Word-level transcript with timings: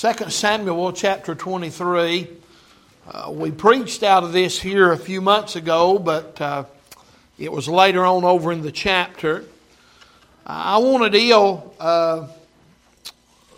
2 0.00 0.30
Samuel 0.30 0.92
chapter 0.92 1.34
23. 1.34 2.28
Uh, 3.10 3.32
we 3.32 3.50
preached 3.50 4.04
out 4.04 4.22
of 4.22 4.32
this 4.32 4.60
here 4.60 4.92
a 4.92 4.96
few 4.96 5.20
months 5.20 5.56
ago, 5.56 5.98
but 5.98 6.40
uh, 6.40 6.62
it 7.36 7.50
was 7.50 7.66
later 7.66 8.06
on 8.06 8.22
over 8.22 8.52
in 8.52 8.62
the 8.62 8.70
chapter. 8.70 9.44
I 10.46 10.78
want 10.78 11.02
to 11.02 11.10
deal 11.10 11.74
uh, 11.80 12.28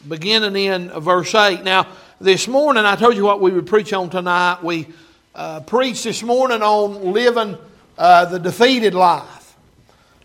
beginning 0.08 0.56
in 0.56 0.88
verse 0.98 1.34
8. 1.34 1.62
Now, 1.62 1.86
this 2.22 2.48
morning, 2.48 2.86
I 2.86 2.96
told 2.96 3.16
you 3.16 3.24
what 3.26 3.42
we 3.42 3.50
would 3.50 3.66
preach 3.66 3.92
on 3.92 4.08
tonight. 4.08 4.62
We 4.62 4.86
uh, 5.34 5.60
preached 5.60 6.04
this 6.04 6.22
morning 6.22 6.62
on 6.62 7.12
living 7.12 7.58
uh, 7.98 8.24
the 8.24 8.38
defeated 8.38 8.94
life. 8.94 9.54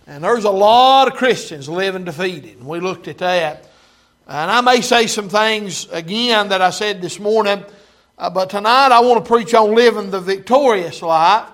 And 0.08 0.24
there's 0.24 0.46
a 0.46 0.50
lot 0.50 1.10
of 1.10 1.16
Christians 1.16 1.68
living 1.68 2.06
defeated. 2.06 2.64
We 2.64 2.80
looked 2.80 3.10
at 3.10 3.18
that. 3.18 3.68
And 4.28 4.50
I 4.50 4.62
may 4.62 4.82
say 4.82 5.06
some 5.06 5.30
things 5.30 5.88
again 5.92 6.50
that 6.50 6.60
I 6.60 6.72
said 6.72 7.00
this 7.00 7.20
morning, 7.20 7.64
uh, 8.18 8.30
but 8.32 8.50
tonight 8.50 8.92
I 8.92 9.02
want 9.02 9.24
to 9.24 9.32
preach 9.32 9.54
on 9.54 9.76
living 9.76 10.10
the 10.10 10.20
victorious 10.20 11.04
life, 11.04 11.48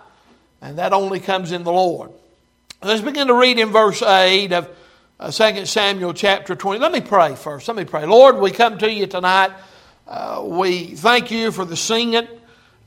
and 0.61 0.77
that 0.77 0.93
only 0.93 1.19
comes 1.19 1.51
in 1.51 1.65
the 1.65 1.71
Lord. 1.71 2.11
Let's 2.81 3.01
begin 3.01 3.27
to 3.27 3.33
read 3.33 3.59
in 3.59 3.71
verse 3.71 4.01
8 4.01 4.53
of 4.53 4.69
uh, 5.19 5.31
2 5.31 5.65
Samuel 5.65 6.13
chapter 6.13 6.55
20. 6.55 6.79
Let 6.79 6.93
me 6.93 7.01
pray 7.01 7.35
first. 7.35 7.67
Let 7.67 7.75
me 7.75 7.83
pray. 7.83 8.05
Lord, 8.05 8.37
we 8.37 8.51
come 8.51 8.77
to 8.77 8.89
you 8.89 9.05
tonight. 9.05 9.51
Uh, 10.07 10.41
we 10.45 10.95
thank 10.95 11.29
you 11.29 11.51
for 11.51 11.65
the 11.65 11.75
singing. 11.75 12.27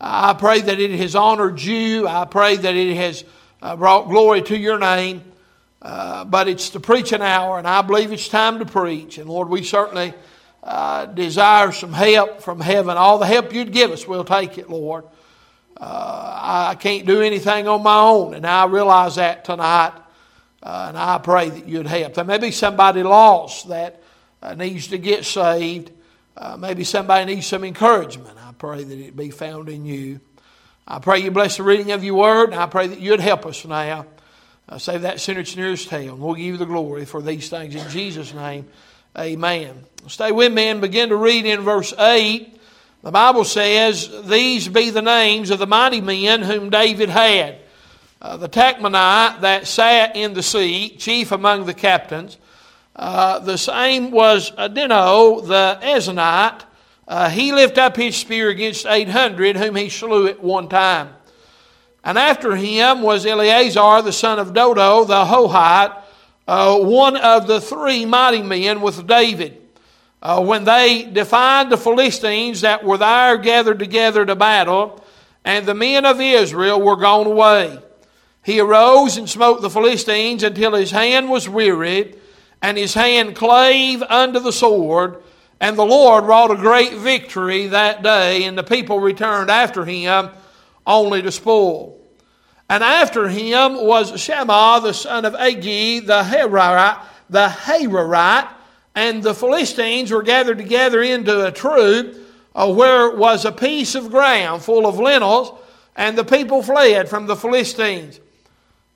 I 0.00 0.32
pray 0.32 0.62
that 0.62 0.80
it 0.80 0.92
has 0.92 1.14
honored 1.14 1.60
you. 1.60 2.08
I 2.08 2.24
pray 2.24 2.56
that 2.56 2.74
it 2.74 2.96
has 2.96 3.22
uh, 3.60 3.76
brought 3.76 4.08
glory 4.08 4.40
to 4.42 4.56
your 4.56 4.78
name. 4.78 5.22
Uh, 5.84 6.24
but 6.24 6.48
it's 6.48 6.70
the 6.70 6.80
preaching 6.80 7.20
hour, 7.20 7.58
and 7.58 7.68
I 7.68 7.82
believe 7.82 8.10
it's 8.10 8.28
time 8.28 8.58
to 8.60 8.64
preach. 8.64 9.18
And 9.18 9.28
Lord, 9.28 9.50
we 9.50 9.62
certainly 9.62 10.14
uh, 10.62 11.04
desire 11.04 11.72
some 11.72 11.92
help 11.92 12.40
from 12.40 12.58
heaven. 12.58 12.96
All 12.96 13.18
the 13.18 13.26
help 13.26 13.52
you'd 13.52 13.70
give 13.70 13.90
us, 13.90 14.08
we'll 14.08 14.24
take 14.24 14.56
it, 14.56 14.70
Lord. 14.70 15.04
Uh, 15.76 16.68
I 16.70 16.74
can't 16.76 17.06
do 17.06 17.20
anything 17.20 17.68
on 17.68 17.82
my 17.82 18.00
own, 18.00 18.32
and 18.32 18.46
I 18.46 18.64
realize 18.64 19.16
that 19.16 19.44
tonight. 19.44 19.92
Uh, 20.62 20.86
and 20.88 20.96
I 20.96 21.18
pray 21.18 21.50
that 21.50 21.68
you'd 21.68 21.86
help. 21.86 22.14
There 22.14 22.24
may 22.24 22.38
be 22.38 22.50
somebody 22.50 23.02
lost 23.02 23.68
that 23.68 24.02
uh, 24.40 24.54
needs 24.54 24.88
to 24.88 24.96
get 24.96 25.26
saved. 25.26 25.90
maybe 26.58 26.84
somebody 26.84 27.34
needs 27.34 27.46
some 27.46 27.62
encouragement. 27.62 28.38
I 28.38 28.52
pray 28.52 28.84
that 28.84 28.98
it 28.98 29.14
be 29.14 29.28
found 29.28 29.68
in 29.68 29.84
you. 29.84 30.20
I 30.88 30.98
pray 30.98 31.18
you 31.18 31.30
bless 31.30 31.58
the 31.58 31.62
reading 31.62 31.92
of 31.92 32.02
your 32.02 32.14
word, 32.14 32.52
and 32.52 32.58
I 32.58 32.66
pray 32.66 32.86
that 32.86 33.00
you'd 33.00 33.20
help 33.20 33.44
us 33.44 33.66
now. 33.66 34.06
Uh, 34.68 34.78
save 34.78 35.02
that 35.02 35.20
sinner 35.20 35.42
to 35.42 35.56
nearest 35.56 35.88
hell. 35.88 36.14
And 36.14 36.20
we'll 36.20 36.34
give 36.34 36.46
you 36.46 36.56
the 36.56 36.64
glory 36.64 37.04
for 37.04 37.20
these 37.20 37.48
things 37.48 37.74
in 37.74 37.88
Jesus' 37.90 38.32
name. 38.32 38.66
Amen. 39.16 39.84
Stay 40.08 40.32
with 40.32 40.52
me 40.52 40.68
and 40.68 40.80
begin 40.80 41.10
to 41.10 41.16
read 41.16 41.46
in 41.46 41.60
verse 41.60 41.92
8. 41.98 42.60
The 43.02 43.10
Bible 43.10 43.44
says, 43.44 44.10
These 44.24 44.68
be 44.68 44.90
the 44.90 45.02
names 45.02 45.50
of 45.50 45.58
the 45.58 45.66
mighty 45.66 46.00
men 46.00 46.42
whom 46.42 46.70
David 46.70 47.10
had. 47.10 47.58
Uh, 48.22 48.38
the 48.38 48.48
Tachmonite 48.48 49.42
that 49.42 49.66
sat 49.66 50.16
in 50.16 50.32
the 50.32 50.42
seat, 50.42 50.98
chief 50.98 51.30
among 51.30 51.66
the 51.66 51.74
captains. 51.74 52.38
Uh, 52.96 53.40
the 53.40 53.58
same 53.58 54.10
was 54.10 54.50
Adino 54.52 55.46
the 55.46 55.78
Eznite. 55.82 56.62
Uh, 57.06 57.28
he 57.28 57.52
lifted 57.52 57.78
up 57.78 57.96
his 57.96 58.16
spear 58.16 58.48
against 58.48 58.86
800, 58.86 59.58
whom 59.58 59.76
he 59.76 59.90
slew 59.90 60.26
at 60.26 60.42
one 60.42 60.68
time. 60.68 61.10
And 62.04 62.18
after 62.18 62.54
him 62.54 63.00
was 63.00 63.24
Eleazar, 63.24 64.02
the 64.02 64.12
son 64.12 64.38
of 64.38 64.52
Dodo, 64.52 65.04
the 65.04 65.24
Ahohite, 65.24 66.02
uh, 66.46 66.78
one 66.78 67.16
of 67.16 67.46
the 67.46 67.60
three 67.60 68.04
mighty 68.04 68.42
men 68.42 68.82
with 68.82 69.06
David. 69.06 69.60
Uh, 70.22 70.42
when 70.42 70.64
they 70.64 71.04
defied 71.04 71.70
the 71.70 71.76
Philistines 71.76 72.60
that 72.60 72.84
were 72.84 72.98
there 72.98 73.38
gathered 73.38 73.78
together 73.78 74.24
to 74.24 74.34
battle, 74.34 75.02
and 75.44 75.66
the 75.66 75.74
men 75.74 76.04
of 76.04 76.20
Israel 76.20 76.80
were 76.80 76.96
gone 76.96 77.26
away. 77.26 77.78
He 78.42 78.60
arose 78.60 79.16
and 79.16 79.28
smote 79.28 79.62
the 79.62 79.70
Philistines 79.70 80.42
until 80.42 80.74
his 80.74 80.90
hand 80.90 81.30
was 81.30 81.48
wearied, 81.48 82.18
and 82.60 82.76
his 82.76 82.92
hand 82.94 83.36
clave 83.36 84.02
unto 84.02 84.40
the 84.40 84.52
sword. 84.52 85.22
And 85.60 85.78
the 85.78 85.84
Lord 85.84 86.24
wrought 86.24 86.50
a 86.50 86.56
great 86.56 86.94
victory 86.94 87.68
that 87.68 88.02
day, 88.02 88.44
and 88.44 88.56
the 88.56 88.62
people 88.62 89.00
returned 89.00 89.50
after 89.50 89.84
him 89.84 90.30
only 90.86 91.22
to 91.22 91.32
spoil. 91.32 91.98
And 92.68 92.82
after 92.82 93.28
him 93.28 93.84
was 93.84 94.20
Shammah 94.20 94.80
the 94.82 94.94
son 94.94 95.24
of 95.24 95.34
Agee 95.34 96.04
the 96.04 96.22
Hararite, 96.22 97.00
the 97.28 97.48
Hararite, 97.48 98.48
and 98.94 99.22
the 99.22 99.34
Philistines 99.34 100.10
were 100.10 100.22
gathered 100.22 100.58
together 100.58 101.02
into 101.02 101.46
a 101.46 101.52
troop 101.52 102.16
uh, 102.54 102.72
where 102.72 103.10
was 103.10 103.44
a 103.44 103.52
piece 103.52 103.94
of 103.94 104.10
ground 104.10 104.62
full 104.62 104.86
of 104.86 104.98
lentils, 104.98 105.52
and 105.96 106.16
the 106.16 106.24
people 106.24 106.62
fled 106.62 107.08
from 107.08 107.26
the 107.26 107.36
Philistines. 107.36 108.20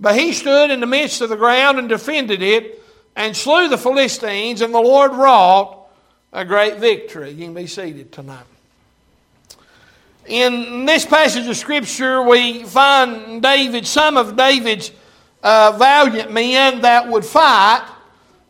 But 0.00 0.18
he 0.18 0.32
stood 0.32 0.70
in 0.70 0.80
the 0.80 0.86
midst 0.86 1.20
of 1.20 1.28
the 1.28 1.36
ground 1.36 1.78
and 1.78 1.88
defended 1.88 2.40
it, 2.40 2.82
and 3.16 3.36
slew 3.36 3.68
the 3.68 3.78
Philistines, 3.78 4.60
and 4.60 4.72
the 4.72 4.80
Lord 4.80 5.12
wrought 5.12 5.88
a 6.32 6.44
great 6.44 6.76
victory. 6.76 7.30
You 7.30 7.46
can 7.46 7.54
be 7.54 7.66
seated 7.66 8.12
tonight. 8.12 8.46
In 10.28 10.84
this 10.84 11.06
passage 11.06 11.46
of 11.46 11.56
Scripture, 11.56 12.20
we 12.20 12.62
find 12.64 13.40
David, 13.40 13.86
some 13.86 14.18
of 14.18 14.36
David's 14.36 14.90
uh, 15.42 15.74
valiant 15.78 16.30
men 16.30 16.82
that 16.82 17.08
would 17.08 17.24
fight, 17.24 17.88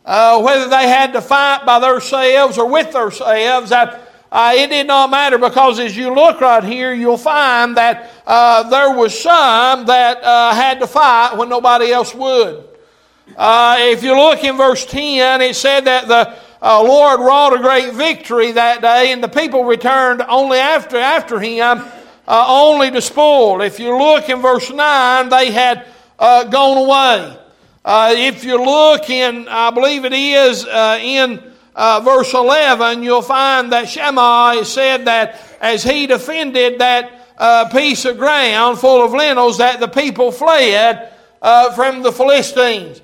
uh, 0.03 0.41
whether 0.41 0.69
they 0.69 0.89
had 0.89 1.13
to 1.13 1.21
fight 1.21 1.65
by 1.65 1.79
themselves 1.79 2.57
or 2.57 2.69
with 2.69 2.91
themselves. 2.91 3.71
Uh, 3.71 3.97
uh, 4.29 4.51
it 4.57 4.69
did 4.69 4.87
not 4.87 5.09
matter 5.09 5.37
because 5.37 5.79
as 5.79 5.95
you 5.95 6.13
look 6.13 6.41
right 6.41 6.65
here, 6.65 6.93
you'll 6.93 7.17
find 7.17 7.77
that 7.77 8.11
uh, 8.27 8.69
there 8.69 8.93
was 8.93 9.17
some 9.17 9.85
that 9.85 10.21
uh, 10.21 10.53
had 10.53 10.81
to 10.81 10.87
fight 10.87 11.37
when 11.37 11.47
nobody 11.47 11.93
else 11.93 12.13
would. 12.13 12.61
if 13.37 14.03
you 14.03 14.17
look 14.17 14.43
in 14.43 14.57
verse 14.57 14.85
10, 14.85 15.39
it 15.39 15.55
said 15.55 15.85
that 15.85 16.09
the 16.09 16.35
uh, 16.61 16.83
Lord 16.83 17.21
wrought 17.21 17.53
a 17.53 17.59
great 17.59 17.93
victory 17.93 18.51
that 18.51 18.81
day, 18.81 19.13
and 19.13 19.23
the 19.23 19.29
people 19.29 19.63
returned 19.63 20.21
only 20.21 20.57
after, 20.57 20.97
after 20.97 21.39
him, 21.39 21.81
uh, 22.27 22.45
only 22.47 22.91
to 22.91 23.01
spoil. 23.01 23.61
If 23.61 23.79
you 23.79 23.97
look 23.97 24.27
in 24.27 24.41
verse 24.41 24.69
9, 24.69 25.29
they 25.29 25.51
had 25.51 25.87
uh, 26.17 26.43
gone 26.45 26.77
away. 26.77 27.37
Uh, 27.85 28.13
if 28.17 28.43
you 28.43 28.61
look 28.61 29.09
in, 29.09 29.47
I 29.47 29.71
believe 29.71 30.03
it 30.03 30.11
is 30.11 30.65
uh, 30.65 30.99
in 31.01 31.41
uh, 31.75 32.01
verse 32.01 32.33
11, 32.33 33.03
you'll 33.03 33.21
find 33.21 33.71
that 33.71 33.87
Shammah 33.87 34.65
said 34.65 35.05
that 35.05 35.39
as 35.61 35.81
he 35.81 36.07
defended 36.07 36.79
that 36.79 37.71
piece 37.71 38.03
of 38.03 38.17
ground 38.17 38.79
full 38.79 39.01
of 39.01 39.13
lentils, 39.13 39.59
that 39.59 39.79
the 39.79 39.87
people 39.87 40.33
fled 40.33 41.13
from 41.39 42.01
the 42.01 42.11
Philistines 42.11 43.01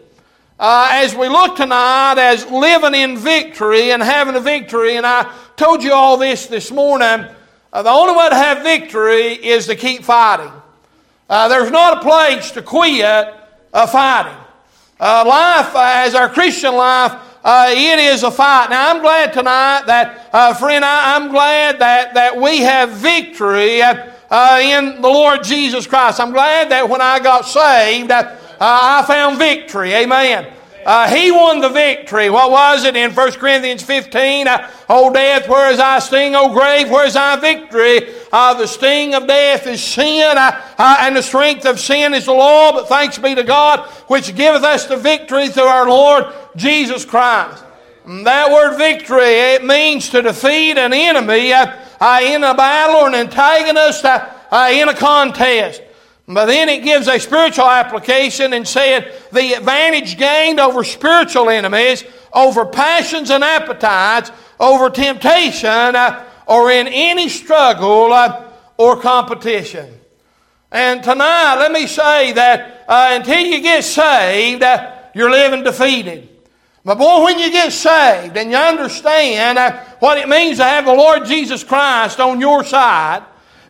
uh, 0.57 0.89
as 0.91 1.13
we 1.13 1.27
look 1.27 1.57
tonight 1.57 2.17
as 2.17 2.45
living 2.49 2.95
in 2.95 3.17
victory 3.17 3.91
and 3.91 4.01
having 4.01 4.35
a 4.35 4.39
victory, 4.39 4.95
and 4.95 5.05
I 5.05 5.29
told 5.57 5.83
you 5.83 5.93
all 5.93 6.17
this 6.17 6.47
this 6.47 6.71
morning, 6.71 7.25
uh, 7.73 7.83
the 7.83 7.89
only 7.89 8.15
way 8.15 8.29
to 8.29 8.35
have 8.35 8.63
victory 8.63 9.33
is 9.33 9.67
to 9.67 9.75
keep 9.75 10.03
fighting. 10.03 10.51
Uh, 11.29 11.49
there's 11.49 11.71
not 11.71 11.97
a 11.97 12.01
place 12.01 12.51
to 12.51 12.61
quit 12.61 13.03
uh, 13.03 13.87
fighting. 13.87 14.37
Uh, 14.97 15.25
life, 15.27 15.75
uh, 15.75 16.05
as 16.05 16.15
our 16.15 16.29
Christian 16.29 16.73
life, 16.75 17.21
it 17.45 17.99
is 17.99 18.23
a 18.23 18.31
fight. 18.31 18.69
Now, 18.69 18.91
I'm 18.91 19.01
glad 19.01 19.33
tonight 19.33 19.83
that, 19.87 20.57
friend, 20.57 20.85
I, 20.85 21.17
am 21.17 21.31
glad 21.31 21.79
that, 21.79 22.13
that 22.13 22.39
we 22.39 22.59
have 22.59 22.91
victory 22.91 23.81
in 23.81 25.01
the 25.01 25.09
Lord 25.09 25.43
Jesus 25.43 25.85
Christ. 25.85 26.21
I'm 26.21 26.31
glad 26.31 26.71
that 26.71 26.89
when 26.89 27.01
I 27.01 27.19
got 27.19 27.45
saved, 27.45 28.09
I 28.59 29.03
found 29.07 29.37
victory. 29.37 29.93
Amen. 29.93 30.51
Uh, 30.85 31.07
he 31.07 31.31
won 31.31 31.61
the 31.61 31.69
victory. 31.69 32.29
What 32.29 32.51
was 32.51 32.85
it 32.85 32.95
in 32.95 33.11
1 33.11 33.31
Corinthians 33.33 33.81
15? 33.81 34.47
Uh, 34.47 34.69
o 34.87 35.11
death, 35.11 35.49
where 35.49 35.71
is 35.71 35.77
thy 35.77 35.97
sting? 35.97 36.35
O 36.35 36.53
grave, 36.53 36.91
where 36.91 37.07
is 37.07 37.15
thy 37.15 37.37
victory? 37.37 38.13
Uh, 38.31 38.53
the 38.53 38.67
sting 38.67 39.15
of 39.15 39.25
death 39.25 39.65
is 39.65 39.83
sin, 39.83 40.37
uh, 40.37 40.61
uh, 40.77 40.97
and 40.99 41.15
the 41.15 41.23
strength 41.23 41.65
of 41.65 41.79
sin 41.79 42.13
is 42.13 42.25
the 42.25 42.33
law. 42.33 42.71
But 42.71 42.87
thanks 42.87 43.17
be 43.17 43.33
to 43.33 43.43
God, 43.43 43.79
which 44.09 44.35
giveth 44.35 44.61
us 44.61 44.85
the 44.85 44.95
victory 44.95 45.47
through 45.47 45.63
our 45.63 45.89
Lord 45.89 46.27
Jesus 46.55 47.03
Christ. 47.03 47.63
And 48.05 48.27
that 48.27 48.51
word 48.51 48.77
victory, 48.77 49.23
it 49.23 49.65
means 49.65 50.09
to 50.09 50.21
defeat 50.21 50.77
an 50.77 50.93
enemy 50.93 51.51
uh, 51.51 52.19
in 52.21 52.43
a 52.43 52.53
battle 52.53 52.97
or 52.97 53.07
an 53.07 53.15
antagonist 53.15 54.05
in 54.05 54.87
a 54.87 54.93
contest. 54.93 55.81
But 56.27 56.45
then 56.47 56.69
it 56.69 56.83
gives 56.83 57.07
a 57.07 57.19
spiritual 57.19 57.69
application 57.69 58.53
and 58.53 58.67
said 58.67 59.13
the 59.31 59.53
advantage 59.53 60.17
gained 60.17 60.59
over 60.59 60.83
spiritual 60.83 61.49
enemies, 61.49 62.03
over 62.33 62.65
passions 62.65 63.29
and 63.29 63.43
appetites, 63.43 64.31
over 64.59 64.89
temptation, 64.89 65.69
uh, 65.69 66.25
or 66.47 66.71
in 66.71 66.87
any 66.87 67.29
struggle 67.29 68.11
uh, 68.11 68.51
or 68.77 68.99
competition. 68.99 69.99
And 70.71 71.03
tonight, 71.03 71.57
let 71.59 71.71
me 71.71 71.85
say 71.85 72.33
that 72.33 72.85
uh, 72.87 73.09
until 73.11 73.39
you 73.39 73.61
get 73.61 73.83
saved, 73.83 74.63
uh, 74.63 74.93
you're 75.13 75.29
living 75.29 75.63
defeated. 75.63 76.27
But 76.83 76.97
boy, 76.97 77.23
when 77.23 77.39
you 77.39 77.51
get 77.51 77.71
saved 77.71 78.35
and 78.35 78.49
you 78.49 78.57
understand 78.57 79.57
uh, 79.57 79.77
what 79.99 80.17
it 80.17 80.27
means 80.27 80.57
to 80.57 80.63
have 80.63 80.85
the 80.85 80.93
Lord 80.93 81.25
Jesus 81.25 81.63
Christ 81.63 82.19
on 82.19 82.41
your 82.41 82.63
side 82.63 83.23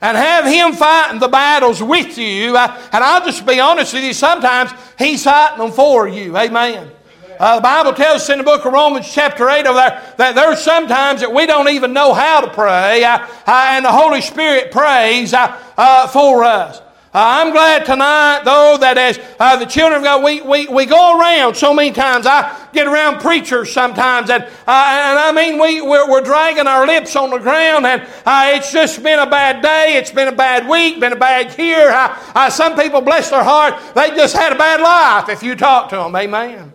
and 0.06 0.16
have 0.16 0.46
Him 0.46 0.74
fighting 0.74 1.20
the 1.20 1.28
battles 1.28 1.82
with 1.82 2.16
you, 2.18 2.56
and 2.56 3.04
I'll 3.04 3.26
just 3.26 3.44
be 3.46 3.60
honest 3.60 3.92
with 3.92 4.04
you, 4.04 4.14
sometimes 4.14 4.72
He's 5.00 5.24
fighting 5.24 5.58
them 5.58 5.72
for 5.72 6.08
you. 6.08 6.38
Amen. 6.38 6.92
Uh, 7.40 7.56
the 7.56 7.62
Bible 7.62 7.94
tells 7.94 8.22
us 8.22 8.30
in 8.30 8.38
the 8.38 8.44
book 8.44 8.66
of 8.66 8.72
Romans, 8.72 9.12
chapter 9.12 9.50
8, 9.50 9.66
over 9.66 9.78
there, 9.78 10.14
that 10.18 10.36
there's 10.36 10.62
sometimes 10.62 11.22
that 11.22 11.34
we 11.34 11.48
don't 11.48 11.70
even 11.70 11.92
know 11.92 12.14
how 12.14 12.42
to 12.42 12.50
pray, 12.52 13.04
uh, 13.04 13.18
uh, 13.18 13.66
and 13.72 13.84
the 13.84 13.92
Holy 13.92 14.22
Spirit 14.22 14.72
prays 14.72 15.34
uh, 15.34 15.60
uh, 15.76 16.08
for 16.08 16.44
us. 16.44 16.82
Uh, 17.16 17.46
I'm 17.46 17.54
glad 17.54 17.86
tonight, 17.86 18.42
though, 18.44 18.76
that 18.78 18.98
as 18.98 19.18
uh, 19.40 19.56
the 19.56 19.66
children 19.66 20.00
of 20.00 20.04
God, 20.04 20.22
we, 20.22 20.42
we, 20.42 20.68
we 20.68 20.86
go 20.86 21.18
around 21.18 21.56
so 21.56 21.74
many 21.74 21.94
times. 21.94 22.26
I 22.28 22.68
get 22.74 22.88
around 22.88 23.22
preachers 23.22 23.72
sometimes, 23.72 24.30
and, 24.30 24.44
uh, 24.44 24.48
and 24.68 25.18
I 25.18 25.32
mean, 25.32 25.58
we, 25.58 25.80
we're, 25.80 26.12
we're, 26.12 26.20
dragging 26.20 26.68
our 26.68 26.86
lips 26.86 27.16
on 27.16 27.30
the 27.30 27.38
ground, 27.38 27.86
and 27.86 28.02
uh, 28.02 28.52
it's 28.56 28.70
just 28.70 29.02
been 29.02 29.18
a 29.20 29.30
bad 29.30 29.62
day. 29.62 29.96
It's 29.96 30.12
been 30.12 30.28
a 30.28 30.36
bad 30.36 30.68
week, 30.68 31.00
been 31.00 31.14
a 31.14 31.16
bad 31.16 31.58
year. 31.58 31.90
Uh, 31.90 32.20
uh, 32.36 32.50
some 32.50 32.76
people, 32.76 33.00
bless 33.00 33.30
their 33.30 33.46
heart, 33.46 33.76
they 33.96 34.10
just 34.10 34.36
had 34.36 34.52
a 34.52 34.58
bad 34.58 34.82
life 34.82 35.30
if 35.30 35.42
you 35.42 35.56
talk 35.56 35.88
to 35.92 35.96
them. 35.96 36.14
Amen. 36.18 36.74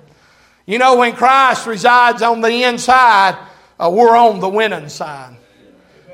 You 0.64 0.78
know, 0.78 0.96
when 0.96 1.14
Christ 1.14 1.66
resides 1.66 2.22
on 2.22 2.40
the 2.40 2.62
inside, 2.62 3.37
we're 3.78 4.16
on 4.16 4.40
the 4.40 4.48
winning 4.48 4.88
side. 4.88 5.37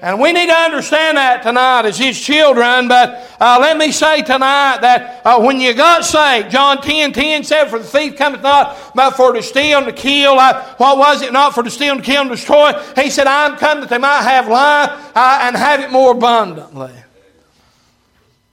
And 0.03 0.21
we 0.21 0.33
need 0.33 0.49
to 0.49 0.55
understand 0.55 1.17
that 1.17 1.43
tonight 1.43 1.87
as 1.87 1.97
His 1.97 2.21
children. 2.21 2.87
But 2.87 3.31
uh, 3.41 3.59
let 3.61 3.79
me 3.79 3.93
say 3.93 4.23
tonight 4.23 4.79
that 4.83 5.23
uh, 5.25 5.41
when 5.41 5.59
you 5.61 5.73
got 5.73 6.05
saved, 6.05 6.51
John 6.51 6.83
10 6.83 7.13
10 7.13 7.45
said, 7.45 7.67
For 7.67 7.79
the 7.79 7.85
thief 7.85 8.17
cometh 8.17 8.43
not 8.43 8.77
but 8.95 9.13
for 9.13 9.33
to 9.33 9.43
steal 9.43 9.79
and 9.79 9.87
to 9.87 9.93
kill. 9.93 10.39
Uh, 10.39 10.75
what 10.77 10.99
was 10.99 11.23
it? 11.23 11.33
Not 11.33 11.55
for 11.55 11.63
to 11.63 11.71
steal 11.71 11.95
and 11.95 12.05
to 12.05 12.11
kill 12.11 12.23
and 12.23 12.31
destroy. 12.31 12.73
He 12.95 13.11
said, 13.11 13.27
I'm 13.27 13.57
come 13.57 13.81
that 13.81 13.89
they 13.89 13.99
might 13.99 14.23
have 14.23 14.49
life 14.49 15.13
uh, 15.17 15.39
and 15.43 15.57
have 15.57 15.81
it 15.81 15.91
more 15.91 16.13
abundantly. 16.13 16.93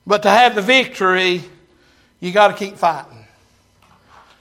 But 0.07 0.23
to 0.23 0.29
have 0.29 0.55
the 0.55 0.61
victory, 0.61 1.43
you 2.19 2.31
got 2.31 2.49
to 2.49 2.53
keep 2.53 2.77
fighting. 2.77 3.25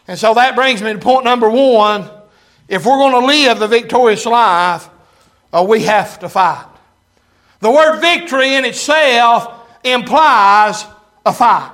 And 0.06 0.18
so 0.18 0.34
that 0.34 0.54
brings 0.54 0.82
me 0.82 0.92
to 0.92 0.98
point 0.98 1.24
number 1.24 1.50
one. 1.50 2.08
If 2.68 2.86
we're 2.86 2.96
going 2.96 3.20
to 3.20 3.26
live 3.26 3.58
the 3.58 3.68
victorious 3.68 4.24
life, 4.24 4.88
uh, 5.52 5.64
we 5.68 5.82
have 5.82 6.18
to 6.20 6.28
fight. 6.28 6.71
The 7.62 7.70
word 7.70 8.00
victory 8.00 8.56
in 8.56 8.64
itself 8.64 9.68
implies 9.84 10.84
a 11.24 11.32
fight. 11.32 11.70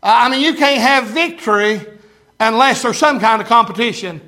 I 0.00 0.28
mean, 0.28 0.40
you 0.40 0.54
can't 0.54 0.80
have 0.80 1.08
victory 1.08 1.84
unless 2.38 2.82
there's 2.82 2.96
some 2.96 3.18
kind 3.18 3.42
of 3.42 3.48
competition 3.48 4.20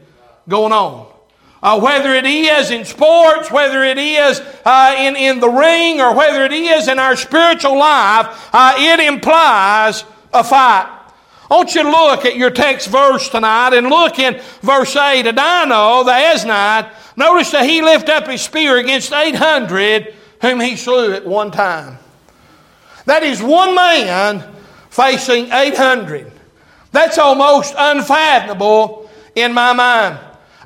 going 0.48 0.72
on. 0.72 1.06
Uh, 1.62 1.78
whether 1.78 2.12
it 2.12 2.26
is 2.26 2.72
in 2.72 2.84
sports, 2.84 3.52
whether 3.52 3.84
it 3.84 3.98
is 3.98 4.40
uh, 4.64 4.96
in, 4.98 5.14
in 5.14 5.38
the 5.38 5.48
ring, 5.48 6.00
or 6.00 6.16
whether 6.16 6.44
it 6.44 6.52
is 6.52 6.88
in 6.88 6.98
our 6.98 7.14
spiritual 7.14 7.78
life, 7.78 8.50
uh, 8.52 8.74
it 8.76 8.98
implies 8.98 10.04
a 10.34 10.42
fight. 10.42 10.92
I 11.48 11.54
want 11.54 11.72
you 11.76 11.84
to 11.84 11.90
look 11.90 12.24
at 12.24 12.36
your 12.36 12.50
text 12.50 12.88
verse 12.88 13.28
tonight 13.28 13.74
and 13.74 13.88
look 13.88 14.18
in 14.18 14.40
verse 14.62 14.96
8. 14.96 15.24
Adino, 15.24 16.04
the 16.04 16.10
Eznite, 16.10 16.90
notice 17.16 17.52
that 17.52 17.64
he 17.64 17.80
lifted 17.80 18.10
up 18.10 18.26
his 18.26 18.42
spear 18.42 18.78
against 18.78 19.12
800 19.12 20.16
whom 20.40 20.60
he 20.60 20.76
slew 20.76 21.12
at 21.12 21.26
one 21.26 21.50
time. 21.50 21.98
That 23.06 23.22
is 23.22 23.42
one 23.42 23.74
man 23.74 24.44
facing 24.90 25.50
800. 25.50 26.30
That's 26.92 27.18
almost 27.18 27.74
unfathomable 27.76 29.10
in 29.34 29.52
my 29.52 29.72
mind. 29.72 30.18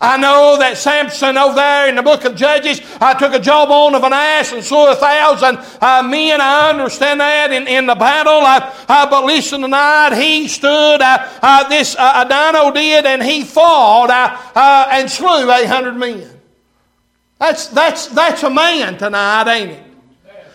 I 0.02 0.16
know 0.16 0.56
that 0.58 0.78
Samson 0.78 1.38
over 1.38 1.54
there 1.54 1.88
in 1.88 1.94
the 1.94 2.02
book 2.02 2.24
of 2.24 2.34
Judges 2.34 2.80
I 3.00 3.14
took 3.14 3.34
a 3.34 3.38
jawbone 3.38 3.94
of 3.94 4.02
an 4.02 4.12
ass 4.12 4.52
and 4.52 4.64
slew 4.64 4.90
a 4.90 4.96
thousand 4.96 5.58
uh, 5.80 6.02
men. 6.02 6.40
I 6.40 6.70
understand 6.70 7.20
that 7.20 7.52
in, 7.52 7.68
in 7.68 7.86
the 7.86 7.94
battle. 7.94 8.40
Uh, 8.40 8.74
uh, 8.88 9.08
but 9.08 9.24
listen 9.24 9.60
tonight, 9.60 10.16
he 10.16 10.48
stood, 10.48 11.00
uh, 11.00 11.28
uh, 11.40 11.68
this 11.68 11.94
uh, 11.96 12.24
Adino 12.24 12.74
did, 12.74 13.06
and 13.06 13.22
he 13.22 13.44
fought 13.44 14.10
and 14.90 15.08
slew 15.08 15.48
800 15.48 15.92
men. 15.96 16.41
That's, 17.42 17.66
that's, 17.66 18.06
that's 18.06 18.44
a 18.44 18.50
man 18.50 18.96
tonight, 18.96 19.52
ain't 19.52 19.72
it? 19.72 19.82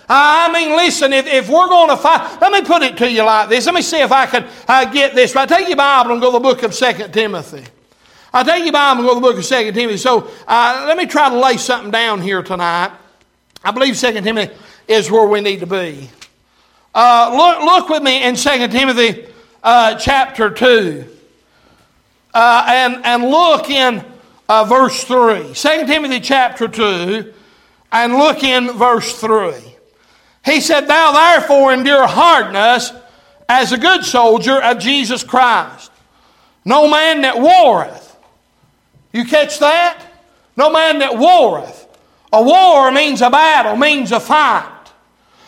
I 0.07 0.49
mean, 0.53 0.69
listen, 0.77 1.11
if, 1.11 1.27
if 1.27 1.49
we're 1.49 1.67
going 1.67 1.89
to 1.89 1.97
fight, 1.97 2.39
let 2.39 2.49
me 2.49 2.61
put 2.61 2.81
it 2.81 2.95
to 2.99 3.11
you 3.11 3.23
like 3.23 3.49
this. 3.49 3.65
Let 3.65 3.75
me 3.75 3.81
see 3.81 3.99
if 3.99 4.09
I 4.09 4.25
can 4.25 4.47
uh, 4.69 4.85
get 4.85 5.13
this 5.13 5.35
right. 5.35 5.49
Take 5.49 5.67
your 5.67 5.75
Bible 5.75 6.13
and 6.13 6.21
go 6.21 6.31
to 6.31 6.37
the 6.37 6.39
book 6.39 6.63
of 6.63 6.73
2 6.73 7.09
Timothy. 7.09 7.65
I'll 8.31 8.45
take 8.45 8.63
your 8.63 8.71
Bible 8.71 9.01
and 9.01 9.09
go 9.09 9.15
to 9.15 9.19
the 9.19 9.21
book 9.21 9.37
of 9.37 9.43
2 9.43 9.73
Timothy. 9.73 9.97
So 9.97 10.31
uh, 10.47 10.85
let 10.87 10.97
me 10.97 11.05
try 11.07 11.29
to 11.29 11.37
lay 11.37 11.57
something 11.57 11.91
down 11.91 12.21
here 12.21 12.41
tonight. 12.41 12.93
I 13.65 13.71
believe 13.71 13.99
2 13.99 14.21
Timothy 14.21 14.55
is 14.87 15.11
where 15.11 15.27
we 15.27 15.41
need 15.41 15.59
to 15.59 15.67
be. 15.67 16.09
Uh, 16.95 17.33
look, 17.35 17.65
look 17.65 17.89
with 17.89 18.01
me 18.01 18.23
in 18.23 18.35
2 18.35 18.69
Timothy 18.69 19.27
uh, 19.61 19.95
chapter 19.95 20.49
2. 20.49 21.05
Uh, 22.33 22.65
and, 22.65 23.05
and 23.05 23.23
look 23.25 23.69
in 23.69 24.05
uh, 24.49 24.63
verse 24.65 25.03
3. 25.03 25.53
2 25.53 25.85
Timothy 25.85 26.19
chapter 26.19 26.67
2, 26.67 27.33
and 27.91 28.13
look 28.13 28.43
in 28.43 28.71
verse 28.71 29.19
3. 29.19 29.53
He 30.45 30.61
said, 30.61 30.87
Thou 30.87 31.11
therefore 31.11 31.73
endure 31.73 32.07
hardness 32.07 32.91
as 33.49 33.71
a 33.71 33.77
good 33.77 34.03
soldier 34.03 34.61
of 34.61 34.79
Jesus 34.79 35.23
Christ. 35.23 35.91
No 36.63 36.89
man 36.89 37.21
that 37.21 37.39
warreth. 37.39 38.17
You 39.13 39.25
catch 39.25 39.59
that? 39.59 40.03
No 40.55 40.71
man 40.71 40.99
that 40.99 41.17
warreth. 41.17 41.85
A 42.33 42.41
war 42.41 42.91
means 42.91 43.21
a 43.21 43.29
battle, 43.29 43.77
means 43.77 44.11
a 44.11 44.19
fight. 44.19 44.73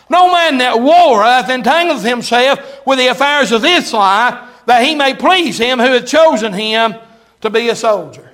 No 0.09 0.31
man 0.31 0.57
that 0.59 0.79
warreth 0.79 1.49
entangleth 1.49 2.03
himself 2.03 2.85
with 2.85 2.99
the 2.99 3.07
affairs 3.07 3.51
of 3.51 3.61
this 3.61 3.93
life, 3.93 4.39
that 4.65 4.85
he 4.85 4.95
may 4.95 5.13
please 5.13 5.57
him 5.57 5.79
who 5.79 5.91
hath 5.91 6.07
chosen 6.07 6.53
him 6.53 6.95
to 7.41 7.49
be 7.49 7.69
a 7.69 7.75
soldier. 7.75 8.31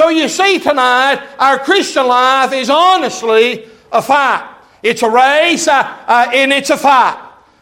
So 0.00 0.08
you 0.08 0.30
see 0.30 0.58
tonight, 0.58 1.20
our 1.38 1.58
Christian 1.58 2.06
life 2.06 2.54
is 2.54 2.70
honestly 2.70 3.68
a 3.92 4.00
fight. 4.00 4.50
It's 4.82 5.02
a 5.02 5.10
race 5.10 5.68
uh, 5.68 5.74
uh, 6.06 6.30
and 6.32 6.54
it's 6.54 6.70
a 6.70 6.78
fight. 6.78 7.18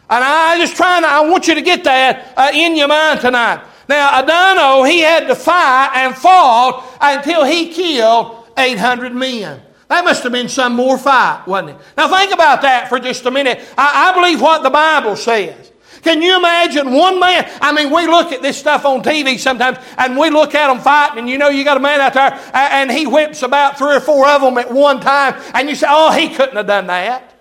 And 0.09 0.23
I 0.23 0.57
just 0.57 0.77
trying 0.77 1.01
to, 1.01 1.09
I 1.09 1.19
want 1.29 1.49
you 1.49 1.55
to 1.55 1.61
get 1.61 1.83
that 1.83 2.33
uh, 2.37 2.51
in 2.53 2.77
your 2.77 2.87
mind 2.87 3.19
tonight. 3.19 3.61
Now, 3.89 4.23
Adino, 4.23 4.89
he 4.89 5.01
had 5.01 5.27
to 5.27 5.35
fight 5.35 5.91
and 5.95 6.15
fought 6.15 6.97
until 7.01 7.43
he 7.43 7.73
killed 7.73 8.47
800 8.57 9.13
men. 9.13 9.61
That 9.89 10.05
must 10.05 10.23
have 10.23 10.31
been 10.31 10.47
some 10.47 10.77
more 10.77 10.97
fight, 10.97 11.45
wasn't 11.45 11.71
it? 11.71 11.85
Now, 11.97 12.07
think 12.07 12.33
about 12.33 12.61
that 12.61 12.87
for 12.87 13.01
just 13.01 13.25
a 13.25 13.31
minute. 13.31 13.59
I, 13.77 14.11
I 14.11 14.15
believe 14.15 14.39
what 14.39 14.63
the 14.63 14.69
Bible 14.69 15.17
says. 15.17 15.68
Can 16.01 16.21
you 16.21 16.37
imagine 16.37 16.91
one 16.91 17.19
man? 17.19 17.49
I 17.61 17.73
mean, 17.73 17.93
we 17.93 18.07
look 18.07 18.31
at 18.31 18.41
this 18.41 18.57
stuff 18.57 18.85
on 18.85 19.03
TV 19.03 19.37
sometimes 19.37 19.77
and 19.97 20.17
we 20.17 20.29
look 20.29 20.55
at 20.55 20.67
them 20.67 20.81
fighting, 20.81 21.19
and 21.19 21.29
you 21.29 21.37
know, 21.37 21.49
you 21.49 21.63
got 21.63 21.77
a 21.77 21.81
man 21.81 21.99
out 21.99 22.13
there 22.13 22.39
and 22.53 22.91
he 22.91 23.05
whips 23.05 23.43
about 23.43 23.77
three 23.77 23.95
or 23.95 23.99
four 23.99 24.27
of 24.27 24.41
them 24.41 24.57
at 24.57 24.71
one 24.71 24.99
time, 24.99 25.35
and 25.53 25.69
you 25.69 25.75
say, 25.75 25.87
oh, 25.89 26.11
he 26.11 26.29
couldn't 26.29 26.55
have 26.55 26.67
done 26.67 26.87
that. 26.87 27.33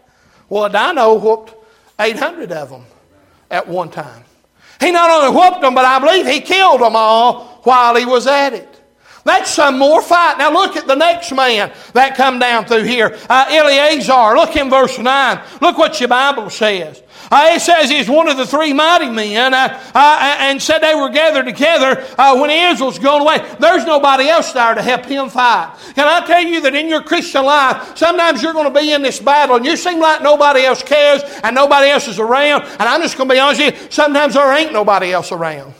Well, 0.48 0.68
Adino 0.68 1.20
whooped 1.20 1.54
800 1.98 2.50
of 2.52 2.70
them 2.70 2.84
at 3.50 3.68
one 3.68 3.90
time. 3.90 4.24
He 4.80 4.92
not 4.92 5.10
only 5.10 5.36
whooped 5.36 5.60
them, 5.60 5.74
but 5.74 5.84
I 5.84 5.98
believe 5.98 6.26
he 6.26 6.40
killed 6.40 6.80
them 6.80 6.94
all 6.94 7.60
while 7.64 7.96
he 7.96 8.04
was 8.04 8.26
at 8.26 8.54
it. 8.54 8.78
That's 9.24 9.50
some 9.50 9.78
more 9.78 10.00
fight. 10.00 10.38
Now 10.38 10.50
look 10.52 10.76
at 10.76 10.86
the 10.86 10.94
next 10.94 11.32
man 11.32 11.72
that 11.92 12.16
come 12.16 12.38
down 12.38 12.64
through 12.64 12.84
here. 12.84 13.18
Uh, 13.28 13.44
Eleazar. 13.50 14.34
Look 14.34 14.56
in 14.56 14.70
verse 14.70 14.98
9. 14.98 15.40
Look 15.60 15.76
what 15.76 16.00
your 16.00 16.08
Bible 16.08 16.48
says. 16.48 17.02
Uh, 17.30 17.50
it 17.52 17.60
says 17.60 17.90
he's 17.90 18.08
one 18.08 18.28
of 18.28 18.36
the 18.36 18.46
three 18.46 18.72
mighty 18.72 19.10
men 19.10 19.52
uh, 19.52 19.80
uh, 19.94 20.36
and 20.40 20.60
said 20.60 20.78
they 20.78 20.94
were 20.94 21.10
gathered 21.10 21.44
together 21.44 22.04
uh, 22.16 22.38
when 22.38 22.50
Israel's 22.50 22.98
gone 22.98 23.20
away. 23.20 23.38
There's 23.58 23.84
nobody 23.84 24.28
else 24.28 24.52
there 24.52 24.74
to 24.74 24.82
help 24.82 25.04
him 25.06 25.28
fight. 25.28 25.76
Can 25.94 26.06
I 26.06 26.26
tell 26.26 26.42
you 26.42 26.60
that 26.62 26.74
in 26.74 26.88
your 26.88 27.02
Christian 27.02 27.44
life, 27.44 27.96
sometimes 27.96 28.42
you're 28.42 28.52
going 28.52 28.72
to 28.72 28.78
be 28.80 28.92
in 28.92 29.02
this 29.02 29.20
battle 29.20 29.56
and 29.56 29.64
you 29.64 29.76
seem 29.76 30.00
like 30.00 30.22
nobody 30.22 30.64
else 30.64 30.82
cares 30.82 31.22
and 31.42 31.54
nobody 31.54 31.88
else 31.88 32.08
is 32.08 32.18
around. 32.18 32.62
And 32.62 32.82
I'm 32.82 33.02
just 33.02 33.16
going 33.16 33.28
to 33.28 33.34
be 33.34 33.38
honest 33.38 33.60
with 33.60 33.82
you, 33.82 33.90
sometimes 33.90 34.34
there 34.34 34.52
ain't 34.52 34.72
nobody 34.72 35.12
else 35.12 35.32
around. 35.32 35.74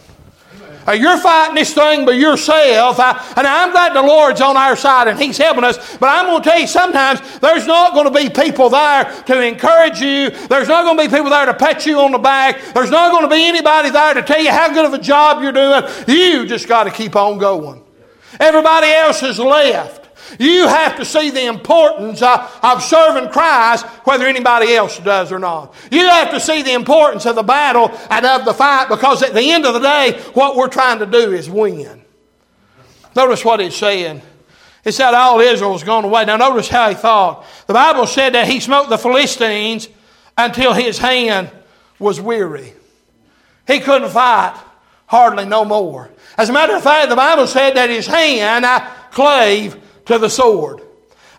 Uh, 0.88 0.92
you're 0.92 1.18
fighting 1.18 1.54
this 1.54 1.75
thing 1.75 2.07
by 2.07 2.12
yourself. 2.12 2.99
I, 2.99 3.11
and 3.37 3.47
I'm 3.47 3.73
glad 3.73 3.95
the 3.95 4.00
Lord's 4.00 4.40
on 4.40 4.57
our 4.57 4.75
side 4.75 5.07
and 5.07 5.21
He's 5.21 5.37
helping 5.37 5.64
us. 5.64 5.99
But 5.99 6.07
I'm 6.07 6.26
going 6.26 6.42
to 6.42 6.49
tell 6.49 6.59
you, 6.59 6.66
sometimes 6.66 7.21
there's 7.40 7.66
not 7.66 7.92
going 7.92 8.11
to 8.11 8.18
be 8.18 8.30
people 8.30 8.71
there 8.71 9.04
to 9.26 9.47
encourage 9.47 10.00
you. 10.00 10.30
There's 10.30 10.68
not 10.68 10.85
going 10.85 10.97
to 10.97 11.02
be 11.02 11.14
people 11.14 11.28
there 11.28 11.45
to 11.45 11.52
pat 11.52 11.85
you 11.85 12.00
on 12.00 12.12
the 12.12 12.18
back. 12.18 12.73
There's 12.73 12.90
not 12.90 13.11
going 13.11 13.28
to 13.28 13.28
be 13.28 13.47
anybody 13.47 13.90
there 13.90 14.14
to 14.14 14.23
tell 14.23 14.40
you 14.40 14.50
how 14.50 14.73
good 14.73 14.87
of 14.87 14.95
a 14.95 14.99
job 14.99 15.42
you're 15.42 15.52
doing. 15.52 15.83
You 16.07 16.47
just 16.47 16.66
got 16.66 16.85
to 16.85 16.90
keep 16.90 17.16
on 17.16 17.37
going. 17.37 17.83
Everybody 18.40 18.88
else 18.88 19.21
has 19.21 19.38
left. 19.38 20.08
You 20.39 20.67
have 20.67 20.97
to 20.97 21.05
see 21.05 21.31
the 21.31 21.47
importance 21.47 22.23
of 22.23 22.83
serving 22.83 23.31
Christ, 23.31 23.87
whether 24.05 24.27
anybody 24.27 24.75
else 24.75 24.99
does 24.99 25.33
or 25.33 25.39
not. 25.39 25.75
You 25.91 26.09
have 26.09 26.31
to 26.31 26.41
see 26.41 26.63
the 26.63 26.75
importance 26.75 27.27
of 27.27 27.35
the 27.37 27.43
battle 27.43 27.91
and 28.11 28.27
of 28.27 28.45
the 28.45 28.55
fight 28.55 28.89
because 28.89 29.23
at 29.23 29.35
the 29.35 29.51
end 29.51 29.65
of 29.65 29.75
the 29.75 29.81
day, 29.81 30.21
what 30.35 30.57
we're 30.57 30.69
trying 30.69 30.99
to 30.99 31.07
do 31.07 31.33
is 31.33 31.49
win. 31.49 32.03
Notice 33.17 33.45
what 33.45 33.61
it's 33.61 33.77
saying. 33.77 34.23
It 34.85 34.93
said 34.93 35.13
all 35.15 35.41
Israel 35.41 35.73
was 35.73 35.83
gone 35.83 36.05
away. 36.05 36.25
Now 36.25 36.37
notice 36.37 36.69
how 36.69 36.89
he 36.89 36.95
thought. 36.95 37.45
The 37.67 37.75
Bible 37.75 38.07
said 38.07 38.35
that 38.35 38.47
he 38.47 38.61
smote 38.61 38.89
the 38.89 38.99
Philistines 38.99 39.89
until 40.37 40.73
his 40.73 40.99
hand 40.99 41.51
was 41.99 42.21
weary. 42.21 42.75
He 43.67 43.81
couldn't 43.81 44.11
fight 44.11 44.59
hardly 45.07 45.47
no 45.47 45.65
more. 45.65 46.11
As 46.37 46.49
a 46.49 46.53
matter 46.53 46.77
of 46.77 46.83
fact, 46.83 47.09
the 47.09 47.17
Bible 47.17 47.47
said 47.47 47.75
that 47.77 47.91
his 47.91 48.07
hand 48.07 48.65
clave 49.11 49.77
to 50.09 50.19
the 50.19 50.29
sword. 50.29 50.83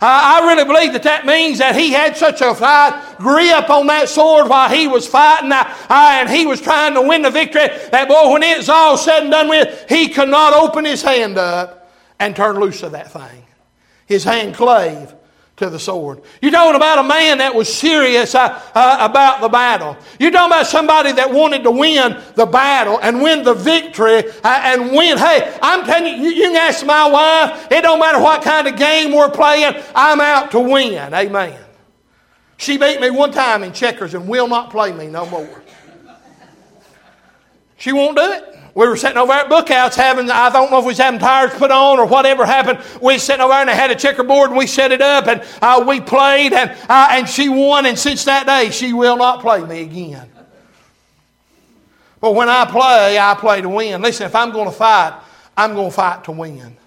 I 0.02 0.40
really 0.48 0.64
believe 0.64 0.94
that 0.94 1.04
that 1.04 1.26
means 1.26 1.58
that 1.58 1.76
he 1.76 1.92
had 1.92 2.16
such 2.16 2.40
a 2.40 2.54
tight 2.54 3.16
grip 3.18 3.70
on 3.70 3.88
that 3.88 4.08
sword 4.08 4.48
while 4.48 4.70
he 4.70 4.88
was 4.88 5.06
fighting 5.06 5.52
and 5.52 6.30
he 6.30 6.46
was 6.46 6.62
trying 6.62 6.94
to 6.94 7.02
win 7.02 7.22
the 7.22 7.30
victory 7.30 7.68
that, 7.92 8.08
boy, 8.08 8.32
when 8.32 8.44
it's 8.44 8.70
all 8.70 8.98
said 8.98 9.24
and 9.24 9.32
done 9.32 9.50
with, 9.50 9.86
he 9.90 10.08
could 10.08 10.30
not 10.30 10.54
open 10.54 10.86
his 10.86 11.02
hand 11.02 11.38
up 11.38 11.92
and 12.18 12.34
turn 12.34 12.62
loose 12.62 12.82
of 12.82 12.94
that 12.94 13.12
thing. 13.12 13.46
His 14.06 14.24
hand 14.24 14.56
clave 14.56 15.14
to 15.60 15.70
the 15.70 15.80
sword. 15.80 16.22
You're 16.42 16.52
talking 16.52 16.76
about 16.76 17.00
a 17.00 17.08
man 17.08 17.38
that 17.40 17.54
was 17.54 17.72
serious 17.72 18.34
uh, 18.34 18.62
uh, 18.74 18.98
about 19.02 19.42
the 19.42 19.50
battle. 19.50 19.98
You're 20.18 20.32
talking 20.32 20.52
about 20.52 20.68
somebody 20.68 21.12
that 21.12 21.32
wanted 21.32 21.64
to 21.64 21.72
win 21.72 22.18
the 22.36 22.46
battle 22.46 22.98
and 23.02 23.22
win 23.22 23.44
the 23.44 23.54
victory 23.54 24.24
uh, 24.44 24.62
and 24.64 24.92
win. 24.92 25.18
Hey, 25.18 25.58
I'm 25.62 25.86
telling 25.86 26.24
you, 26.24 26.30
you 26.30 26.44
can 26.44 26.56
ask 26.56 26.86
my 26.86 27.10
wife, 27.10 27.68
it 27.72 27.82
don't 27.82 28.00
matter 28.00 28.20
what 28.20 28.42
kind 28.42 28.68
of 28.68 28.78
game 28.78 29.14
we're 29.14 29.30
playing, 29.30 29.74
I'm 29.94 30.22
out 30.22 30.52
to 30.52 30.60
win. 30.60 31.14
Amen. 31.14 31.60
She 32.58 32.78
beat 32.78 33.02
me 33.02 33.10
one 33.10 33.32
time 33.32 33.64
in 33.64 33.74
checkers 33.74 34.14
and 34.14 34.28
will 34.28 34.48
not 34.48 34.72
play 34.72 34.94
me 34.94 35.08
no 35.08 35.26
more. 35.26 35.64
She 37.78 37.92
won't 37.92 38.18
do 38.18 38.32
it. 38.32 38.59
We 38.76 38.88
were 38.88 38.98
sitting 38.98 39.18
over 39.18 39.32
at 39.32 39.50
Bookhouse 39.50 39.96
having, 39.96 40.30
I 40.30 40.50
don't 40.50 40.72
know 40.72 40.80
if 40.80 40.86
we 40.86 40.90
was 40.90 40.98
having 40.98 41.20
tires 41.20 41.54
put 41.54 41.72
on 41.72 42.00
or 42.00 42.06
whatever 42.06 42.46
happened. 42.46 42.80
We 43.02 43.14
was 43.14 43.24
sitting 43.24 43.42
over 43.42 43.52
there 43.52 43.62
and 43.62 43.70
they 43.70 43.76
had 43.76 43.92
a 43.92 43.96
checkerboard 43.96 44.50
and 44.50 44.58
we 44.58 44.68
set 44.68 44.92
it 44.92 45.02
up 45.02 45.28
and 45.28 45.44
uh, 45.62 45.84
we 45.88 46.00
played 46.00 46.54
and, 46.54 46.72
uh, 46.88 47.08
and 47.12 47.28
she 47.28 47.50
won. 47.50 47.86
And 47.86 47.98
since 47.98 48.26
that 48.26 48.46
day, 48.46 48.70
she 48.70 48.94
will 48.94 49.18
not 49.18 49.42
play 49.42 49.64
me 49.64 49.82
again. 49.82 50.30
But 52.22 52.36
when 52.36 52.50
I 52.50 52.66
play, 52.66 53.18
I 53.18 53.36
play 53.36 53.62
to 53.62 53.70
win. 53.70 54.02
Listen, 54.02 54.26
if 54.26 54.36
I'm 54.36 54.52
going 54.52 54.66
to 54.66 54.76
fight, 54.76 55.20
I'm 55.56 55.74
going 55.74 55.90
to 55.90 55.96
fight 55.96 56.24
to 56.26 56.32
win. 56.32 56.78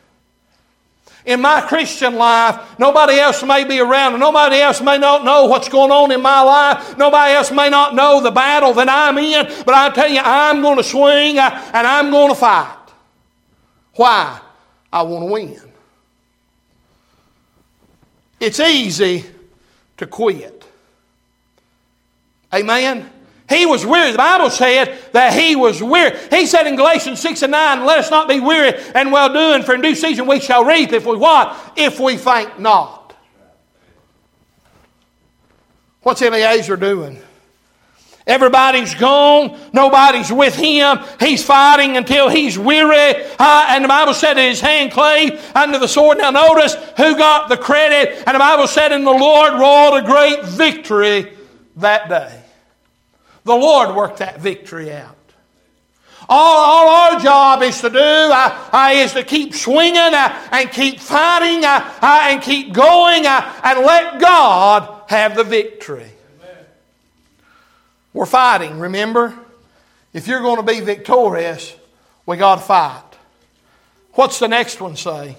In 1.24 1.40
my 1.40 1.60
Christian 1.60 2.16
life, 2.16 2.78
nobody 2.78 3.18
else 3.18 3.44
may 3.44 3.64
be 3.64 3.78
around, 3.78 4.18
nobody 4.18 4.56
else 4.56 4.80
may 4.80 4.98
not 4.98 5.24
know 5.24 5.46
what's 5.46 5.68
going 5.68 5.92
on 5.92 6.10
in 6.10 6.20
my 6.20 6.40
life. 6.40 6.98
Nobody 6.98 7.34
else 7.34 7.52
may 7.52 7.70
not 7.70 7.94
know 7.94 8.20
the 8.20 8.32
battle 8.32 8.72
that 8.74 8.88
I'm 8.88 9.16
in, 9.18 9.46
but 9.64 9.74
I 9.74 9.90
tell 9.90 10.08
you, 10.08 10.20
I'm 10.20 10.60
going 10.60 10.78
to 10.78 10.84
swing 10.84 11.38
uh, 11.38 11.70
and 11.72 11.86
I'm 11.86 12.10
going 12.10 12.30
to 12.30 12.34
fight. 12.34 12.76
Why? 13.94 14.40
I 14.92 15.02
want 15.02 15.22
to 15.22 15.32
win. 15.32 15.72
It's 18.40 18.58
easy 18.58 19.24
to 19.98 20.06
quit. 20.06 20.64
Amen? 22.52 23.08
He 23.48 23.66
was 23.66 23.84
weary. 23.84 24.12
The 24.12 24.18
Bible 24.18 24.50
said 24.50 24.98
that 25.12 25.32
he 25.32 25.56
was 25.56 25.82
weary. 25.82 26.16
He 26.30 26.46
said 26.46 26.66
in 26.66 26.76
Galatians 26.76 27.20
6 27.20 27.42
and 27.42 27.52
9, 27.52 27.84
Let 27.84 27.98
us 27.98 28.10
not 28.10 28.28
be 28.28 28.40
weary 28.40 28.74
and 28.94 29.12
well 29.12 29.32
doing, 29.32 29.62
for 29.62 29.74
in 29.74 29.80
due 29.80 29.94
season 29.94 30.26
we 30.26 30.40
shall 30.40 30.64
reap 30.64 30.92
if 30.92 31.04
we 31.04 31.16
what? 31.16 31.74
If 31.76 32.00
we 32.00 32.16
faint 32.16 32.60
not. 32.60 33.14
What's 36.02 36.22
Eleazar 36.22 36.76
doing? 36.76 37.22
Everybody's 38.26 38.94
gone. 38.94 39.58
Nobody's 39.72 40.32
with 40.32 40.54
him. 40.54 40.98
He's 41.18 41.44
fighting 41.44 41.96
until 41.96 42.28
he's 42.28 42.56
weary. 42.56 43.24
Uh, 43.38 43.66
and 43.70 43.84
the 43.84 43.88
Bible 43.88 44.14
said 44.14 44.36
his 44.36 44.60
hand 44.60 44.92
clave 44.92 45.52
under 45.56 45.78
the 45.78 45.88
sword. 45.88 46.18
Now 46.18 46.30
notice 46.30 46.74
who 46.96 47.16
got 47.16 47.48
the 47.48 47.56
credit. 47.56 48.22
And 48.26 48.34
the 48.34 48.38
Bible 48.38 48.68
said, 48.68 48.92
and 48.92 49.04
the 49.04 49.10
Lord 49.10 49.54
wrought 49.54 49.98
a 49.98 50.06
great 50.06 50.44
victory 50.44 51.32
that 51.76 52.08
day. 52.08 52.41
The 53.44 53.54
Lord 53.54 53.94
worked 53.96 54.18
that 54.18 54.40
victory 54.40 54.92
out. 54.92 55.16
All, 56.28 56.56
all 56.56 57.14
our 57.14 57.20
job 57.20 57.62
is 57.62 57.80
to 57.80 57.90
do 57.90 57.98
uh, 57.98 58.68
uh, 58.72 58.90
is 58.92 59.12
to 59.12 59.24
keep 59.24 59.54
swinging 59.54 59.96
uh, 59.96 60.48
and 60.52 60.70
keep 60.70 61.00
fighting 61.00 61.64
uh, 61.64 61.92
uh, 62.00 62.20
and 62.30 62.40
keep 62.40 62.72
going 62.72 63.26
uh, 63.26 63.60
and 63.64 63.80
let 63.80 64.20
God 64.20 65.02
have 65.08 65.34
the 65.34 65.44
victory. 65.44 66.10
Amen. 66.40 66.64
We're 68.12 68.26
fighting, 68.26 68.78
remember? 68.78 69.34
If 70.12 70.28
you're 70.28 70.42
going 70.42 70.56
to 70.56 70.62
be 70.62 70.80
victorious, 70.80 71.74
we 72.24 72.36
got 72.36 72.56
to 72.56 72.60
fight. 72.62 73.02
What's 74.12 74.38
the 74.38 74.48
next 74.48 74.80
one 74.80 74.96
say? 74.96 75.36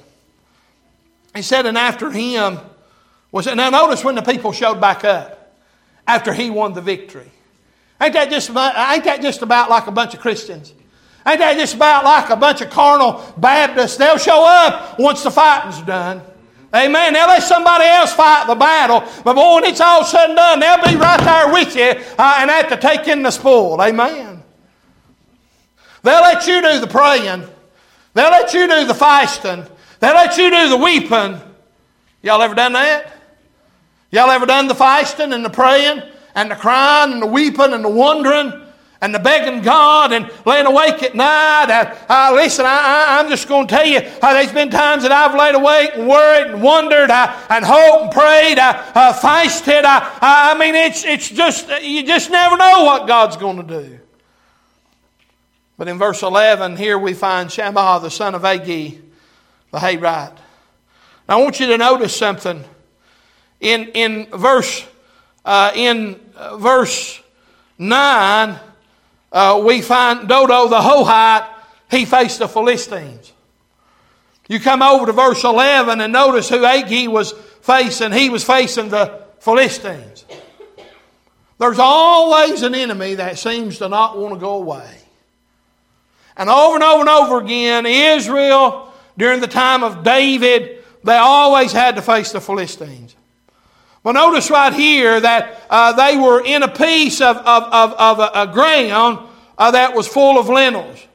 He 1.36 1.42
said, 1.42 1.66
and 1.66 1.78
after 1.78 2.12
him 2.12 2.60
was 3.32 3.48
now 3.48 3.70
notice 3.70 4.04
when 4.04 4.16
the 4.16 4.22
people 4.22 4.52
showed 4.52 4.82
back 4.82 5.04
up 5.04 5.56
after 6.06 6.34
he 6.34 6.50
won 6.50 6.74
the 6.74 6.82
victory. 6.82 7.32
Ain't 8.02 8.14
that 8.14 8.30
just 8.30 8.50
ain't 8.50 9.04
that 9.04 9.22
just 9.22 9.42
about 9.42 9.70
like 9.70 9.88
a 9.88 9.92
bunch 9.92 10.14
of 10.14 10.20
Christians? 10.20 10.74
Ain't 11.26 11.40
that 11.40 11.58
just 11.58 11.76
about 11.76 12.04
like 12.04 12.30
a 12.30 12.36
bunch 12.36 12.62
of 12.62 12.70
carnal 12.70 13.24
Baptists? 13.38 13.98
They'll 13.98 14.18
show 14.18 14.46
up 14.46 15.00
once 15.00 15.24
the 15.24 15.32
fighting's 15.32 15.82
done. 15.82 16.22
Amen. 16.76 17.14
They'll 17.14 17.28
let 17.28 17.44
somebody 17.44 17.86
else 17.86 18.14
fight 18.14 18.48
the 18.48 18.56
battle, 18.56 19.04
but 19.24 19.36
boy, 19.36 19.56
when 19.56 19.64
it's 19.66 19.80
all 19.80 20.04
said 20.04 20.30
and 20.30 20.36
done, 20.36 20.60
they'll 20.60 20.84
be 20.84 20.96
right 20.96 21.24
there 21.24 21.54
with 21.54 21.76
you 21.76 22.04
uh, 22.18 22.38
and 22.40 22.50
have 22.50 22.70
to 22.70 22.78
take 22.78 23.08
in 23.08 23.22
the 23.22 23.30
spoil. 23.30 23.80
Amen. 23.82 24.42
They'll 26.02 26.22
let 26.22 26.48
you 26.48 26.62
do 26.62 26.80
the 26.80 26.88
praying. 26.88 27.44
They'll 28.16 28.32
let 28.32 28.54
you 28.54 28.68
do 28.68 28.86
the 28.86 28.94
fasting. 28.94 29.66
They'll 30.00 30.16
let 30.16 30.38
you 30.38 30.50
do 30.50 30.70
the 30.70 30.78
weeping. 30.78 31.40
Y'all 32.24 32.42
ever 32.42 32.56
done 32.56 32.74
that? 32.74 33.14
Y'all 34.12 34.32
ever 34.32 34.46
done 34.46 34.68
the 34.68 34.76
fasting 34.76 35.32
and 35.32 35.46
the 35.46 35.50
praying? 35.50 36.02
And 36.36 36.50
the 36.50 36.56
crying 36.56 37.14
and 37.14 37.22
the 37.22 37.28
weeping 37.28 37.74
and 37.74 37.84
the 37.84 37.90
wondering 37.90 38.64
and 39.04 39.14
the 39.14 39.20
begging 39.20 39.62
God 39.62 40.14
and 40.14 40.32
laying 40.46 40.66
awake 40.66 41.04
at 41.04 41.14
night. 41.14 41.66
Uh, 41.70 41.94
uh, 42.08 42.32
listen, 42.34 42.66
I, 42.66 43.20
am 43.20 43.28
just 43.28 43.50
going 43.50 43.68
to 43.68 43.76
tell 43.76 43.86
you, 43.86 43.98
uh, 43.98 44.34
there's 44.34 44.54
been 44.54 44.70
times 44.70 45.04
that 45.04 45.12
I've 45.12 45.36
laid 45.36 45.56
awake 45.56 45.92
and 45.96 46.08
worried 46.08 46.54
and 46.54 46.64
wondered 46.64 47.12
uh, 47.12 47.38
and 47.50 47.66
hoped 47.66 48.04
and 48.04 48.12
prayed, 48.14 48.60
uh, 48.60 48.92
uh, 48.96 49.12
fasted. 49.12 49.84
I 49.84 50.58
mean, 50.58 50.74
it's, 50.74 51.04
it's 51.04 51.30
just, 51.30 51.68
you 51.84 52.06
just 52.06 52.32
never 52.32 52.56
know 52.56 52.86
what 52.86 53.06
God's 53.06 53.36
going 53.36 53.58
to 53.58 53.82
do. 53.82 54.00
But 55.78 55.90
in 55.90 55.98
verse 55.98 56.24
11, 56.24 56.78
here 56.78 56.98
we 56.98 57.14
find 57.14 57.52
Shammah, 57.52 58.00
the 58.02 58.10
son 58.10 58.36
of 58.36 58.44
Agee, 58.44 59.02
the 59.72 59.80
Harite. 59.80 60.38
Now, 61.28 61.40
I 61.40 61.42
want 61.44 61.60
you 61.60 61.68
to 61.68 61.78
notice 61.78 62.16
something. 62.16 62.64
In, 63.60 63.90
in 63.90 64.28
verse 64.28 64.86
uh, 65.46 65.72
in 65.76 66.20
uh, 66.36 66.58
verse 66.58 67.22
9, 67.78 68.60
uh, 69.32 69.62
we 69.66 69.82
find 69.82 70.28
Dodo 70.28 70.68
the 70.68 70.80
Ahohite, 70.80 71.48
he 71.90 72.06
faced 72.06 72.40
the 72.40 72.48
Philistines. 72.48 73.34
You 74.48 74.60
come 74.60 74.82
over 74.82 75.06
to 75.06 75.14
verse 75.14 75.44
11 75.44 76.02
and 76.02 76.14
notice 76.14 76.50
who 76.50 76.60
Agee 76.60 77.08
was 77.08 77.32
facing. 77.62 78.12
He 78.12 78.30
was 78.30 78.44
facing 78.44 78.90
the 78.90 79.24
Philistines. 79.40 80.26
There's 81.60 81.80
always 81.80 82.62
an 82.62 82.76
enemy 82.76 83.16
that 83.16 83.38
seems 83.38 83.78
to 83.78 83.88
not 83.88 84.18
want 84.18 84.34
to 84.34 84.40
go 84.40 84.56
away. 84.56 84.98
And 86.36 86.50
over 86.50 86.76
and 86.76 86.84
over 86.84 87.00
and 87.02 87.10
over 87.10 87.38
again, 87.40 87.86
Israel, 87.86 88.92
during 89.18 89.40
the 89.40 89.48
time 89.48 89.84
of 89.84 90.04
David, 90.04 90.84
they 91.04 91.16
always 91.16 91.72
had 91.72 91.96
to 91.96 92.02
face 92.02 92.32
the 92.32 92.42
Philistines. 92.42 93.16
Well, 94.04 94.14
notice 94.14 94.50
right 94.50 94.74
here 94.74 95.20
that 95.20 95.62
uh, 95.70 95.94
they 95.94 96.18
were 96.18 96.44
in 96.44 96.62
a 96.62 96.68
piece 96.68 97.22
of, 97.22 97.38
of, 97.38 97.64
of, 97.64 97.94
of 97.94 98.20
a, 98.20 98.32
a, 98.42 98.48
ground 98.48 99.20
uh, 99.58 99.72
that 99.72 99.96
was 99.96 100.08
full 100.08 100.38
of 100.38 100.50
lentils. 100.50 101.08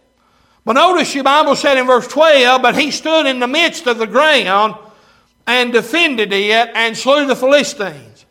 But 0.64 0.72
notice 0.72 1.14
your 1.14 1.24
Bible 1.24 1.54
said 1.54 1.76
in 1.76 1.86
verse 1.86 2.06
12, 2.08 2.62
but 2.62 2.76
he 2.76 2.90
stood 2.90 3.26
in 3.26 3.40
the 3.40 3.46
midst 3.46 3.86
of 3.86 3.98
the 3.98 4.06
ground 4.06 4.74
and 5.46 5.72
defended 5.72 6.32
it 6.32 6.70
and 6.74 6.96
slew 6.96 7.26
the 7.26 7.36
Philistines. 7.36 8.24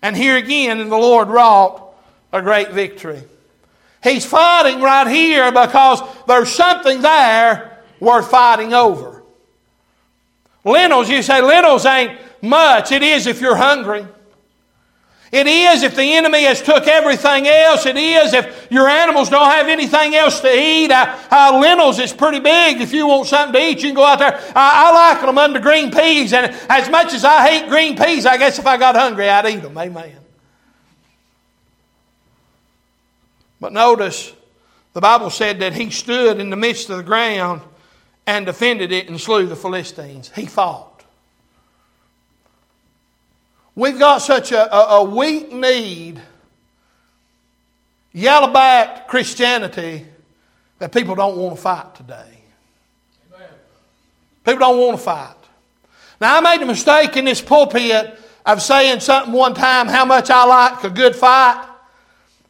And 0.00 0.16
here 0.16 0.36
again, 0.36 0.78
the 0.88 0.96
Lord 0.96 1.28
wrought 1.28 1.94
a 2.32 2.40
great 2.40 2.70
victory. 2.70 3.22
He's 4.02 4.24
fighting 4.24 4.80
right 4.80 5.08
here 5.08 5.50
because 5.50 6.02
there's 6.26 6.50
something 6.50 7.00
there 7.00 7.82
worth 7.98 8.30
fighting 8.30 8.74
over. 8.74 9.17
Lentils, 10.68 11.08
you 11.08 11.22
say, 11.22 11.40
lentils 11.40 11.86
ain't 11.86 12.18
much. 12.42 12.92
It 12.92 13.02
is 13.02 13.26
if 13.26 13.40
you're 13.40 13.56
hungry. 13.56 14.06
It 15.30 15.46
is 15.46 15.82
if 15.82 15.94
the 15.94 16.14
enemy 16.14 16.44
has 16.44 16.62
took 16.62 16.86
everything 16.86 17.46
else. 17.46 17.84
It 17.84 17.96
is 17.96 18.32
if 18.32 18.68
your 18.70 18.88
animals 18.88 19.28
don't 19.28 19.50
have 19.50 19.68
anything 19.68 20.14
else 20.14 20.40
to 20.40 20.48
eat. 20.48 20.90
Uh, 20.90 21.18
uh, 21.30 21.58
lentils 21.60 21.98
is 21.98 22.14
pretty 22.14 22.40
big. 22.40 22.80
If 22.80 22.94
you 22.94 23.06
want 23.06 23.26
something 23.26 23.60
to 23.60 23.68
eat, 23.68 23.82
you 23.82 23.90
can 23.90 23.94
go 23.94 24.06
out 24.06 24.20
there. 24.20 24.34
Uh, 24.34 24.52
I 24.54 25.12
like 25.14 25.20
them 25.20 25.36
under 25.36 25.60
green 25.60 25.90
peas, 25.90 26.32
and 26.32 26.54
as 26.70 26.88
much 26.88 27.12
as 27.12 27.24
I 27.24 27.46
hate 27.46 27.68
green 27.68 27.96
peas, 27.96 28.24
I 28.24 28.38
guess 28.38 28.58
if 28.58 28.66
I 28.66 28.78
got 28.78 28.94
hungry, 28.94 29.28
I'd 29.28 29.46
eat 29.46 29.62
them. 29.62 29.76
Amen. 29.76 30.16
But 33.60 33.72
notice, 33.72 34.32
the 34.94 35.00
Bible 35.00 35.30
said 35.30 35.60
that 35.60 35.74
he 35.74 35.90
stood 35.90 36.40
in 36.40 36.48
the 36.48 36.56
midst 36.56 36.88
of 36.88 36.96
the 36.96 37.02
ground 37.02 37.60
and 38.28 38.44
defended 38.44 38.92
it 38.92 39.08
and 39.08 39.18
slew 39.18 39.46
the 39.46 39.56
Philistines. 39.56 40.30
He 40.36 40.44
fought. 40.44 41.02
We've 43.74 43.98
got 43.98 44.18
such 44.18 44.52
a, 44.52 44.70
a, 44.74 44.98
a 44.98 45.04
weak 45.04 45.50
need, 45.50 46.20
yellow 48.12 48.52
backed 48.52 49.08
Christianity, 49.08 50.04
that 50.78 50.92
people 50.92 51.14
don't 51.14 51.38
want 51.38 51.56
to 51.56 51.62
fight 51.62 51.94
today. 51.94 52.42
People 54.44 54.60
don't 54.60 54.78
want 54.78 54.98
to 54.98 55.02
fight. 55.02 55.34
Now, 56.20 56.36
I 56.36 56.40
made 56.42 56.62
a 56.62 56.66
mistake 56.66 57.16
in 57.16 57.24
this 57.24 57.40
pulpit 57.40 58.20
of 58.44 58.60
saying 58.60 59.00
something 59.00 59.32
one 59.32 59.54
time 59.54 59.88
how 59.88 60.04
much 60.04 60.28
I 60.28 60.44
like 60.44 60.84
a 60.84 60.90
good 60.90 61.16
fight, 61.16 61.66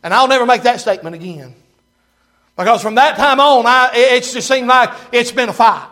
and 0.03 0.13
I'll 0.13 0.29
never 0.29 0.45
make 0.45 0.63
that 0.63 0.81
statement 0.81 1.15
again. 1.15 1.55
Because 2.59 2.83
from 2.83 2.97
that 2.97 3.17
time 3.17 3.39
on, 3.39 3.67
I, 3.67 3.91
it 3.95 4.25
just 4.25 4.49
seemed 4.49 4.67
like 4.67 4.91
it's 5.13 5.31
been 5.31 5.49
a 5.49 5.53
fight. 5.53 5.89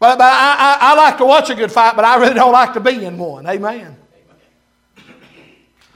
But, 0.00 0.18
but 0.18 0.24
I, 0.24 0.56
I, 0.58 0.78
I 0.80 0.94
like 0.96 1.18
to 1.18 1.24
watch 1.24 1.50
a 1.50 1.54
good 1.54 1.70
fight, 1.70 1.94
but 1.94 2.04
I 2.04 2.16
really 2.16 2.34
don't 2.34 2.52
like 2.52 2.74
to 2.74 2.80
be 2.80 3.04
in 3.04 3.16
one. 3.16 3.46
Amen. 3.46 3.96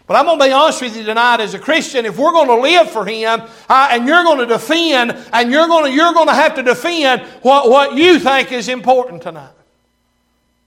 But 0.06 0.14
I'm 0.14 0.24
going 0.26 0.38
to 0.38 0.44
be 0.44 0.52
honest 0.52 0.80
with 0.80 0.96
you 0.96 1.02
tonight 1.02 1.40
as 1.40 1.54
a 1.54 1.58
Christian, 1.58 2.06
if 2.06 2.16
we're 2.16 2.30
going 2.30 2.46
to 2.46 2.60
live 2.60 2.88
for 2.88 3.04
Him 3.04 3.42
uh, 3.68 3.88
and 3.90 4.06
you're 4.06 4.22
going 4.22 4.38
to 4.38 4.46
defend 4.46 5.18
and 5.32 5.50
you're 5.50 5.66
going 5.66 5.86
to, 5.86 5.90
you're 5.90 6.14
going 6.14 6.28
to 6.28 6.34
have 6.34 6.54
to 6.54 6.62
defend 6.62 7.22
what, 7.42 7.68
what 7.68 7.96
you 7.96 8.20
think 8.20 8.52
is 8.52 8.68
important 8.68 9.22
tonight. 9.22 9.50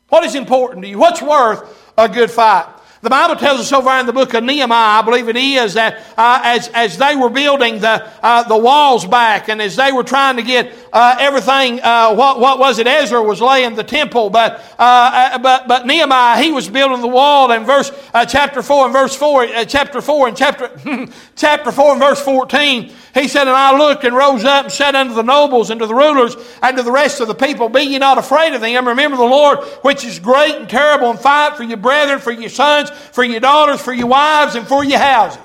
What 0.09 0.25
is 0.25 0.35
important 0.35 0.83
to 0.83 0.89
you? 0.89 0.99
What's 0.99 1.21
worth 1.21 1.93
a 1.97 2.09
good 2.09 2.29
fight? 2.29 2.67
The 3.01 3.09
Bible 3.09 3.37
tells 3.37 3.61
us 3.61 3.71
over 3.71 3.89
in 3.91 4.05
the 4.07 4.11
book 4.11 4.33
of 4.33 4.43
Nehemiah, 4.43 4.99
I 4.99 5.01
believe 5.01 5.29
it 5.29 5.37
is, 5.37 5.75
that 5.75 6.03
uh, 6.17 6.41
as, 6.43 6.67
as 6.69 6.97
they 6.97 7.15
were 7.15 7.29
building 7.29 7.79
the, 7.79 8.05
uh, 8.21 8.43
the 8.43 8.57
walls 8.57 9.05
back 9.05 9.47
and 9.47 9.61
as 9.61 9.77
they 9.77 9.93
were 9.93 10.03
trying 10.03 10.35
to 10.35 10.41
get 10.41 10.73
uh, 10.91 11.15
everything, 11.17 11.79
uh, 11.81 12.13
what, 12.13 12.41
what 12.41 12.59
was 12.59 12.77
it? 12.77 12.87
Ezra 12.87 13.23
was 13.23 13.39
laying 13.39 13.75
the 13.75 13.85
temple, 13.85 14.29
but, 14.29 14.59
uh, 14.77 15.31
uh, 15.33 15.37
but, 15.37 15.65
but 15.69 15.87
Nehemiah, 15.87 16.43
he 16.43 16.51
was 16.51 16.67
building 16.67 16.99
the 16.99 17.07
wall 17.07 17.49
in 17.53 17.63
verse, 17.63 17.89
chapter 18.27 18.61
4 18.61 18.85
and 18.85 18.93
verse 18.93 19.15
4, 19.15 19.47
chapter 19.65 20.01
4 20.01 20.27
and 20.27 20.35
chapter, 20.35 20.69
chapter 21.37 21.71
4 21.71 21.91
and 21.91 22.01
verse 22.01 22.21
14. 22.21 22.91
He 23.13 23.27
said, 23.27 23.47
And 23.47 23.51
I 23.55 23.77
looked 23.77 24.03
and 24.03 24.15
rose 24.15 24.43
up 24.43 24.65
and 24.65 24.73
said 24.73 24.95
unto 24.95 25.13
the 25.13 25.23
nobles 25.23 25.69
and 25.69 25.79
to 25.79 25.87
the 25.87 25.95
rulers 25.95 26.35
and 26.61 26.77
to 26.77 26.83
the 26.83 26.91
rest 26.91 27.19
of 27.19 27.27
the 27.27 27.35
people, 27.35 27.69
Be 27.69 27.81
ye 27.81 27.97
not 27.97 28.17
afraid 28.17 28.53
of 28.53 28.61
them. 28.61 28.87
Remember 28.87 29.17
the 29.17 29.23
Lord, 29.23 29.59
which 29.81 30.05
is 30.05 30.19
great 30.19 30.55
and 30.55 30.69
terrible, 30.69 31.09
and 31.09 31.19
fight 31.19 31.57
for 31.57 31.63
your 31.63 31.77
brethren, 31.77 32.19
for 32.19 32.31
your 32.31 32.49
sons, 32.49 32.88
for 32.89 33.23
your 33.23 33.39
daughters, 33.39 33.81
for 33.81 33.93
your 33.93 34.07
wives, 34.07 34.55
and 34.55 34.67
for 34.67 34.83
your 34.83 34.99
houses. 34.99 35.39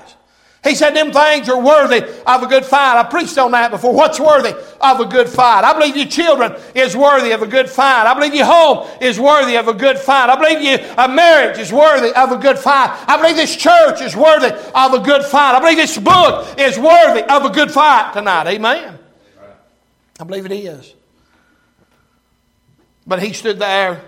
He 0.65 0.73
said, 0.73 0.95
Them 0.95 1.13
things 1.13 1.47
are 1.47 1.61
worthy 1.61 2.01
of 2.25 2.41
a 2.41 2.47
good 2.47 2.65
fight. 2.65 2.99
I 2.99 3.03
preached 3.03 3.37
on 3.37 3.51
that 3.51 3.69
before. 3.69 3.93
What's 3.93 4.19
worthy 4.19 4.49
of 4.81 4.99
a 4.99 5.05
good 5.05 5.29
fight? 5.29 5.63
I 5.63 5.73
believe 5.73 5.95
your 5.95 6.07
children 6.07 6.55
is 6.73 6.97
worthy 6.97 7.31
of 7.31 7.43
a 7.43 7.47
good 7.47 7.69
fight. 7.69 8.07
I 8.07 8.15
believe 8.15 8.33
your 8.33 8.47
home 8.47 8.87
is 8.99 9.19
worthy 9.19 9.57
of 9.57 9.67
a 9.67 9.75
good 9.75 9.99
fight. 9.99 10.31
I 10.31 10.35
believe 10.35 10.61
your 10.63 11.07
marriage 11.07 11.59
is 11.59 11.71
worthy 11.71 12.11
of 12.15 12.31
a 12.31 12.37
good 12.37 12.57
fight. 12.57 12.97
I 13.07 13.15
believe 13.17 13.35
this 13.35 13.55
church 13.55 14.01
is 14.01 14.15
worthy 14.15 14.47
of 14.47 14.93
a 14.93 14.99
good 14.99 15.23
fight. 15.23 15.55
I 15.55 15.59
believe 15.59 15.77
this 15.77 15.99
book 15.99 16.59
is 16.59 16.79
worthy 16.79 17.21
of 17.21 17.45
a 17.45 17.51
good 17.51 17.69
fight 17.69 18.13
tonight. 18.13 18.47
Amen. 18.47 18.97
I 20.19 20.23
believe 20.23 20.47
it 20.47 20.51
is. 20.51 20.95
But 23.05 23.21
he 23.21 23.33
stood 23.33 23.59
there 23.59 24.01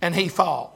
and 0.00 0.14
he 0.14 0.28
fought. 0.28 0.71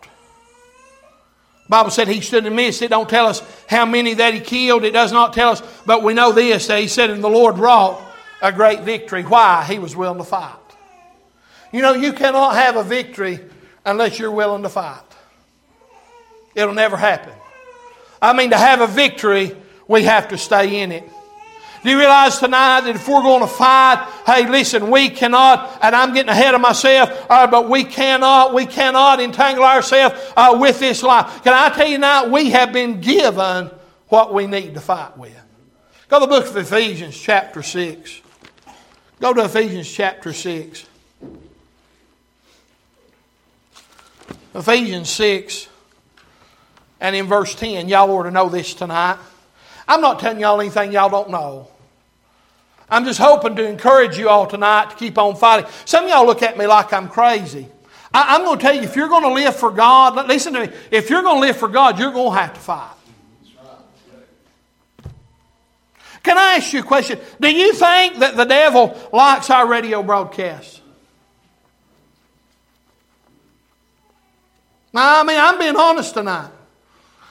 Bible 1.69 1.91
said 1.91 2.09
he 2.09 2.21
stood 2.21 2.47
in 2.47 2.53
the 2.53 2.57
midst. 2.57 2.83
It 2.83 2.89
don't 2.89 3.09
tell 3.09 3.27
us 3.27 3.43
how 3.69 3.85
many 3.85 4.15
that 4.15 4.35
he 4.35 4.41
killed. 4.41 4.85
It 4.85 4.93
does 4.93 5.13
not 5.13 5.33
tell 5.33 5.51
us, 5.51 5.63
but 5.85 6.03
we 6.03 6.15
know 6.15 6.33
this 6.33 6.69
that 6.69 6.81
he 6.81 6.89
said, 6.89 7.11
and 7.11 7.23
the 7.23 7.29
Lord 7.29 7.59
wrought 7.59 8.01
a 8.41 8.53
great 8.53 8.83
victory. 8.83 9.23
Why? 9.23 9.65
He 9.65 9.79
was 9.79 9.97
willing 9.97 10.19
to 10.19 10.25
fight. 10.25 10.55
You 11.73 11.83
know, 11.83 11.95
you 11.95 12.13
cannot 12.13 12.55
have 12.55 12.77
a 12.77 12.85
victory 12.85 13.41
unless 13.85 14.19
you're 14.19 14.31
willing 14.31 14.63
to 14.63 14.69
fight. 14.69 15.03
It'll 16.55 16.75
never 16.75 16.97
happen. 16.97 17.33
I 18.23 18.33
mean, 18.33 18.51
to 18.51 18.57
have 18.57 18.81
a 18.81 18.87
victory, 18.87 19.57
we 19.89 20.05
have 20.05 20.29
to 20.29 20.39
stay 20.39 20.81
in 20.81 20.93
it. 20.93 21.05
Do 21.87 21.93
you 21.93 22.01
realize 22.01 22.41
tonight 22.41 22.81
that 22.81 22.97
if 22.97 23.07
we're 23.07 23.23
going 23.23 23.43
to 23.43 23.47
fight, 23.47 24.13
hey, 24.27 24.51
listen, 24.51 24.91
we 24.91 25.09
cannot, 25.09 25.79
and 25.81 25.95
I'm 25.95 26.13
getting 26.13 26.31
ahead 26.31 26.53
of 26.53 26.61
myself, 26.61 27.27
uh, 27.31 27.47
but 27.47 27.69
we 27.69 27.85
cannot, 27.85 28.53
we 28.53 28.67
cannot 28.67 29.21
entangle 29.21 29.63
ourselves 29.63 30.17
uh, 30.37 30.59
with 30.61 30.81
this 30.81 31.05
life. 31.05 31.45
Can 31.45 31.55
I 31.55 31.69
tell 31.69 31.87
you 31.87 31.99
now, 31.99 32.27
we 32.27 32.51
have 32.51 32.73
been 32.73 33.01
given 33.01 33.71
what 34.09 34.35
we 34.35 34.49
need 34.49 34.75
to 34.75 34.81
fight 34.81 35.17
with. 35.17 35.41
Go 36.09 36.19
to 36.19 36.27
the 36.27 36.29
book 36.29 36.49
of 36.49 36.57
Ephesians, 36.57 37.17
chapter 37.17 37.63
6. 37.63 38.21
Go 39.21 39.33
to 39.33 39.45
Ephesians, 39.45 39.89
chapter 39.89 40.33
6. 40.33 40.87
Ephesians 44.57 45.09
6 45.09 45.69
and 46.99 47.15
in 47.15 47.27
verse 47.27 47.55
10. 47.55 47.89
Y'all 47.89 48.11
ought 48.11 48.25
to 48.25 48.33
know 48.33 48.49
this 48.49 48.75
tonight. 48.75 49.19
I'm 49.87 50.01
not 50.01 50.19
telling 50.19 50.41
y'all 50.41 50.61
anything 50.61 50.91
y'all 50.91 51.11
don't 51.11 51.31
know. 51.31 51.69
I'm 52.89 53.05
just 53.05 53.19
hoping 53.19 53.57
to 53.57 53.67
encourage 53.67 54.17
you 54.17 54.29
all 54.29 54.47
tonight 54.47 54.91
to 54.91 54.97
keep 54.97 55.19
on 55.19 55.35
fighting. 55.37 55.69
Some 55.85 56.05
of 56.05 56.11
y'all 56.11 56.27
look 56.27 56.43
at 56.43 56.57
me 56.57 56.67
like 56.67 56.93
I'm 56.93 57.09
crazy. 57.09 57.69
I, 58.15 58.37
am 58.37 58.45
going 58.45 58.59
to 58.59 58.63
tell 58.63 58.75
you, 58.75 58.83
if 58.83 58.95
you're 58.95 59.09
going 59.09 59.25
to 59.25 59.33
live 59.33 59.57
for 59.57 59.71
God, 59.71 60.29
listen 60.29 60.55
to 60.55 60.67
me, 60.67 60.73
if 60.91 61.11
you're 61.11 61.23
going 61.23 61.37
to 61.37 61.47
live 61.47 61.57
for 61.57 61.69
God, 61.69 61.99
you're 61.99 62.13
going 62.13 62.33
to 62.33 62.39
have 62.39 62.55
to 62.55 62.61
fight. 62.61 62.93
Can 66.23 66.39
I 66.39 66.55
ask 66.55 66.73
you 66.73 66.81
a 66.81 66.83
question? 66.83 67.21
Do 67.41 67.49
you 67.49 67.73
think 67.73 68.19
that 68.19 68.37
the 68.37 68.45
devil 68.45 68.99
likes 69.13 69.49
our 69.51 69.67
radio 69.67 70.03
broadcasts? 70.03 70.81
I 74.93 75.23
mean, 75.25 75.39
I'm 75.39 75.59
being 75.59 75.77
honest 75.77 76.15
tonight. 76.15 76.51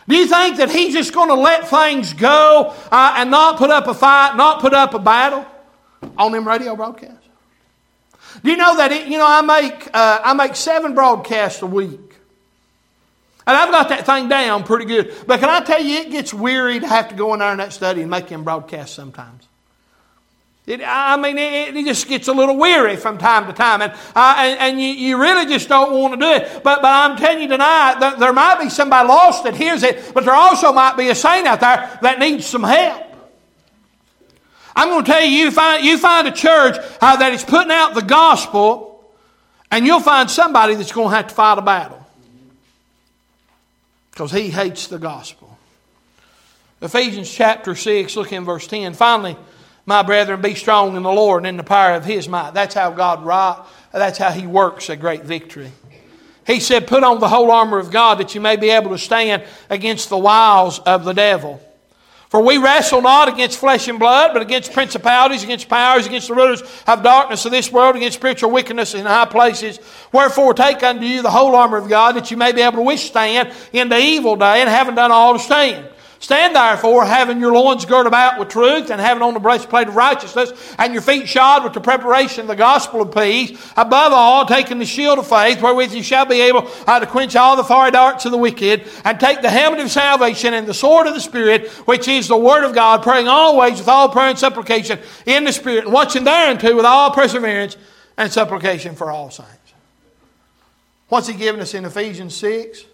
Do 0.08 0.16
you 0.16 0.28
think 0.28 0.58
that 0.58 0.70
he's 0.70 0.94
just 0.94 1.14
going 1.14 1.30
to 1.30 1.36
let 1.36 1.68
things 1.68 2.14
go 2.14 2.74
uh, 2.92 3.16
and 3.18 3.32
not 3.32 3.58
put 3.58 3.72
up 3.72 3.88
a 3.88 3.94
fight, 3.94 4.36
not 4.36 4.62
put 4.62 4.74
up 4.74 4.94
a 4.94 5.00
battle 5.00 5.46
on 6.18 6.32
them 6.32 6.48
radio 6.48 6.76
broadcasts? 6.76 7.28
Do 8.44 8.52
you 8.52 8.58
know 8.58 8.78
that 8.78 8.92
it, 8.92 9.08
you 9.08 9.18
know 9.18 9.26
I 9.28 9.42
make 9.42 9.88
uh, 9.94 10.20
I 10.24 10.34
make 10.34 10.56
seven 10.56 10.94
broadcasts 10.94 11.62
a 11.62 11.66
week, 11.66 12.16
and 13.48 13.58
I've 13.58 13.72
got 13.72 13.90
that 13.90 14.06
thing 14.06 14.28
down 14.28 14.64
pretty 14.64 14.86
good. 14.86 15.16
But 15.26 15.40
can 15.40 15.50
I 15.50 15.62
tell 15.62 15.82
you, 15.82 16.00
it 16.00 16.12
gets 16.12 16.34
weary 16.34 16.80
to 16.80 16.88
have 16.88 17.10
to 17.10 17.16
go 17.16 17.34
in 17.34 17.40
there 17.40 17.52
in 17.52 17.58
that 17.60 17.74
study 17.74 18.02
and 18.02 18.12
make 18.12 18.28
them 18.28 18.44
broadcasts 18.44 18.96
sometimes. 18.96 19.48
It, 20.68 20.82
I 20.84 21.16
mean, 21.18 21.38
it, 21.38 21.78
it, 21.78 21.86
just 21.86 22.08
gets 22.08 22.28
a 22.28 22.34
little 22.34 22.58
weary 22.58 22.96
from 22.96 23.20
time 23.20 23.46
to 23.46 23.54
time, 23.54 23.84
and, 23.84 23.92
uh, 24.16 24.36
and, 24.40 24.60
and, 24.60 24.82
you, 24.82 24.88
you 24.88 25.22
really 25.22 25.46
just 25.46 25.70
don't 25.70 25.92
want 25.92 26.16
to 26.16 26.20
do 26.20 26.26
it. 26.26 26.64
But, 26.64 26.82
but 26.82 26.92
I'm 26.92 27.18
telling 27.18 27.44
you 27.44 27.48
tonight, 27.48 28.00
that 28.00 28.18
there 28.18 28.34
might 28.34 28.60
be 28.60 28.70
somebody 28.70 29.08
lost 29.08 29.44
that 29.44 29.56
hears 29.56 29.84
it, 29.84 30.12
but 30.16 30.26
there 30.26 30.34
also 30.34 30.74
might 30.74 30.98
be 30.98 31.10
a 31.10 31.16
saint 31.16 31.46
out 31.46 31.60
there 31.60 32.00
that 32.02 32.18
needs 32.18 32.48
some 32.48 32.64
help. 32.64 33.04
I'm 34.76 34.90
going 34.90 35.06
to 35.06 35.12
tell 35.12 35.24
you, 35.24 35.30
you 35.30 35.52
find, 35.52 35.86
you 35.86 36.00
find 36.00 36.28
a 36.28 36.32
church 36.32 36.78
uh, 37.00 37.16
that 37.18 37.32
is 37.32 37.44
putting 37.44 37.72
out 37.72 37.94
the 37.94 38.02
gospel, 38.02 39.08
and 39.70 39.86
you'll 39.86 40.00
find 40.00 40.32
somebody 40.32 40.74
that's 40.74 40.92
going 40.92 41.10
to 41.10 41.16
have 41.16 41.28
to 41.28 41.36
fight 41.36 41.60
a 41.60 41.62
battle 41.62 42.04
because 44.10 44.32
he 44.32 44.50
hates 44.50 44.88
the 44.88 44.98
gospel. 44.98 45.60
Ephesians 46.82 47.32
chapter 47.32 47.76
6, 47.76 48.16
look 48.16 48.34
in 48.34 48.46
verse 48.46 48.66
10. 48.66 48.96
Finally, 48.96 49.38
my 49.86 50.02
brethren, 50.02 50.42
be 50.42 50.56
strong 50.56 50.96
in 50.96 51.04
the 51.04 51.12
Lord 51.12 51.42
and 51.42 51.48
in 51.48 51.58
the 51.58 51.64
power 51.64 51.94
of 51.94 52.06
His 52.06 52.28
might. 52.28 52.54
That's 52.54 52.74
how 52.74 52.92
God 52.92 53.66
that's 53.92 54.18
how 54.18 54.32
He 54.32 54.48
works 54.48 54.90
a 54.90 54.96
great 54.96 55.24
victory. 55.24 55.72
He 56.46 56.60
said, 56.60 56.88
Put 56.88 57.04
on 57.04 57.20
the 57.20 57.28
whole 57.28 57.52
armor 57.52 57.80
of 57.80 57.92
God 57.92 58.20
that 58.20 58.36
you 58.36 58.42
may 58.42 58.56
be 58.56 58.70
able 58.70 58.92
to 58.92 58.98
stand 58.98 59.44
against 59.70 60.10
the 60.10 60.18
wiles 60.18 60.80
of 60.80 61.04
the 61.04 61.14
devil. 61.14 61.62
For 62.30 62.42
we 62.42 62.58
wrestle 62.58 63.02
not 63.02 63.30
against 63.30 63.60
flesh 63.60 63.88
and 63.88 64.00
blood, 64.00 64.32
but 64.34 64.42
against 64.42 64.74
principalities, 64.74 65.44
against 65.44 65.70
powers, 65.70 66.06
against 66.06 66.28
the 66.28 66.34
rulers 66.34 66.62
of 66.86 67.04
darkness 67.04 67.46
of 67.46 67.52
this 67.52 67.72
world, 67.72 67.96
against 67.96 68.18
spiritual 68.18 68.52
wickedness 68.52 68.94
in 68.94 69.06
high 69.06 69.26
places. 69.26 69.80
Wherefore 70.12 70.54
take 70.54 70.84
unto 70.84 71.06
you 71.06 71.22
the 71.22 71.32
whole 71.32 71.56
armor 71.56 71.78
of 71.78 71.88
God, 71.88 72.16
that 72.16 72.32
you 72.32 72.38
may 72.38 72.52
be 72.52 72.62
able 72.62 72.78
to 72.78 72.82
withstand 72.82 73.54
in 73.72 73.90
the 73.90 73.98
evil 73.98 74.36
day, 74.36 74.62
and 74.62 74.70
having 74.70 74.96
done 74.96 75.12
all 75.12 75.34
to 75.34 75.40
stand. 75.40 75.88
Stand 76.20 76.56
therefore, 76.56 77.06
having 77.06 77.40
your 77.40 77.54
loins 77.54 77.86
girt 77.86 78.08
about 78.08 78.40
with 78.40 78.50
truth, 78.50 78.90
and 78.90 79.02
having 79.02 79.22
on 79.22 79.34
the 79.34 79.40
breastplate 79.40 79.88
of 79.88 79.96
righteousness, 79.96 80.76
and 80.78 80.94
your 80.94 81.02
feet 81.02 81.28
shod 81.28 81.64
with 81.64 81.74
the 81.74 81.82
preparation 81.82 82.42
of 82.42 82.48
the 82.48 82.56
gospel 82.56 83.02
of 83.02 83.14
peace. 83.14 83.52
Above 83.76 84.14
all, 84.14 84.46
taking 84.46 84.80
the 84.80 84.86
shield 84.86 85.20
of 85.20 85.28
faith, 85.28 85.62
wherewith 85.62 85.94
you 85.94 86.02
shall 86.02 86.26
be 86.26 86.42
able 86.42 86.70
uh, 86.88 87.00
to 87.00 87.06
quench 87.06 87.36
all 87.36 87.56
the 87.56 87.64
fiery 87.64 87.92
darts 87.92 88.26
of 88.26 88.32
the 88.32 88.38
wicked, 88.38 88.88
and 89.04 89.20
take 89.20 89.42
the 89.42 89.50
helmet 89.50 89.82
of 89.82 89.92
salvation 89.92 90.54
and 90.54 90.68
the 90.68 90.74
sword 90.74 91.06
of 91.06 91.14
the 91.14 91.22
Spirit, 91.22 91.68
which 91.86 92.08
is 92.08 92.28
the 92.28 92.38
word 92.38 92.64
of 92.64 92.74
God, 92.74 93.04
praying 93.04 93.28
always 93.28 93.80
with 93.80 93.90
all 93.90 94.10
prayer 94.10 94.30
and 94.30 94.40
supplication 94.40 95.00
in 95.26 95.44
the 95.44 95.54
Spirit, 95.54 95.84
and 95.84 95.94
watching 95.94 96.24
thereunto 96.24 96.76
with 96.76 96.86
all 96.86 97.12
perseverance 97.12 97.76
and 98.18 98.32
supplication 98.32 98.96
for 98.96 99.12
all 99.12 99.30
saints. 99.30 99.52
What's 101.10 101.28
he 101.28 101.34
given 101.34 101.62
us 101.62 101.74
in 101.74 101.86
Ephesians 101.86 102.36
6? 102.38 102.86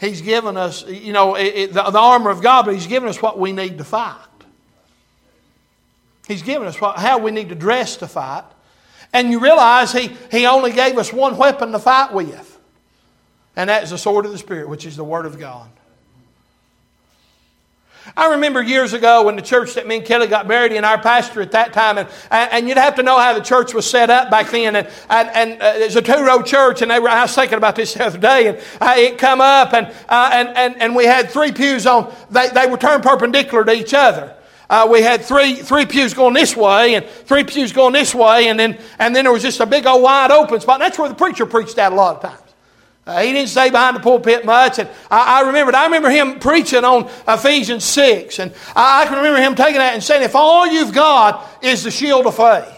He's 0.00 0.22
given 0.22 0.56
us, 0.56 0.86
you 0.86 1.12
know, 1.12 1.34
it, 1.34 1.54
it, 1.54 1.72
the, 1.74 1.82
the, 1.82 1.98
armor 1.98 2.30
of 2.30 2.42
God, 2.42 2.64
but 2.64 2.74
He's 2.74 2.86
given 2.86 3.08
us 3.08 3.20
what 3.20 3.38
we 3.38 3.52
need 3.52 3.78
to 3.78 3.84
fight. 3.84 4.16
He's 6.26 6.42
given 6.42 6.66
us 6.66 6.80
what, 6.80 6.96
how 6.96 7.18
we 7.18 7.30
need 7.30 7.50
to 7.50 7.54
dress 7.54 7.96
to 7.98 8.08
fight. 8.08 8.44
And 9.12 9.30
you 9.30 9.40
realize 9.40 9.92
he, 9.92 10.16
he 10.30 10.46
only 10.46 10.72
gave 10.72 10.96
us 10.96 11.12
one 11.12 11.36
weapon 11.36 11.72
to 11.72 11.78
fight 11.78 12.12
with. 12.12 12.58
And 13.56 13.68
that's 13.68 13.90
the 13.90 13.98
sword 13.98 14.24
of 14.24 14.32
the 14.32 14.38
Spirit, 14.38 14.68
which 14.68 14.86
is 14.86 14.96
the 14.96 15.04
Word 15.04 15.26
of 15.26 15.38
God. 15.38 15.68
I 18.16 18.32
remember 18.32 18.62
years 18.62 18.92
ago 18.92 19.24
when 19.24 19.36
the 19.36 19.42
church 19.42 19.74
that 19.74 19.86
me 19.86 19.98
and 19.98 20.04
Kelly 20.04 20.26
got 20.26 20.46
married 20.46 20.72
in, 20.72 20.84
our 20.84 21.00
pastor 21.00 21.40
at 21.42 21.52
that 21.52 21.72
time, 21.72 21.98
and, 21.98 22.08
and 22.30 22.68
you'd 22.68 22.78
have 22.78 22.96
to 22.96 23.02
know 23.02 23.18
how 23.18 23.34
the 23.34 23.40
church 23.40 23.74
was 23.74 23.88
set 23.88 24.10
up 24.10 24.30
back 24.30 24.50
then. 24.50 24.76
And, 24.76 24.88
and, 25.08 25.28
and 25.30 25.62
uh, 25.62 25.72
it's 25.76 25.96
a 25.96 26.02
two 26.02 26.24
row 26.24 26.42
church, 26.42 26.82
and 26.82 26.90
they 26.90 26.98
were, 26.98 27.08
I 27.08 27.22
was 27.22 27.34
thinking 27.34 27.58
about 27.58 27.76
this 27.76 27.94
the 28.00 28.06
other 28.06 28.18
day, 28.18 28.48
and 28.48 28.58
uh, 28.80 28.94
it 28.96 29.18
come 29.18 29.40
up, 29.40 29.72
and, 29.72 29.86
uh, 30.08 30.30
and, 30.32 30.48
and, 30.56 30.82
and 30.82 30.96
we 30.96 31.04
had 31.04 31.30
three 31.30 31.52
pews 31.52 31.86
on, 31.86 32.12
they, 32.30 32.48
they 32.48 32.66
were 32.66 32.76
turned 32.76 33.02
perpendicular 33.02 33.64
to 33.64 33.72
each 33.72 33.94
other. 33.94 34.34
Uh, 34.68 34.86
we 34.88 35.02
had 35.02 35.22
three, 35.22 35.56
three 35.56 35.84
pews 35.84 36.14
going 36.14 36.32
this 36.32 36.56
way 36.56 36.94
and 36.94 37.04
three 37.04 37.42
pews 37.42 37.72
going 37.72 37.92
this 37.92 38.14
way, 38.14 38.48
and 38.48 38.58
then, 38.58 38.78
and 39.00 39.14
then 39.14 39.24
there 39.24 39.32
was 39.32 39.42
just 39.42 39.58
a 39.58 39.66
big 39.66 39.84
old 39.84 40.00
wide 40.00 40.30
open 40.30 40.60
spot. 40.60 40.76
And 40.76 40.82
that's 40.82 40.98
where 40.98 41.08
the 41.08 41.14
preacher 41.16 41.44
preached 41.44 41.76
out 41.76 41.92
a 41.92 41.96
lot 41.96 42.16
of 42.16 42.22
times. 42.22 42.49
Uh, 43.06 43.22
he 43.22 43.32
didn't 43.32 43.48
stay 43.48 43.70
behind 43.70 43.96
the 43.96 44.00
pulpit 44.00 44.44
much. 44.44 44.78
And 44.78 44.88
I, 45.10 45.40
I 45.40 45.46
remembered, 45.46 45.74
I 45.74 45.84
remember 45.84 46.10
him 46.10 46.38
preaching 46.38 46.84
on 46.84 47.10
Ephesians 47.26 47.84
6. 47.84 48.38
And 48.38 48.52
I, 48.76 49.02
I, 49.02 49.06
can 49.06 49.16
remember 49.16 49.40
him 49.40 49.54
taking 49.54 49.78
that 49.78 49.94
and 49.94 50.02
saying, 50.02 50.22
if 50.22 50.36
all 50.36 50.66
you've 50.66 50.92
got 50.92 51.48
is 51.62 51.82
the 51.82 51.90
shield 51.90 52.26
of 52.26 52.36
faith. 52.36 52.76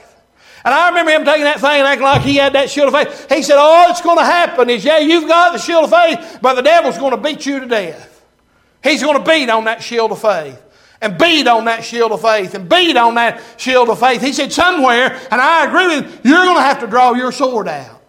And 0.65 0.73
I 0.73 0.91
remember 0.91 1.11
him 1.11 1.25
taking 1.25 1.43
that 1.43 1.61
thing 1.61 1.81
and 1.81 1.89
acting 1.89 2.05
like 2.05 2.23
he 2.23 2.37
had 2.37 2.53
that 2.53 2.71
shield 2.71 2.95
of 2.95 2.95
faith. 2.95 3.31
He 3.31 3.43
said, 3.43 3.57
all 3.57 3.89
that's 3.89 4.01
going 4.01 4.19
to 4.19 4.25
happen 4.25 4.71
is, 4.71 4.85
yeah, 4.85 4.99
you've 4.99 5.27
got 5.27 5.53
the 5.53 5.59
shield 5.59 5.85
of 5.85 5.91
faith, 5.91 6.39
but 6.41 6.55
the 6.55 6.63
devil's 6.63 6.99
going 6.99 7.11
to 7.11 7.17
beat 7.17 7.45
you 7.45 7.59
to 7.59 7.67
death. 7.67 8.25
He's 8.83 9.03
going 9.03 9.23
to 9.23 9.29
beat 9.29 9.51
on 9.51 9.65
that 9.65 9.83
shield 9.83 10.13
of 10.13 10.21
faith 10.21 10.63
and 11.01 11.19
beat 11.19 11.49
on 11.49 11.65
that 11.65 11.85
shield 11.85 12.13
of 12.13 12.23
faith 12.23 12.55
and 12.55 12.69
beat 12.69 12.97
on 12.97 13.17
that 13.17 13.43
shield 13.57 13.89
of 13.89 13.99
faith. 13.99 14.23
He 14.23 14.33
said, 14.33 14.53
somewhere, 14.53 15.19
and 15.33 15.41
I 15.41 15.67
agree 15.67 15.97
with 15.97 16.05
him, 16.05 16.21
you're 16.23 16.45
going 16.45 16.57
to 16.57 16.63
have 16.63 16.79
to 16.81 16.87
draw 16.87 17.13
your 17.13 17.33
sword 17.33 17.67
out 17.67 18.02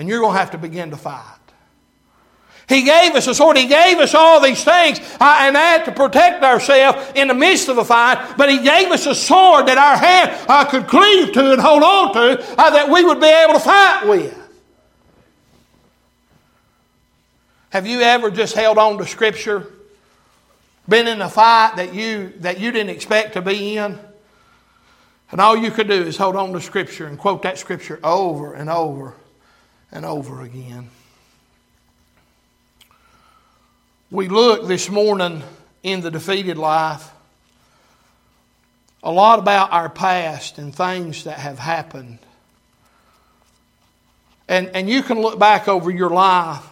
and 0.00 0.08
you're 0.08 0.20
going 0.20 0.32
to 0.32 0.38
have 0.38 0.52
to 0.52 0.58
begin 0.58 0.90
to 0.92 0.96
fight. 0.96 1.36
He 2.70 2.84
gave 2.84 3.14
us 3.14 3.26
a 3.26 3.34
sword. 3.34 3.58
He 3.58 3.66
gave 3.66 3.98
us 3.98 4.14
all 4.14 4.40
these 4.40 4.64
things 4.64 4.98
uh, 5.20 5.36
and 5.40 5.54
that 5.54 5.84
to 5.84 5.92
protect 5.92 6.42
ourselves 6.42 7.12
in 7.14 7.28
the 7.28 7.34
midst 7.34 7.68
of 7.68 7.76
a 7.76 7.84
fight. 7.84 8.36
But 8.38 8.48
He 8.48 8.62
gave 8.62 8.90
us 8.90 9.04
a 9.04 9.14
sword 9.14 9.66
that 9.66 9.76
our 9.76 9.98
hand 9.98 10.46
uh, 10.48 10.64
could 10.64 10.86
cleave 10.86 11.34
to 11.34 11.52
and 11.52 11.60
hold 11.60 11.82
on 11.82 12.14
to 12.14 12.42
uh, 12.58 12.70
that 12.70 12.88
we 12.88 13.04
would 13.04 13.20
be 13.20 13.26
able 13.26 13.54
to 13.54 13.60
fight 13.60 14.08
with. 14.08 14.36
Have 17.68 17.86
you 17.86 18.00
ever 18.00 18.30
just 18.30 18.54
held 18.54 18.78
on 18.78 18.96
to 18.96 19.06
Scripture 19.06 19.70
been 20.88 21.08
in 21.08 21.20
a 21.20 21.28
fight 21.28 21.74
that 21.76 21.92
you, 21.92 22.32
that 22.38 22.58
you 22.58 22.72
didn't 22.72 22.90
expect 22.90 23.34
to 23.34 23.42
be 23.42 23.76
in. 23.76 23.98
And 25.30 25.40
all 25.42 25.56
you 25.56 25.70
could 25.70 25.88
do 25.88 26.02
is 26.02 26.16
hold 26.16 26.36
on 26.36 26.54
to 26.54 26.60
Scripture 26.62 27.06
and 27.06 27.18
quote 27.18 27.42
that 27.42 27.58
Scripture 27.58 28.00
over 28.02 28.54
and 28.54 28.70
over 28.70 29.14
and 29.92 30.04
over 30.04 30.42
again. 30.42 30.88
We 34.10 34.28
look 34.28 34.66
this 34.66 34.88
morning 34.90 35.42
in 35.82 36.00
the 36.00 36.10
defeated 36.10 36.58
life 36.58 37.10
a 39.02 39.10
lot 39.10 39.38
about 39.38 39.72
our 39.72 39.88
past 39.88 40.58
and 40.58 40.74
things 40.74 41.24
that 41.24 41.38
have 41.38 41.58
happened. 41.58 42.18
And, 44.48 44.68
and 44.74 44.90
you 44.90 45.02
can 45.02 45.20
look 45.20 45.38
back 45.38 45.68
over 45.68 45.90
your 45.90 46.10
life 46.10 46.66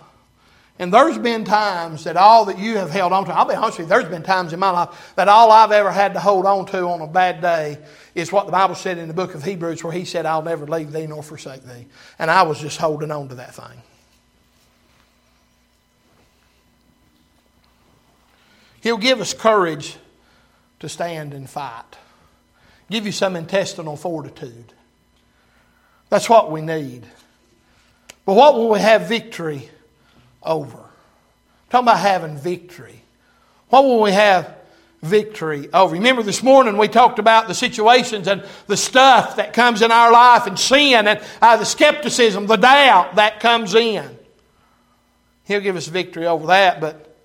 and 0.79 0.95
there's 0.95 1.19
been 1.19 1.45
times 1.45 2.05
that 2.05 2.17
all 2.17 2.45
that 2.45 2.59
you 2.59 2.77
have 2.77 2.91
held 2.91 3.13
on 3.13 3.25
to, 3.25 3.35
I'll 3.35 3.45
be 3.45 3.55
honest 3.55 3.79
with 3.79 3.87
you, 3.87 3.89
there's 3.89 4.09
been 4.09 4.23
times 4.23 4.53
in 4.53 4.61
my 4.61 4.71
life 4.71 5.13
that 5.17 5.29
all 5.29 5.51
I've 5.51 5.73
ever 5.73 5.91
had 5.91 6.15
to 6.15 6.21
hold 6.21 6.47
on 6.47 6.67
to 6.67 6.87
on 6.87 7.01
a 7.01 7.07
bad 7.09 7.41
day 7.41 7.79
is 8.15 8.31
what 8.31 8.47
the 8.47 8.53
Bible 8.53 8.77
said 8.77 8.97
in 8.97 9.09
the 9.09 9.15
book 9.15 9.35
of 9.35 9.43
Hebrews, 9.43 9.83
where 9.83 9.93
He 9.93 10.05
said, 10.05 10.25
I'll 10.25 10.43
never 10.43 10.67
leave 10.67 10.93
thee 10.93 11.07
nor 11.09 11.23
forsake 11.25 11.63
thee. 11.63 11.87
And 12.19 12.31
I 12.31 12.43
was 12.43 12.61
just 12.61 12.79
holding 12.79 13.11
on 13.11 13.29
to 13.29 13.35
that 13.37 13.57
thing. 13.57 13.83
He'll 18.81 18.99
give 18.99 19.21
us 19.21 19.35
courage 19.35 19.97
to 20.79 20.89
stand 20.89 21.35
and 21.35 21.51
fight, 21.51 21.97
give 22.89 23.05
you 23.05 23.13
some 23.13 23.35
intestinal 23.35 23.97
fortitude. 23.97 24.73
That's 26.09 26.29
what 26.29 26.53
we 26.53 26.61
need. 26.61 27.05
But 28.25 28.35
what 28.35 28.55
will 28.55 28.69
we 28.69 28.79
have 28.79 29.09
victory? 29.09 29.71
Over. 30.43 30.79
I'm 30.79 31.71
talking 31.71 31.89
about 31.89 31.99
having 31.99 32.37
victory. 32.39 33.03
What 33.69 33.85
will 33.85 34.01
we 34.01 34.13
have 34.13 34.57
victory 35.03 35.69
over? 35.73 35.95
Remember 35.95 36.23
this 36.23 36.43
morning 36.43 36.77
we 36.77 36.89
talked 36.89 37.19
about 37.19 37.49
the 37.49 37.55
situations 37.55 38.27
and 38.27 38.45
the 38.67 38.77
stuff 38.77 39.37
that 39.37 39.53
comes 39.53 39.83
in 39.83 39.93
our 39.93 40.11
life 40.11 40.47
and 40.47 40.59
sin 40.59 41.07
and 41.07 41.21
uh, 41.43 41.57
the 41.57 41.65
skepticism, 41.65 42.47
the 42.47 42.57
doubt 42.57 43.17
that 43.17 43.41
comes 43.41 43.75
in. 43.75 44.19
He'll 45.45 45.61
give 45.61 45.77
us 45.77 45.87
victory 45.87 46.27
over 46.27 46.49
that, 46.49 46.81
but 46.81 47.17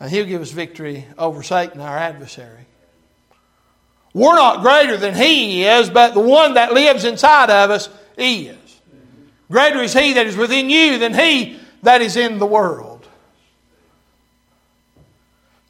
uh, 0.00 0.08
He'll 0.08 0.26
give 0.26 0.42
us 0.42 0.50
victory 0.50 1.06
over 1.18 1.42
Satan, 1.42 1.80
our 1.80 1.96
adversary. 1.96 2.66
We're 4.12 4.34
not 4.36 4.62
greater 4.62 4.96
than 4.96 5.14
He 5.14 5.64
is, 5.64 5.90
but 5.90 6.14
the 6.14 6.20
one 6.20 6.54
that 6.54 6.72
lives 6.72 7.04
inside 7.04 7.50
of 7.50 7.70
us 7.70 7.88
is. 8.16 8.56
Greater 9.50 9.80
is 9.80 9.92
He 9.92 10.14
that 10.14 10.26
is 10.26 10.36
within 10.36 10.70
you 10.70 10.98
than 10.98 11.14
He 11.14 11.58
that 11.84 12.02
is 12.02 12.16
in 12.16 12.38
the 12.38 12.46
world. 12.46 13.08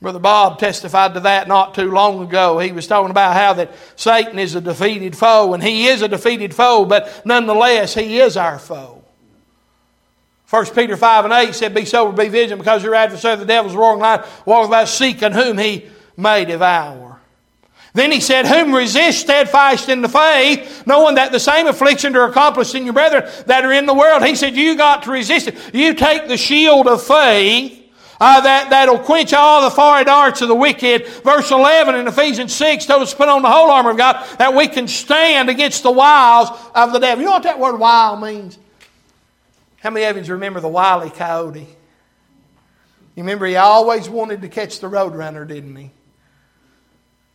Brother 0.00 0.18
Bob 0.18 0.58
testified 0.58 1.14
to 1.14 1.20
that 1.20 1.48
not 1.48 1.74
too 1.74 1.90
long 1.90 2.22
ago. 2.22 2.58
He 2.58 2.72
was 2.72 2.86
talking 2.86 3.10
about 3.10 3.34
how 3.34 3.54
that 3.54 3.72
Satan 3.96 4.38
is 4.38 4.54
a 4.54 4.60
defeated 4.60 5.16
foe, 5.16 5.54
and 5.54 5.62
he 5.62 5.86
is 5.86 6.02
a 6.02 6.08
defeated 6.08 6.54
foe, 6.54 6.84
but 6.84 7.22
nonetheless, 7.24 7.94
he 7.94 8.18
is 8.18 8.36
our 8.36 8.58
foe. 8.58 9.02
1 10.50 10.66
Peter 10.66 10.96
5 10.96 11.24
and 11.24 11.34
8 11.34 11.54
said, 11.54 11.74
Be 11.74 11.86
sober, 11.86 12.22
be 12.22 12.28
vigilant, 12.28 12.60
because 12.60 12.82
your 12.84 12.94
adversary, 12.94 13.36
the 13.36 13.46
devil's 13.46 13.74
roaring 13.74 14.00
lion, 14.00 14.22
walks 14.44 14.68
about 14.68 14.88
seeking 14.88 15.32
whom 15.32 15.56
he 15.56 15.88
may 16.18 16.44
devour. 16.44 17.13
Then 17.94 18.10
he 18.10 18.20
said, 18.20 18.46
Whom 18.46 18.74
resist 18.74 19.20
steadfast 19.20 19.88
in 19.88 20.02
the 20.02 20.08
faith, 20.08 20.84
knowing 20.84 21.14
that 21.14 21.30
the 21.30 21.38
same 21.38 21.68
afflictions 21.68 22.16
are 22.16 22.28
accomplished 22.28 22.74
in 22.74 22.84
your 22.84 22.92
brethren 22.92 23.30
that 23.46 23.64
are 23.64 23.72
in 23.72 23.86
the 23.86 23.94
world. 23.94 24.24
He 24.24 24.34
said, 24.34 24.56
You 24.56 24.76
got 24.76 25.04
to 25.04 25.12
resist 25.12 25.46
it. 25.46 25.56
You 25.72 25.94
take 25.94 26.26
the 26.26 26.36
shield 26.36 26.88
of 26.88 27.02
faith. 27.02 27.80
Uh, 28.20 28.40
that, 28.40 28.70
that'll 28.70 28.98
quench 28.98 29.32
all 29.32 29.62
the 29.62 29.74
fiery 29.74 30.04
darts 30.04 30.40
of 30.40 30.48
the 30.48 30.54
wicked. 30.54 31.06
Verse 31.06 31.50
11 31.50 31.94
in 31.96 32.06
Ephesians 32.06 32.54
6 32.54 32.86
told 32.86 33.02
us 33.02 33.10
to 33.10 33.16
put 33.16 33.28
on 33.28 33.42
the 33.42 33.50
whole 33.50 33.70
armor 33.70 33.90
of 33.90 33.96
God 33.96 34.24
that 34.38 34.54
we 34.54 34.68
can 34.68 34.86
stand 34.86 35.50
against 35.50 35.82
the 35.82 35.90
wiles 35.90 36.48
of 36.74 36.92
the 36.92 36.98
devil. 36.98 37.22
You 37.22 37.26
know 37.26 37.32
what 37.32 37.42
that 37.42 37.58
word 37.58 37.78
wile 37.78 38.16
means? 38.16 38.58
How 39.78 39.90
many 39.90 40.06
of 40.06 40.26
you 40.26 40.32
remember 40.32 40.60
the 40.60 40.68
wily 40.68 41.10
coyote? 41.10 41.60
You 43.14 43.22
remember 43.22 43.46
he 43.46 43.56
always 43.56 44.08
wanted 44.08 44.42
to 44.42 44.48
catch 44.48 44.80
the 44.80 44.88
roadrunner, 44.88 45.46
didn't 45.46 45.76
he? 45.76 45.90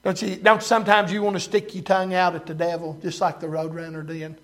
Don't 0.03 0.21
you, 0.21 0.37
don't 0.37 0.63
sometimes 0.63 1.11
you 1.11 1.21
want 1.21 1.35
to 1.35 1.39
stick 1.41 1.75
your 1.75 1.83
tongue 1.83 2.13
out 2.13 2.35
at 2.35 2.45
the 2.45 2.53
devil, 2.53 2.97
just 3.01 3.19
like 3.19 3.39
the 3.39 3.47
roadrunner 3.47 4.05
did? 4.05 4.37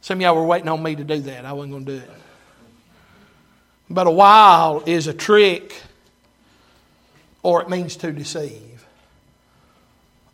Some 0.00 0.18
of 0.18 0.22
y'all 0.22 0.36
were 0.36 0.44
waiting 0.44 0.68
on 0.68 0.82
me 0.82 0.94
to 0.94 1.04
do 1.04 1.20
that. 1.20 1.46
I 1.46 1.52
wasn't 1.52 1.72
going 1.72 1.84
to 1.86 1.92
do 1.92 1.98
it. 1.98 2.10
But 3.88 4.06
a 4.06 4.10
wile 4.10 4.82
is 4.84 5.06
a 5.06 5.14
trick, 5.14 5.80
or 7.42 7.62
it 7.62 7.70
means 7.70 7.96
to 7.96 8.12
deceive, 8.12 8.84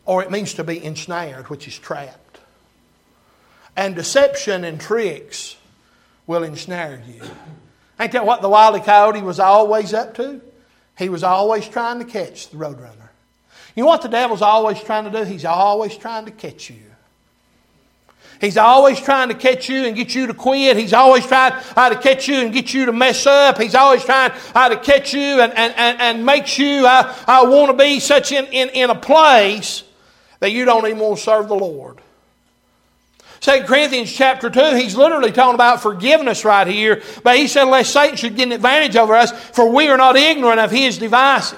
or 0.05 0.23
it 0.23 0.31
means 0.31 0.53
to 0.55 0.63
be 0.63 0.83
ensnared, 0.83 1.49
which 1.49 1.67
is 1.67 1.77
trapped. 1.77 2.39
And 3.75 3.95
deception 3.95 4.65
and 4.65 4.79
tricks 4.79 5.55
will 6.27 6.43
ensnare 6.43 7.01
you. 7.07 7.21
Ain't 7.99 8.11
that 8.13 8.25
what 8.25 8.41
the 8.41 8.49
wily 8.49 8.81
coyote 8.81 9.21
was 9.21 9.39
always 9.39 9.93
up 9.93 10.15
to? 10.15 10.41
He 10.97 11.07
was 11.07 11.23
always 11.23 11.67
trying 11.67 11.99
to 11.99 12.05
catch 12.05 12.49
the 12.49 12.57
roadrunner. 12.57 13.00
You 13.75 13.83
know 13.83 13.87
what 13.87 14.01
the 14.01 14.09
devil's 14.09 14.41
always 14.41 14.81
trying 14.81 15.09
to 15.09 15.11
do? 15.11 15.23
He's 15.23 15.45
always 15.45 15.97
trying 15.97 16.25
to 16.25 16.31
catch 16.31 16.69
you. 16.69 16.77
He's 18.41 18.57
always 18.57 18.99
trying 18.99 19.29
to 19.29 19.35
catch 19.35 19.69
you 19.69 19.85
and 19.85 19.95
get 19.95 20.15
you 20.15 20.25
to 20.25 20.33
quit. 20.33 20.75
He's 20.75 20.93
always 20.93 21.27
trying 21.27 21.53
uh, 21.75 21.89
to 21.89 21.95
catch 21.95 22.27
you 22.27 22.37
and 22.37 22.51
get 22.51 22.73
you 22.73 22.87
to 22.87 22.91
mess 22.91 23.27
up. 23.27 23.61
He's 23.61 23.75
always 23.75 24.03
trying 24.03 24.31
uh, 24.55 24.69
to 24.69 24.77
catch 24.77 25.13
you 25.13 25.41
and, 25.41 25.53
and, 25.55 25.73
and, 25.77 26.01
and 26.01 26.25
makes 26.25 26.57
you 26.57 26.87
uh, 26.87 27.15
uh, 27.27 27.45
want 27.47 27.69
to 27.69 27.77
be 27.77 27.99
such 27.99 28.31
in, 28.31 28.45
in, 28.47 28.69
in 28.69 28.89
a 28.89 28.95
place 28.95 29.83
that 30.39 30.51
you 30.51 30.65
don't 30.65 30.87
even 30.87 30.97
want 30.97 31.17
to 31.17 31.23
serve 31.23 31.49
the 31.49 31.55
Lord. 31.55 31.99
2 33.41 33.63
Corinthians 33.63 34.11
chapter 34.11 34.49
2, 34.49 34.75
he's 34.75 34.95
literally 34.95 35.31
talking 35.31 35.55
about 35.55 35.81
forgiveness 35.81 36.43
right 36.43 36.67
here. 36.67 37.03
But 37.23 37.37
he 37.37 37.47
said, 37.47 37.65
lest 37.65 37.93
Satan 37.93 38.15
should 38.15 38.35
get 38.35 38.47
an 38.47 38.51
advantage 38.53 38.95
over 38.95 39.15
us, 39.15 39.31
for 39.31 39.71
we 39.71 39.87
are 39.87 39.97
not 39.97 40.15
ignorant 40.15 40.59
of 40.59 40.71
his 40.71 40.97
devices. 40.97 41.57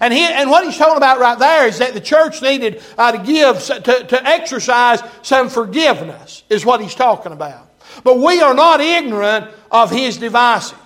And, 0.00 0.12
he, 0.12 0.22
and 0.22 0.50
what 0.50 0.64
he's 0.64 0.76
talking 0.76 0.96
about 0.96 1.18
right 1.18 1.38
there 1.38 1.66
is 1.66 1.78
that 1.78 1.94
the 1.94 2.00
church 2.00 2.42
needed 2.42 2.82
uh, 2.96 3.12
to 3.12 3.18
give, 3.18 3.60
to, 3.62 4.04
to 4.04 4.26
exercise 4.26 5.00
some 5.22 5.48
forgiveness, 5.48 6.44
is 6.48 6.64
what 6.64 6.80
he's 6.80 6.94
talking 6.94 7.32
about. 7.32 7.70
But 8.04 8.18
we 8.18 8.40
are 8.40 8.54
not 8.54 8.80
ignorant 8.80 9.50
of 9.70 9.90
his 9.90 10.16
devices. 10.18 10.76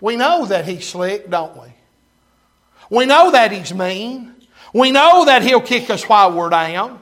We 0.00 0.16
know 0.16 0.46
that 0.46 0.66
he's 0.66 0.86
slick, 0.88 1.28
don't 1.28 1.56
we? 1.56 1.68
We 2.90 3.06
know 3.06 3.30
that 3.32 3.52
he's 3.52 3.74
mean. 3.74 4.34
We 4.72 4.90
know 4.90 5.24
that 5.24 5.42
he'll 5.42 5.60
kick 5.60 5.90
us 5.90 6.08
while 6.08 6.32
we're 6.32 6.50
down. 6.50 7.00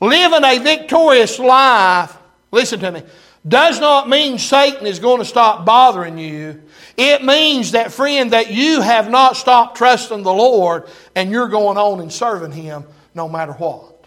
living 0.00 0.44
a 0.44 0.58
victorious 0.58 1.38
life, 1.38 2.16
listen 2.50 2.80
to 2.80 2.92
me, 2.92 3.02
does 3.46 3.78
not 3.78 4.08
mean 4.08 4.38
Satan 4.38 4.86
is 4.86 4.98
going 4.98 5.18
to 5.18 5.24
stop 5.24 5.64
bothering 5.64 6.18
you. 6.18 6.62
It 6.96 7.22
means 7.22 7.72
that, 7.72 7.92
friend, 7.92 8.32
that 8.32 8.50
you 8.50 8.80
have 8.80 9.10
not 9.10 9.36
stopped 9.36 9.76
trusting 9.76 10.22
the 10.22 10.32
Lord 10.32 10.88
and 11.14 11.30
you're 11.30 11.48
going 11.48 11.78
on 11.78 12.00
and 12.00 12.12
serving 12.12 12.52
Him 12.52 12.84
no 13.14 13.28
matter 13.28 13.52
what. 13.52 14.04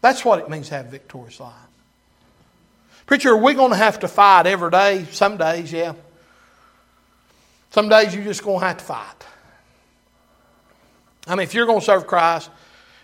That's 0.00 0.24
what 0.24 0.38
it 0.38 0.48
means 0.48 0.68
to 0.68 0.76
have 0.76 0.86
a 0.86 0.90
victorious 0.90 1.40
life. 1.40 1.52
Preacher, 3.06 3.30
are 3.30 3.36
we 3.36 3.54
going 3.54 3.70
to 3.70 3.76
have 3.76 4.00
to 4.00 4.08
fight 4.08 4.46
every 4.46 4.70
day? 4.70 5.06
Some 5.10 5.38
days, 5.38 5.72
yeah. 5.72 5.94
Some 7.70 7.88
days 7.88 8.14
you're 8.14 8.24
just 8.24 8.44
going 8.44 8.60
to 8.60 8.66
have 8.66 8.78
to 8.78 8.84
fight. 8.84 9.26
I 11.26 11.34
mean, 11.34 11.44
if 11.44 11.54
you're 11.54 11.66
going 11.66 11.80
to 11.80 11.84
serve 11.84 12.06
Christ, 12.06 12.50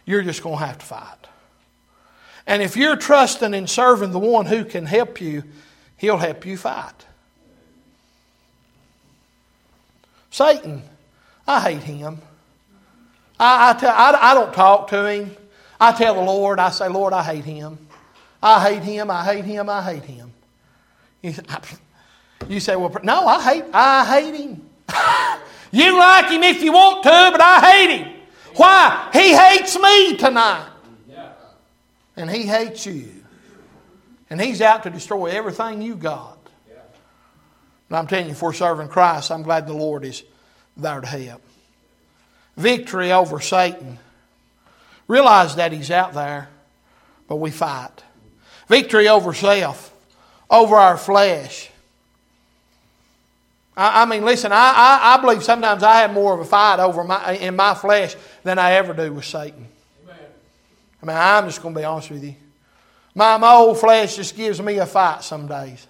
you're 0.04 0.22
just 0.22 0.42
going 0.42 0.58
to 0.58 0.64
have 0.64 0.78
to 0.78 0.86
fight. 0.86 1.23
And 2.46 2.62
if 2.62 2.76
you're 2.76 2.96
trusting 2.96 3.54
and 3.54 3.68
serving 3.68 4.12
the 4.12 4.18
one 4.18 4.46
who 4.46 4.64
can 4.64 4.84
help 4.86 5.20
you, 5.20 5.44
he'll 5.96 6.18
help 6.18 6.44
you 6.44 6.56
fight. 6.56 7.06
Satan, 10.30 10.82
I 11.46 11.60
hate 11.60 11.82
him. 11.82 12.20
I, 13.38 13.70
I, 13.70 13.72
tell, 13.74 13.94
I, 13.94 14.18
I 14.20 14.34
don't 14.34 14.52
talk 14.52 14.88
to 14.88 15.06
him. 15.06 15.36
I 15.80 15.92
tell 15.92 16.14
the 16.14 16.20
Lord, 16.20 16.58
I 16.58 16.70
say, 16.70 16.88
Lord, 16.88 17.12
I 17.12 17.22
hate 17.22 17.44
him. 17.44 17.78
I 18.42 18.60
hate 18.68 18.82
him, 18.82 19.10
I 19.10 19.24
hate 19.24 19.44
him, 19.44 19.70
I 19.70 19.82
hate 19.82 20.04
him. 20.04 20.32
You, 21.22 21.32
say, 22.60 22.76
well, 22.76 22.94
no, 23.02 23.26
I 23.26 23.42
hate, 23.42 23.64
I 23.72 24.04
hate 24.04 24.34
him. 24.34 24.68
you 25.70 25.98
like 25.98 26.30
him 26.30 26.42
if 26.42 26.62
you 26.62 26.72
want 26.72 27.02
to, 27.04 27.08
but 27.08 27.40
I 27.40 27.60
hate 27.60 27.96
him. 27.96 28.14
Why? 28.56 29.08
He 29.12 29.34
hates 29.34 29.78
me 29.78 30.16
tonight. 30.16 30.68
And 32.16 32.30
he 32.30 32.42
hates 32.42 32.86
you. 32.86 33.08
And 34.30 34.40
he's 34.40 34.60
out 34.60 34.84
to 34.84 34.90
destroy 34.90 35.26
everything 35.26 35.82
you 35.82 35.96
got. 35.96 36.38
And 37.88 37.96
I'm 37.98 38.06
telling 38.06 38.28
you, 38.28 38.34
for 38.34 38.52
serving 38.52 38.88
Christ, 38.88 39.30
I'm 39.30 39.42
glad 39.42 39.66
the 39.66 39.74
Lord 39.74 40.04
is 40.04 40.22
there 40.76 41.00
to 41.00 41.06
help. 41.06 41.42
Victory 42.56 43.12
over 43.12 43.40
Satan. 43.40 43.98
Realize 45.06 45.56
that 45.56 45.72
he's 45.72 45.90
out 45.90 46.14
there, 46.14 46.48
but 47.28 47.36
we 47.36 47.50
fight. 47.50 48.02
Victory 48.68 49.08
over 49.08 49.34
self, 49.34 49.94
over 50.50 50.76
our 50.76 50.96
flesh. 50.96 51.70
I, 53.76 54.02
I 54.02 54.04
mean, 54.06 54.24
listen, 54.24 54.50
I, 54.52 54.56
I, 54.56 55.14
I, 55.14 55.20
believe 55.20 55.44
sometimes 55.44 55.82
I 55.82 55.98
have 55.98 56.12
more 56.12 56.32
of 56.32 56.40
a 56.40 56.44
fight 56.44 56.80
over 56.80 57.04
my, 57.04 57.32
in 57.34 57.56
my 57.56 57.74
flesh 57.74 58.16
than 58.44 58.58
I 58.58 58.72
ever 58.72 58.94
do 58.94 59.12
with 59.12 59.24
Satan. 59.24 59.68
I 61.04 61.06
mean, 61.06 61.16
I'm 61.18 61.44
just 61.44 61.60
going 61.60 61.74
to 61.74 61.80
be 61.80 61.84
honest 61.84 62.10
with 62.10 62.24
you. 62.24 62.34
My, 63.14 63.36
my 63.36 63.52
old 63.52 63.78
flesh 63.78 64.16
just 64.16 64.34
gives 64.34 64.60
me 64.62 64.78
a 64.78 64.86
fight 64.86 65.22
some 65.22 65.46
days. 65.46 65.86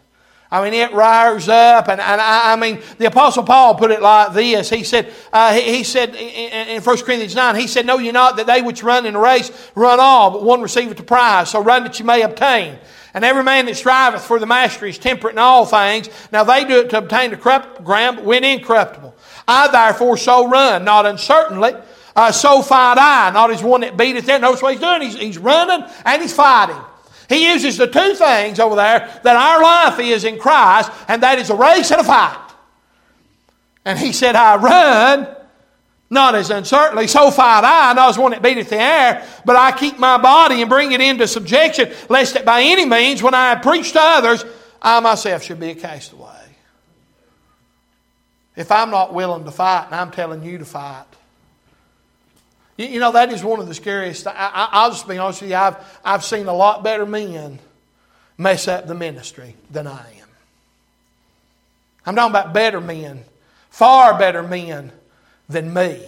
I 0.50 0.62
mean, 0.62 0.74
it 0.74 0.92
rises 0.92 1.48
up, 1.48 1.88
and, 1.88 2.00
and 2.00 2.20
I, 2.20 2.52
I, 2.52 2.56
mean, 2.56 2.80
the 2.98 3.06
Apostle 3.06 3.44
Paul 3.44 3.76
put 3.76 3.92
it 3.92 4.02
like 4.02 4.34
this. 4.34 4.70
He 4.70 4.82
said, 4.82 5.12
uh, 5.32 5.54
he, 5.54 5.76
he, 5.76 5.84
said 5.84 6.16
in, 6.16 6.68
in 6.68 6.82
1 6.82 6.96
Corinthians 6.98 7.34
9, 7.34 7.54
he 7.54 7.68
said, 7.68 7.86
Know 7.86 7.98
ye 7.98 8.10
not 8.10 8.36
that 8.36 8.46
they 8.46 8.60
which 8.60 8.82
run 8.82 9.06
in 9.06 9.14
a 9.14 9.20
race 9.20 9.52
run 9.76 10.00
all, 10.00 10.32
but 10.32 10.42
one 10.42 10.60
receiveth 10.62 10.96
the 10.96 11.04
prize, 11.04 11.50
so 11.50 11.62
run 11.62 11.84
that 11.84 12.00
you 12.00 12.04
may 12.04 12.22
obtain. 12.22 12.76
And 13.14 13.24
every 13.24 13.44
man 13.44 13.66
that 13.66 13.76
striveth 13.76 14.24
for 14.24 14.40
the 14.40 14.46
mastery 14.46 14.90
is 14.90 14.98
temperate 14.98 15.34
in 15.34 15.38
all 15.38 15.64
things. 15.64 16.08
Now 16.32 16.42
they 16.42 16.64
do 16.64 16.80
it 16.80 16.90
to 16.90 16.98
obtain 16.98 17.30
the 17.30 17.36
corrupt 17.36 17.84
ground, 17.84 18.20
but 18.24 18.44
incorruptible. 18.44 19.14
I 19.46 19.68
therefore 19.68 20.16
so 20.16 20.48
run, 20.48 20.84
not 20.84 21.06
uncertainly. 21.06 21.74
Uh, 22.16 22.30
so 22.30 22.62
fight 22.62 22.96
I, 22.98 23.30
not 23.30 23.50
as 23.50 23.62
one 23.62 23.80
that 23.80 23.96
beateth 23.96 24.26
there. 24.26 24.38
Notice 24.38 24.62
what 24.62 24.72
he's 24.72 24.80
doing. 24.80 25.02
He's, 25.02 25.16
he's 25.16 25.38
running 25.38 25.86
and 26.04 26.22
he's 26.22 26.32
fighting. 26.32 26.80
He 27.28 27.50
uses 27.50 27.76
the 27.76 27.86
two 27.86 28.14
things 28.14 28.60
over 28.60 28.76
there 28.76 29.20
that 29.24 29.36
our 29.36 29.62
life 29.62 29.98
is 29.98 30.24
in 30.24 30.38
Christ, 30.38 30.90
and 31.08 31.22
that 31.22 31.38
is 31.38 31.50
a 31.50 31.56
race 31.56 31.90
and 31.90 32.00
a 32.00 32.04
fight. 32.04 32.38
And 33.84 33.98
he 33.98 34.12
said, 34.12 34.36
I 34.36 34.56
run, 34.56 35.34
not 36.10 36.34
as 36.34 36.50
uncertainly, 36.50 37.08
so 37.08 37.30
fight 37.30 37.64
I, 37.64 37.92
not 37.94 38.10
as 38.10 38.18
one 38.18 38.32
that 38.32 38.42
beateth 38.42 38.70
the 38.70 38.80
air, 38.80 39.26
but 39.44 39.56
I 39.56 39.72
keep 39.72 39.98
my 39.98 40.18
body 40.18 40.60
and 40.60 40.70
bring 40.70 40.92
it 40.92 41.00
into 41.00 41.26
subjection, 41.26 41.92
lest 42.08 42.34
that 42.34 42.44
by 42.44 42.62
any 42.62 42.84
means, 42.84 43.22
when 43.22 43.34
I 43.34 43.56
preach 43.56 43.92
to 43.92 44.00
others, 44.00 44.44
I 44.80 45.00
myself 45.00 45.42
should 45.42 45.58
be 45.58 45.70
a 45.70 45.74
castaway. 45.74 46.30
If 48.54 48.70
I'm 48.70 48.90
not 48.90 49.12
willing 49.12 49.44
to 49.44 49.50
fight, 49.50 49.86
and 49.86 49.94
I'm 49.94 50.10
telling 50.10 50.44
you 50.44 50.58
to 50.58 50.64
fight, 50.64 51.06
you, 52.76 52.98
know, 52.98 53.12
that 53.12 53.32
is 53.32 53.44
one 53.44 53.60
of 53.60 53.68
the 53.68 53.74
scariest. 53.74 54.26
I, 54.26 54.84
will 54.84 54.90
just 54.90 55.08
be 55.08 55.18
honest 55.18 55.42
with 55.42 55.50
you, 55.50 55.56
I've, 55.56 55.76
I've 56.04 56.24
seen 56.24 56.46
a 56.46 56.52
lot 56.52 56.82
better 56.82 57.06
men 57.06 57.58
mess 58.36 58.66
up 58.66 58.86
the 58.86 58.94
ministry 58.94 59.54
than 59.70 59.86
I 59.86 60.00
am. 60.20 60.28
I'm 62.06 62.16
talking 62.16 62.30
about 62.30 62.52
better 62.52 62.80
men, 62.80 63.24
far 63.70 64.18
better 64.18 64.42
men 64.42 64.92
than 65.48 65.72
me, 65.72 66.00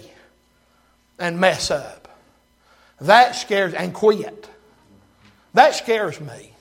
and 1.19 1.39
mess 1.41 1.71
up. 1.71 2.09
That 3.01 3.37
scares, 3.37 3.75
and 3.75 3.95
quit. 3.95 4.49
That 5.55 5.75
scares 5.75 6.21
me. 6.21 6.53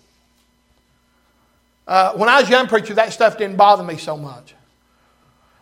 Uh, 1.87 2.13
when 2.13 2.29
I 2.29 2.39
was 2.39 2.47
a 2.47 2.51
young 2.51 2.67
preacher, 2.67 2.93
that 2.95 3.13
stuff 3.13 3.37
didn't 3.37 3.57
bother 3.57 3.83
me 3.83 3.97
so 3.97 4.17
much. 4.17 4.53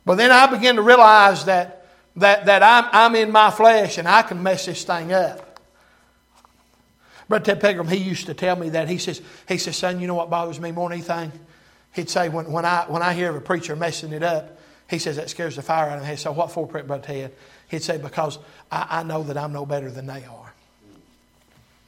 But 0.05 0.15
then 0.15 0.31
I 0.31 0.47
began 0.47 0.75
to 0.75 0.81
realize 0.81 1.45
that 1.45 1.82
that, 2.15 2.45
that 2.45 2.63
I'm, 2.63 2.89
I'm 2.91 3.15
in 3.15 3.31
my 3.31 3.49
flesh 3.51 3.97
and 3.97 4.07
I 4.07 4.21
can 4.21 4.41
mess 4.41 4.65
this 4.65 4.83
thing 4.83 5.13
up. 5.13 5.59
Brother 7.27 7.45
Ted 7.45 7.61
Pegram, 7.61 7.87
he 7.87 7.97
used 7.97 8.27
to 8.27 8.33
tell 8.33 8.55
me 8.55 8.69
that. 8.69 8.89
He 8.89 8.97
says, 8.97 9.21
he 9.47 9.57
says, 9.57 9.77
son, 9.77 9.99
you 9.99 10.07
know 10.07 10.15
what 10.15 10.29
bothers 10.29 10.59
me 10.59 10.71
more 10.71 10.89
than 10.89 10.99
anything? 10.99 11.31
He'd 11.93 12.09
say, 12.09 12.29
when, 12.29 12.51
when, 12.51 12.65
I, 12.65 12.85
when 12.87 13.01
I 13.01 13.13
hear 13.13 13.29
of 13.29 13.35
a 13.35 13.41
preacher 13.41 13.75
messing 13.75 14.13
it 14.13 14.23
up, 14.23 14.59
he 14.89 14.99
says, 14.99 15.15
that 15.15 15.29
scares 15.29 15.55
the 15.55 15.61
fire 15.61 15.89
out 15.89 15.99
of 15.99 16.07
me. 16.07 16.15
So 16.15 16.31
what 16.31 16.51
for, 16.51 16.67
Brother 16.67 16.99
Ted? 16.99 17.33
He'd 17.69 17.81
say, 17.81 17.97
because 17.97 18.37
I, 18.71 18.87
I 18.89 19.03
know 19.03 19.23
that 19.23 19.37
I'm 19.37 19.53
no 19.53 19.65
better 19.65 19.89
than 19.89 20.05
they 20.05 20.23
are. 20.25 20.53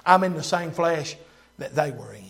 I'm 0.06 0.24
in 0.24 0.34
the 0.34 0.44
same 0.44 0.72
flesh 0.72 1.16
that 1.58 1.76
they 1.76 1.92
were 1.92 2.14
in. 2.14 2.24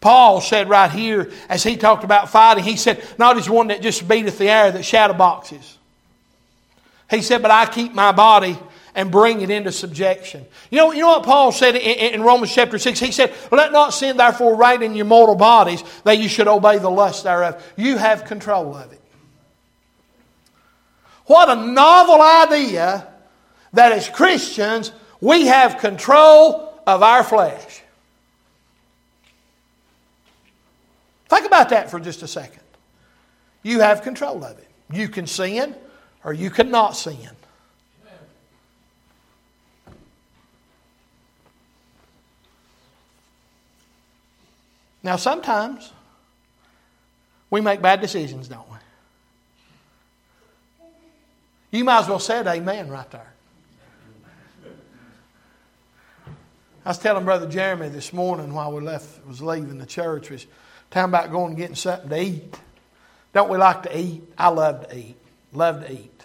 Paul 0.00 0.40
said 0.40 0.68
right 0.68 0.90
here, 0.90 1.32
as 1.48 1.62
he 1.64 1.76
talked 1.76 2.04
about 2.04 2.28
fighting, 2.28 2.62
he 2.62 2.76
said, 2.76 3.02
not 3.18 3.36
as 3.36 3.48
one 3.48 3.68
that 3.68 3.82
just 3.82 4.06
beateth 4.06 4.38
the 4.38 4.48
air 4.48 4.70
that 4.70 4.84
shadow 4.84 5.14
boxes. 5.14 5.75
He 7.10 7.22
said, 7.22 7.42
But 7.42 7.50
I 7.50 7.66
keep 7.66 7.94
my 7.94 8.12
body 8.12 8.58
and 8.94 9.10
bring 9.10 9.42
it 9.42 9.50
into 9.50 9.70
subjection. 9.70 10.46
You 10.70 10.78
know, 10.78 10.92
you 10.92 11.00
know 11.00 11.08
what 11.08 11.22
Paul 11.22 11.52
said 11.52 11.76
in, 11.76 12.14
in, 12.14 12.22
Romans 12.22 12.52
chapter 12.52 12.78
6? 12.78 12.98
He 12.98 13.12
said, 13.12 13.34
Let 13.52 13.72
not 13.72 13.92
sin 13.92 14.16
therefore 14.16 14.56
reign 14.56 14.82
in 14.82 14.94
your 14.94 15.04
mortal 15.04 15.34
bodies, 15.34 15.82
that 16.04 16.18
you 16.18 16.28
should 16.28 16.48
obey 16.48 16.78
the 16.78 16.90
lust 16.90 17.24
thereof. 17.24 17.62
You 17.76 17.98
have 17.98 18.24
control 18.24 18.74
of 18.74 18.92
it. 18.92 19.00
What 21.26 21.50
a 21.50 21.56
novel 21.56 22.22
idea 22.22 23.06
that 23.72 23.92
as 23.92 24.08
Christians 24.08 24.92
we 25.20 25.46
have 25.46 25.78
control 25.78 26.80
of 26.86 27.02
our 27.02 27.24
flesh. 27.24 27.82
Think 31.28 31.46
about 31.46 31.70
that 31.70 31.90
for 31.90 31.98
just 31.98 32.22
a 32.22 32.28
second. 32.28 32.62
You 33.62 33.80
have 33.80 34.02
control 34.02 34.44
of 34.44 34.58
it. 34.58 34.68
You 34.92 35.08
can 35.08 35.26
sin 35.26 35.74
or 36.26 36.34
you 36.34 36.50
could 36.50 36.68
not 36.68 36.96
sin. 36.96 37.30
Now, 45.04 45.14
sometimes 45.14 45.92
we 47.48 47.60
make 47.60 47.80
bad 47.80 48.00
decisions, 48.00 48.48
don't 48.48 48.68
we? 48.68 48.76
You 51.78 51.84
might 51.84 52.00
as 52.00 52.08
well 52.08 52.18
say 52.18 52.40
amen 52.40 52.88
right 52.88 53.08
there. 53.12 53.32
I 56.84 56.88
was 56.88 56.98
telling 56.98 57.24
Brother 57.24 57.46
Jeremy 57.46 57.88
this 57.88 58.12
morning 58.12 58.52
while 58.52 58.72
we 58.72 58.80
left 58.80 59.24
was 59.28 59.40
leaving 59.40 59.78
the 59.78 59.86
church 59.86 60.30
was 60.30 60.44
talking 60.90 61.10
about 61.10 61.30
going 61.30 61.50
and 61.50 61.56
getting 61.56 61.76
something 61.76 62.10
to 62.10 62.20
eat. 62.20 62.58
Don't 63.32 63.48
we 63.48 63.58
like 63.58 63.84
to 63.84 63.96
eat? 63.96 64.24
I 64.36 64.48
love 64.48 64.88
to 64.88 64.96
eat. 64.96 65.16
Love 65.52 65.86
to 65.86 65.92
eat. 65.92 66.15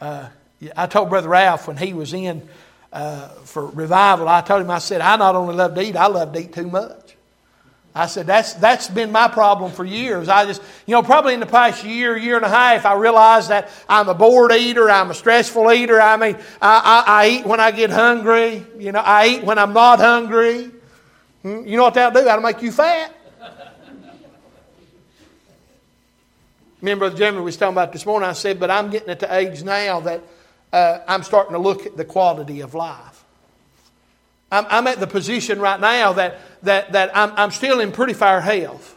Uh, 0.00 0.28
I 0.76 0.86
told 0.86 1.10
Brother 1.10 1.28
Ralph 1.28 1.68
when 1.68 1.76
he 1.76 1.92
was 1.92 2.12
in 2.12 2.48
uh, 2.92 3.28
for 3.44 3.66
revival, 3.66 4.28
I 4.28 4.40
told 4.40 4.62
him, 4.62 4.70
I 4.70 4.78
said, 4.78 5.00
I 5.00 5.16
not 5.16 5.36
only 5.36 5.54
love 5.54 5.74
to 5.74 5.82
eat, 5.82 5.96
I 5.96 6.06
love 6.06 6.32
to 6.32 6.40
eat 6.40 6.52
too 6.52 6.68
much. 6.68 7.16
I 7.94 8.06
said, 8.06 8.26
that's, 8.26 8.54
that's 8.54 8.88
been 8.88 9.10
my 9.10 9.26
problem 9.26 9.72
for 9.72 9.84
years. 9.84 10.28
I 10.28 10.46
just, 10.46 10.62
you 10.86 10.92
know, 10.92 11.02
probably 11.02 11.34
in 11.34 11.40
the 11.40 11.46
past 11.46 11.84
year, 11.84 12.16
year 12.16 12.36
and 12.36 12.44
a 12.44 12.48
half, 12.48 12.86
I 12.86 12.94
realized 12.94 13.50
that 13.50 13.68
I'm 13.88 14.08
a 14.08 14.14
bored 14.14 14.52
eater, 14.52 14.88
I'm 14.88 15.10
a 15.10 15.14
stressful 15.14 15.72
eater. 15.72 16.00
I 16.00 16.16
mean, 16.16 16.36
I, 16.62 17.04
I, 17.06 17.22
I 17.22 17.28
eat 17.28 17.46
when 17.46 17.58
I 17.58 17.72
get 17.72 17.90
hungry. 17.90 18.64
You 18.78 18.92
know, 18.92 19.00
I 19.00 19.26
eat 19.26 19.44
when 19.44 19.58
I'm 19.58 19.72
not 19.72 19.98
hungry. 19.98 20.70
Hmm, 21.42 21.66
you 21.66 21.76
know 21.76 21.84
what 21.84 21.94
that'll 21.94 22.20
do? 22.20 22.24
That'll 22.24 22.42
make 22.42 22.62
you 22.62 22.70
fat. 22.70 23.12
Me 26.82 26.92
and 26.92 26.98
Brother 26.98 27.16
Jeremy 27.16 27.40
was 27.40 27.56
talking 27.56 27.74
about 27.74 27.92
this 27.92 28.06
morning. 28.06 28.28
I 28.28 28.32
said, 28.32 28.58
but 28.58 28.70
I'm 28.70 28.90
getting 28.90 29.10
at 29.10 29.20
the 29.20 29.34
age 29.34 29.62
now 29.62 30.00
that 30.00 30.22
uh, 30.72 31.00
I'm 31.06 31.22
starting 31.22 31.52
to 31.52 31.58
look 31.58 31.86
at 31.86 31.96
the 31.96 32.04
quality 32.04 32.60
of 32.60 32.74
life. 32.74 33.24
I'm, 34.50 34.66
I'm 34.68 34.86
at 34.86 34.98
the 34.98 35.06
position 35.06 35.60
right 35.60 35.78
now 35.78 36.14
that, 36.14 36.38
that, 36.62 36.92
that 36.92 37.16
I'm, 37.16 37.32
I'm 37.36 37.50
still 37.50 37.80
in 37.80 37.92
pretty 37.92 38.14
fair 38.14 38.40
health. 38.40 38.96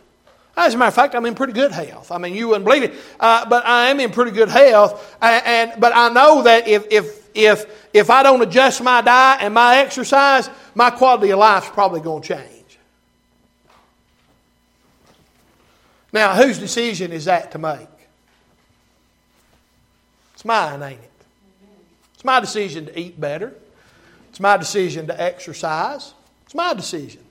As 0.55 0.75
a 0.75 0.77
matter 0.77 0.89
of 0.89 0.93
fact, 0.93 1.15
I'm 1.15 1.25
in 1.25 1.35
pretty 1.35 1.53
good 1.53 1.71
health. 1.71 2.11
I 2.11 2.19
mean, 2.19 2.35
you 2.35 2.49
wouldn't 2.49 2.65
believe 2.65 2.83
it, 2.83 2.93
uh, 3.19 3.47
but 3.49 3.65
I 3.65 3.87
am 3.87 3.99
in 3.99 4.11
pretty 4.11 4.31
good 4.31 4.49
health. 4.49 5.17
And, 5.21 5.45
and, 5.45 5.81
but 5.81 5.93
I 5.95 6.09
know 6.09 6.43
that 6.43 6.67
if, 6.67 6.85
if, 6.91 7.29
if, 7.33 7.65
if 7.91 8.09
I 8.09 8.21
don't 8.23 8.41
adjust 8.41 8.81
my 8.81 9.01
diet 9.01 9.41
and 9.41 9.53
my 9.53 9.77
exercise, 9.77 10.49
my 10.75 10.91
quality 10.91 11.31
of 11.31 11.39
life 11.39 11.65
is 11.65 11.69
probably 11.71 12.01
going 12.01 12.21
to 12.21 12.35
change. 12.35 12.62
Now, 16.13 16.35
whose 16.35 16.59
decision 16.59 17.11
is 17.11 17.25
that 17.25 17.51
to 17.51 17.57
make? 17.57 17.89
It's 20.35 20.45
mine, 20.45 20.81
ain't 20.83 21.01
it? 21.01 21.11
It's 22.13 22.23
my 22.23 22.39
decision 22.39 22.85
to 22.85 22.99
eat 22.99 23.19
better. 23.19 23.53
It's 24.29 24.39
my 24.39 24.55
decision 24.55 25.07
to 25.07 25.21
exercise. 25.21 26.13
It's 26.45 26.55
my 26.55 26.73
decision. 26.73 27.21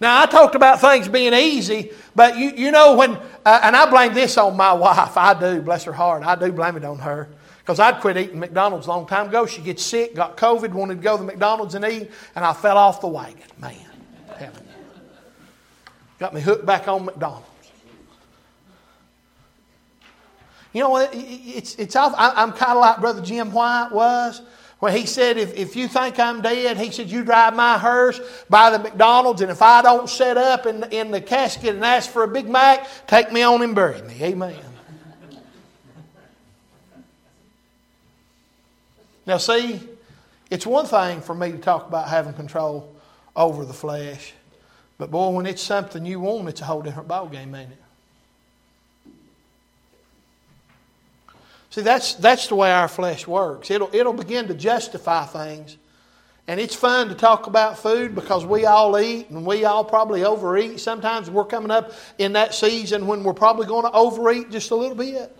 Now, 0.00 0.20
I 0.20 0.26
talked 0.26 0.54
about 0.54 0.80
things 0.80 1.08
being 1.08 1.32
easy, 1.32 1.92
but 2.14 2.36
you, 2.36 2.50
you 2.50 2.70
know 2.70 2.96
when, 2.96 3.12
uh, 3.46 3.60
and 3.62 3.74
I 3.74 3.88
blame 3.88 4.12
this 4.12 4.36
on 4.36 4.56
my 4.56 4.72
wife. 4.72 5.16
I 5.16 5.38
do, 5.38 5.62
bless 5.62 5.84
her 5.84 5.92
heart. 5.92 6.22
I 6.24 6.34
do 6.34 6.52
blame 6.52 6.76
it 6.76 6.84
on 6.84 6.98
her. 6.98 7.28
Because 7.60 7.80
I'd 7.80 8.00
quit 8.00 8.16
eating 8.16 8.38
McDonald's 8.38 8.86
a 8.86 8.90
long 8.90 9.06
time 9.06 9.28
ago. 9.28 9.46
She 9.46 9.62
gets 9.62 9.82
sick, 9.82 10.14
got 10.14 10.36
COVID, 10.36 10.72
wanted 10.72 10.96
to 10.96 11.00
go 11.02 11.16
to 11.16 11.22
McDonald's 11.22 11.74
and 11.74 11.84
eat, 11.84 12.10
and 12.34 12.44
I 12.44 12.52
fell 12.52 12.76
off 12.76 13.00
the 13.00 13.08
wagon. 13.08 13.42
Man, 13.58 13.74
heaven. 14.36 14.64
Got 16.18 16.34
me 16.34 16.40
hooked 16.40 16.66
back 16.66 16.88
on 16.88 17.06
McDonald's. 17.06 17.55
You 20.76 20.82
know 20.82 20.90
what? 20.90 21.08
It's, 21.14 21.74
it's, 21.76 21.96
I'm 21.96 22.52
kind 22.52 22.72
of 22.72 22.76
like 22.76 23.00
Brother 23.00 23.22
Jim 23.22 23.50
White 23.50 23.88
was. 23.92 24.42
When 24.78 24.94
he 24.94 25.06
said, 25.06 25.38
if, 25.38 25.56
if 25.56 25.74
you 25.74 25.88
think 25.88 26.18
I'm 26.18 26.42
dead, 26.42 26.76
he 26.76 26.90
said, 26.90 27.08
you 27.08 27.24
drive 27.24 27.56
my 27.56 27.78
hearse 27.78 28.20
by 28.50 28.68
the 28.68 28.78
McDonald's, 28.80 29.40
and 29.40 29.50
if 29.50 29.62
I 29.62 29.80
don't 29.80 30.06
set 30.06 30.36
up 30.36 30.66
in, 30.66 30.84
in 30.92 31.12
the 31.12 31.20
casket 31.22 31.76
and 31.76 31.82
ask 31.82 32.10
for 32.10 32.24
a 32.24 32.28
Big 32.28 32.46
Mac, 32.46 32.86
take 33.06 33.32
me 33.32 33.40
on 33.40 33.62
and 33.62 33.74
bury 33.74 34.02
me. 34.02 34.16
Amen. 34.20 34.54
now, 39.24 39.38
see, 39.38 39.80
it's 40.50 40.66
one 40.66 40.84
thing 40.84 41.22
for 41.22 41.34
me 41.34 41.52
to 41.52 41.58
talk 41.58 41.88
about 41.88 42.06
having 42.06 42.34
control 42.34 42.94
over 43.34 43.64
the 43.64 43.72
flesh, 43.72 44.34
but 44.98 45.10
boy, 45.10 45.30
when 45.30 45.46
it's 45.46 45.62
something 45.62 46.04
you 46.04 46.20
want, 46.20 46.50
it's 46.50 46.60
a 46.60 46.66
whole 46.66 46.82
different 46.82 47.08
ballgame, 47.08 47.58
ain't 47.58 47.72
it? 47.72 47.82
See, 51.76 51.82
that's, 51.82 52.14
that's 52.14 52.46
the 52.46 52.54
way 52.54 52.72
our 52.72 52.88
flesh 52.88 53.26
works. 53.26 53.70
It'll, 53.70 53.94
it'll 53.94 54.14
begin 54.14 54.48
to 54.48 54.54
justify 54.54 55.26
things. 55.26 55.76
And 56.48 56.58
it's 56.58 56.74
fun 56.74 57.10
to 57.10 57.14
talk 57.14 57.48
about 57.48 57.78
food 57.78 58.14
because 58.14 58.46
we 58.46 58.64
all 58.64 58.98
eat 58.98 59.28
and 59.28 59.44
we 59.44 59.66
all 59.66 59.84
probably 59.84 60.24
overeat. 60.24 60.80
Sometimes 60.80 61.30
we're 61.30 61.44
coming 61.44 61.70
up 61.70 61.92
in 62.16 62.32
that 62.32 62.54
season 62.54 63.06
when 63.06 63.24
we're 63.24 63.34
probably 63.34 63.66
going 63.66 63.84
to 63.84 63.92
overeat 63.92 64.50
just 64.50 64.70
a 64.70 64.74
little 64.74 64.96
bit. 64.96 65.36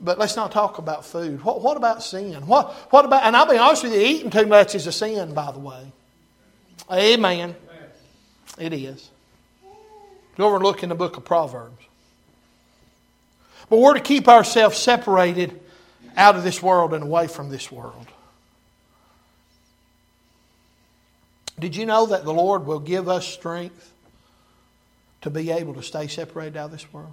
But 0.00 0.18
let's 0.18 0.34
not 0.34 0.50
talk 0.50 0.78
about 0.78 1.06
food. 1.06 1.44
What, 1.44 1.62
what 1.62 1.76
about 1.76 2.02
sin? 2.02 2.44
What, 2.44 2.72
what 2.90 3.04
about, 3.04 3.22
and 3.22 3.36
I'll 3.36 3.48
be 3.48 3.56
honest 3.56 3.84
with 3.84 3.94
you, 3.94 4.00
eating 4.00 4.30
too 4.30 4.46
much 4.46 4.74
is 4.74 4.88
a 4.88 4.92
sin, 4.92 5.34
by 5.34 5.52
the 5.52 5.60
way. 5.60 5.92
Amen. 6.90 7.54
It 8.58 8.72
is. 8.72 9.08
Go 10.36 10.46
over 10.46 10.56
and 10.56 10.64
look 10.64 10.82
in 10.82 10.88
the 10.88 10.96
book 10.96 11.16
of 11.16 11.24
Proverbs. 11.24 11.80
But 13.74 13.80
we're 13.80 13.94
to 13.94 14.00
keep 14.00 14.28
ourselves 14.28 14.78
separated 14.78 15.60
out 16.16 16.36
of 16.36 16.44
this 16.44 16.62
world 16.62 16.94
and 16.94 17.02
away 17.02 17.26
from 17.26 17.50
this 17.50 17.72
world. 17.72 18.06
Did 21.58 21.74
you 21.74 21.84
know 21.84 22.06
that 22.06 22.24
the 22.24 22.32
Lord 22.32 22.66
will 22.66 22.78
give 22.78 23.08
us 23.08 23.26
strength 23.26 23.92
to 25.22 25.30
be 25.30 25.50
able 25.50 25.74
to 25.74 25.82
stay 25.82 26.06
separated 26.06 26.56
out 26.56 26.66
of 26.66 26.70
this 26.70 26.92
world? 26.92 27.10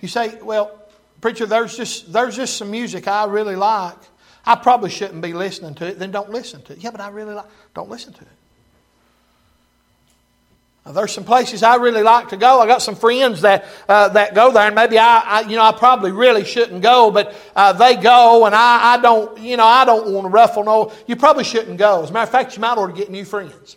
You 0.00 0.08
say, 0.08 0.40
well, 0.40 0.80
preacher, 1.20 1.44
there's 1.44 1.76
just, 1.76 2.10
there's 2.10 2.36
just 2.36 2.56
some 2.56 2.70
music 2.70 3.08
I 3.08 3.26
really 3.26 3.56
like. 3.56 3.98
I 4.46 4.54
probably 4.54 4.88
shouldn't 4.88 5.20
be 5.20 5.34
listening 5.34 5.74
to 5.74 5.88
it. 5.88 5.98
Then 5.98 6.12
don't 6.12 6.30
listen 6.30 6.62
to 6.62 6.72
it. 6.72 6.78
Yeah, 6.78 6.92
but 6.92 7.02
I 7.02 7.08
really 7.08 7.34
like. 7.34 7.44
Don't 7.74 7.90
listen 7.90 8.14
to 8.14 8.22
it. 8.22 8.28
There's 10.92 11.12
some 11.12 11.24
places 11.24 11.64
I 11.64 11.76
really 11.76 12.02
like 12.02 12.28
to 12.28 12.36
go. 12.36 12.60
I 12.60 12.66
got 12.66 12.80
some 12.80 12.94
friends 12.94 13.40
that 13.40 13.66
uh, 13.88 14.08
that 14.10 14.34
go 14.34 14.52
there, 14.52 14.66
and 14.66 14.74
maybe 14.74 14.98
I, 14.98 15.18
I, 15.18 15.40
you 15.40 15.56
know, 15.56 15.64
I 15.64 15.72
probably 15.72 16.12
really 16.12 16.44
shouldn't 16.44 16.80
go, 16.80 17.10
but 17.10 17.34
uh, 17.56 17.72
they 17.72 17.96
go, 17.96 18.46
and 18.46 18.54
I, 18.54 18.94
I 18.94 19.00
don't, 19.00 19.36
you 19.38 19.56
know, 19.56 19.66
I 19.66 19.84
don't 19.84 20.12
want 20.12 20.26
to 20.26 20.28
ruffle 20.28 20.62
no. 20.62 20.92
You 21.08 21.16
probably 21.16 21.42
shouldn't 21.42 21.78
go. 21.78 22.04
As 22.04 22.10
a 22.10 22.12
matter 22.12 22.24
of 22.24 22.30
fact, 22.30 22.56
you 22.56 22.60
might 22.60 22.78
ought 22.78 22.86
to 22.86 22.92
get 22.92 23.10
new 23.10 23.24
friends. 23.24 23.76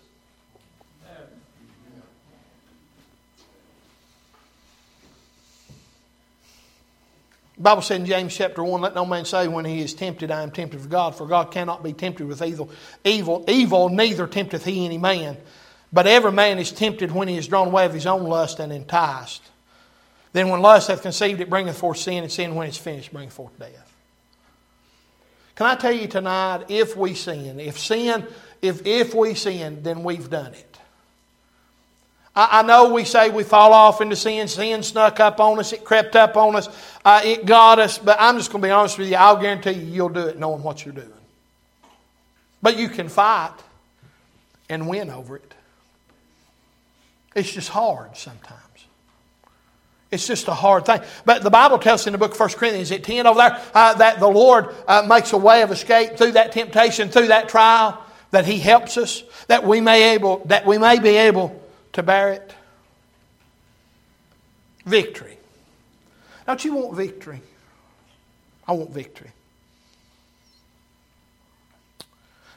Bible 7.60 7.82
said 7.82 8.00
in 8.00 8.06
James 8.06 8.34
chapter 8.34 8.64
1, 8.64 8.80
let 8.80 8.96
no 8.96 9.06
man 9.06 9.26
say 9.26 9.50
when 9.50 9.66
he 9.66 9.82
is 9.82 9.94
tempted, 9.94 10.32
I 10.32 10.44
am 10.44 10.52
tempted 10.52 10.80
of 10.80 10.90
God, 10.90 11.16
for 11.16 11.28
God 11.28 11.52
cannot 11.52 11.84
be 11.84 11.92
tempted 11.92 12.26
with 12.26 12.42
evil. 12.42 12.72
Evil, 13.04 13.44
evil 13.50 13.90
neither 13.90 14.28
tempteth 14.28 14.64
he 14.64 14.86
any 14.86 14.98
man. 14.98 15.36
But 15.92 16.08
every 16.08 16.32
man 16.32 16.60
is 16.60 16.72
tempted 16.72 17.12
when 17.12 17.28
he 17.28 17.38
is 17.38 17.48
drawn 17.48 17.68
away 17.68 17.86
of 17.86 17.94
his 17.94 18.06
own 18.06 18.24
lust 18.24 18.60
and 18.60 18.72
enticed. 18.72 19.42
Then 20.34 20.50
when 20.50 20.62
lust 20.62 20.90
hath 20.90 21.02
conceived, 21.02 21.42
it 21.42 21.50
bringeth 21.50 21.78
forth 21.78 21.98
sin, 21.98 22.24
and 22.24 22.32
sin, 22.32 22.54
when 22.54 22.68
it's 22.68 22.78
finished, 22.78 23.12
bringeth 23.12 23.34
forth 23.34 23.58
death. 23.58 23.92
Can 25.56 25.66
I 25.66 25.76
tell 25.76 25.92
you 25.92 26.08
tonight, 26.08 26.66
if 26.70 26.96
we 26.96 27.16
sin, 27.16 27.60
if 27.60 27.80
sin, 27.80 28.26
if, 28.62 28.86
if 28.86 29.14
we 29.14 29.34
sin, 29.34 29.84
then 29.84 30.04
we've 30.04 30.30
done 30.30 30.54
it. 30.54 30.70
I, 32.36 32.62
know 32.62 32.94
we 32.94 33.04
say 33.04 33.30
we 33.30 33.44
fall 33.44 33.74
off 33.74 34.00
into 34.00 34.16
sin, 34.16 34.48
sin 34.48 34.84
snuck 34.84 35.20
up 35.20 35.42
on 35.42 35.60
us, 35.60 35.74
it 35.74 35.84
crept 35.84 36.16
up 36.16 36.38
on 36.38 36.56
us, 36.56 36.70
uh, 37.04 37.22
it 37.26 37.46
got 37.46 37.80
us, 37.80 37.98
but 37.98 38.16
I'm 38.20 38.38
just 38.38 38.52
going 38.52 38.62
to 38.62 38.68
be 38.68 38.72
honest 38.72 38.98
with 38.98 39.10
you, 39.10 39.18
I'll 39.18 39.36
guarantee 39.36 39.72
you 39.72 39.86
you'll 39.86 40.10
do 40.10 40.28
it 40.28 40.40
knowing 40.40 40.64
what 40.64 40.86
you're 40.86 40.94
doing. 40.94 41.12
But 42.62 42.78
you 42.78 42.88
can 42.88 43.10
fight 43.10 43.56
and 44.70 44.88
win 44.88 45.10
over 45.10 45.36
it. 45.36 45.54
It's 47.36 47.52
just 47.52 47.70
hard 47.70 48.18
sometimes. 48.18 48.60
It's 50.12 50.26
just 50.26 50.48
a 50.48 50.54
hard 50.54 50.86
thing. 50.86 51.02
But 51.24 51.44
the 51.44 51.52
Bible 51.52 51.78
tells 51.78 52.02
us 52.02 52.08
in 52.08 52.14
the 52.14 52.18
book 52.18 52.32
of 52.32 52.40
1 52.40 52.50
Corinthians 52.50 52.92
at 52.92 53.04
10 53.04 53.28
over 53.28 53.38
there 53.38 53.62
uh, 53.76 53.94
that 53.96 54.20
the 54.20 54.28
Lord 54.28 54.74
uh, 54.88 55.06
makes 55.08 55.34
a 55.34 55.38
way 55.38 55.62
of 55.62 55.72
escape 55.72 56.18
through 56.18 56.32
that 56.32 56.52
temptation, 56.52 57.10
through 57.10 57.28
that 57.28 57.48
trial, 57.48 58.04
that 58.32 58.46
He 58.46 58.58
helps 58.58 58.98
us, 58.98 59.24
that 59.48 59.64
we 59.64 59.82
may, 59.82 60.16
able, 60.16 60.42
that 60.46 60.66
we 60.66 60.80
may 60.80 61.00
be 61.00 61.10
able 61.10 61.62
to 61.94 62.02
bear 62.02 62.34
it. 62.34 62.54
Victory. 64.86 65.38
Don't 66.48 66.66
you 66.66 66.76
want 66.76 66.96
victory? 66.96 67.42
I 68.68 68.72
want 68.72 68.92
victory. 68.92 69.32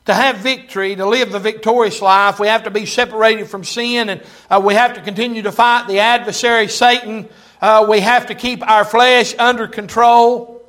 To 0.07 0.15
have 0.15 0.39
victory, 0.39 0.97
to 0.97 1.07
live 1.07 1.31
the 1.31 1.39
victorious 1.39 2.03
life, 2.03 2.41
we 2.41 2.49
have 2.49 2.65
to 2.65 2.71
be 2.71 2.87
separated 2.87 3.47
from 3.47 3.63
sin 3.63 4.09
and 4.09 4.23
uh, 4.51 4.61
we 4.63 4.75
have 4.75 4.95
to 4.95 5.01
continue 5.01 5.43
to 5.43 5.53
fight 5.53 5.87
the 5.87 6.01
adversary, 6.01 6.67
Satan. 6.69 7.29
Uh, 7.61 7.87
we 7.89 8.01
have 8.01 8.27
to 8.27 8.35
keep 8.35 8.69
our 8.69 8.85
flesh 8.85 9.35
under 9.39 9.69
control. 9.69 10.61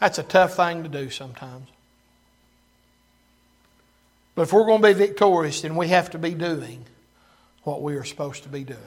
That's 0.00 0.18
a 0.18 0.24
tough 0.24 0.56
thing 0.56 0.82
to 0.82 0.88
do 0.88 1.10
sometimes. 1.10 1.68
But 4.34 4.42
if 4.42 4.52
we're 4.52 4.64
going 4.64 4.82
to 4.82 4.88
be 4.88 4.94
victorious, 4.94 5.60
then 5.60 5.76
we 5.76 5.88
have 5.88 6.10
to 6.10 6.18
be 6.18 6.34
doing 6.34 6.84
what 7.62 7.82
we 7.82 7.94
are 7.94 8.04
supposed 8.04 8.42
to 8.44 8.48
be 8.48 8.64
doing. 8.64 8.78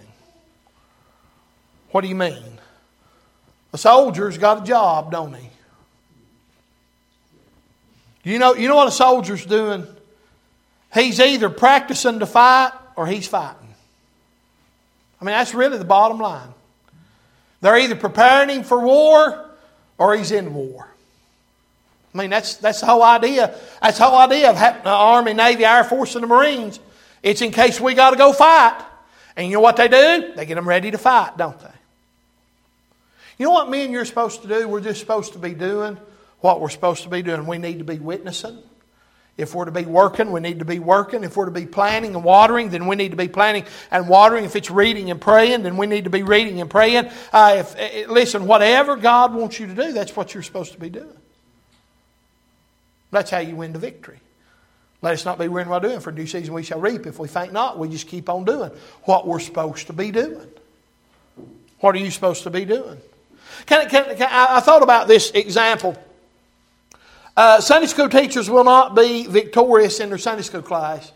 What 1.92 2.02
do 2.02 2.08
you 2.08 2.16
mean? 2.16 2.60
A 3.72 3.78
soldier's 3.78 4.38
got 4.38 4.64
a 4.64 4.66
job, 4.66 5.12
don't 5.12 5.36
he? 5.36 5.50
You 8.24 8.40
know, 8.40 8.56
you 8.56 8.68
know 8.68 8.76
what 8.76 8.88
a 8.88 8.92
soldier's 8.92 9.46
doing? 9.46 9.86
He's 10.94 11.20
either 11.20 11.50
practicing 11.50 12.20
to 12.20 12.26
fight 12.26 12.72
or 12.96 13.08
he's 13.08 13.28
fighting. 13.28 13.58
I 15.20 15.26
mean, 15.26 15.34
that's 15.34 15.54
really 15.54 15.78
the 15.78 15.86
bottom 15.86 16.20
line. 16.20 16.54
They're 17.62 17.78
either 17.78 17.96
preparing 17.96 18.50
him 18.50 18.64
for 18.64 18.80
war 18.80 19.50
or 19.98 20.16
he's 20.16 20.32
in 20.32 20.54
war. 20.54 20.88
I 22.14 22.18
mean, 22.18 22.30
that's, 22.30 22.58
that's 22.58 22.82
the 22.82 22.86
whole 22.86 23.04
idea. 23.04 23.56
That's 23.82 23.98
the 23.98 24.06
whole 24.06 24.20
idea 24.20 24.50
of 24.50 24.56
having 24.56 24.84
the 24.84 24.90
uh, 24.90 24.96
Army, 24.96 25.34
Navy, 25.34 25.66
Air 25.66 25.84
Force, 25.84 26.16
and 26.16 26.24
the 26.24 26.28
Marines. 26.28 26.80
It's 27.24 27.42
in 27.42 27.52
case 27.52 27.80
we 27.80 27.96
got 27.96 28.12
to 28.12 28.18
go 28.18 28.34
fight. 28.34 28.84
And 29.36 29.48
you 29.48 29.54
know 29.54 29.62
what 29.62 29.78
they 29.78 29.88
do? 29.88 30.34
They 30.36 30.46
get 30.46 30.56
them 30.56 30.68
ready 30.68 30.92
to 30.92 30.98
fight, 30.98 31.38
don't 31.38 31.60
they? 31.60 31.68
You 33.40 33.46
know 33.46 33.52
what 33.52 33.70
me 33.70 33.84
and 33.84 33.92
you're 33.92 34.06
supposed 34.06 34.44
to 34.44 34.48
do? 34.48 34.68
We're 34.68 34.82
just 34.82 35.00
supposed 35.00 35.34
to 35.34 35.40
be 35.40 35.54
doing 35.54 35.98
what 36.44 36.60
we're 36.60 36.70
supposed 36.70 37.04
to 37.04 37.10
be 37.10 37.22
doing. 37.22 37.48
We 37.48 37.58
need 37.58 37.80
to 37.80 37.86
be 37.86 38.00
witnessing. 38.00 38.58
If 39.38 39.56
we're 39.56 39.66
to 39.66 39.72
be 39.72 39.86
working, 39.86 40.34
we 40.34 40.42
need 40.42 40.60
to 40.60 40.66
be 40.66 40.78
working. 40.78 41.24
If 41.24 41.38
we're 41.38 41.46
to 41.46 41.52
be 41.52 41.66
planting 41.66 42.16
and 42.16 42.24
watering, 42.24 42.70
then 42.70 42.86
we 42.86 42.98
need 42.98 43.12
to 43.12 43.18
be 43.18 43.30
planting 43.30 43.64
and 43.90 44.10
watering. 44.10 44.44
If 44.44 44.58
it's 44.58 44.70
reading 44.70 45.10
and 45.10 45.22
praying, 45.22 45.64
then 45.64 45.78
we 45.78 45.88
need 45.88 46.04
to 46.04 46.10
be 46.10 46.22
reading 46.22 46.60
and 46.60 46.70
praying. 46.70 47.10
Uh, 47.32 47.56
if, 47.60 47.80
uh, 47.80 48.12
listen, 48.12 48.46
whatever 48.46 48.98
God 48.98 49.34
wants 49.34 49.58
you 49.58 49.68
to 49.68 49.74
do, 49.74 49.94
that's 49.94 50.16
what 50.18 50.34
you're 50.34 50.44
supposed 50.44 50.74
to 50.74 50.80
be 50.80 50.90
doing. 50.90 51.18
That's 53.12 53.32
how 53.32 53.40
you 53.40 53.56
win 53.56 53.72
the 53.72 53.80
victory. 53.80 54.20
Let 55.02 55.14
us 55.14 55.24
not 55.24 55.40
be 55.40 55.48
weary 55.48 55.68
while 55.68 55.80
doing, 55.80 56.02
for 56.02 56.12
due 56.12 56.28
season 56.28 56.54
we 56.54 56.64
shall 56.64 56.82
reap. 56.82 57.08
If 57.08 57.20
we 57.20 57.30
faint 57.30 57.54
not, 57.54 57.80
we 57.80 57.88
just 57.88 58.08
keep 58.08 58.30
on 58.30 58.44
doing 58.44 58.72
what 59.04 59.26
we're 59.26 59.40
supposed 59.40 59.88
to 59.88 59.94
be 59.94 60.12
doing. 60.12 60.48
What 61.80 61.96
are 61.96 62.00
you 62.00 62.12
supposed 62.12 62.44
to 62.44 62.50
be 62.50 62.66
doing? 62.66 63.00
Can, 63.66 63.90
can, 63.90 64.18
can, 64.18 64.28
I, 64.30 64.58
I 64.58 64.60
thought 64.60 64.84
about 64.84 65.08
this 65.08 65.32
example. 65.32 65.98
Uh, 67.36 67.60
Sunday 67.60 67.88
school 67.88 68.10
teachers 68.10 68.50
will 68.50 68.64
not 68.64 68.96
be 68.96 69.26
victorious 69.26 70.00
in 70.00 70.10
their 70.10 70.18
Sunday 70.18 70.44
school 70.44 70.62
class 70.62 71.12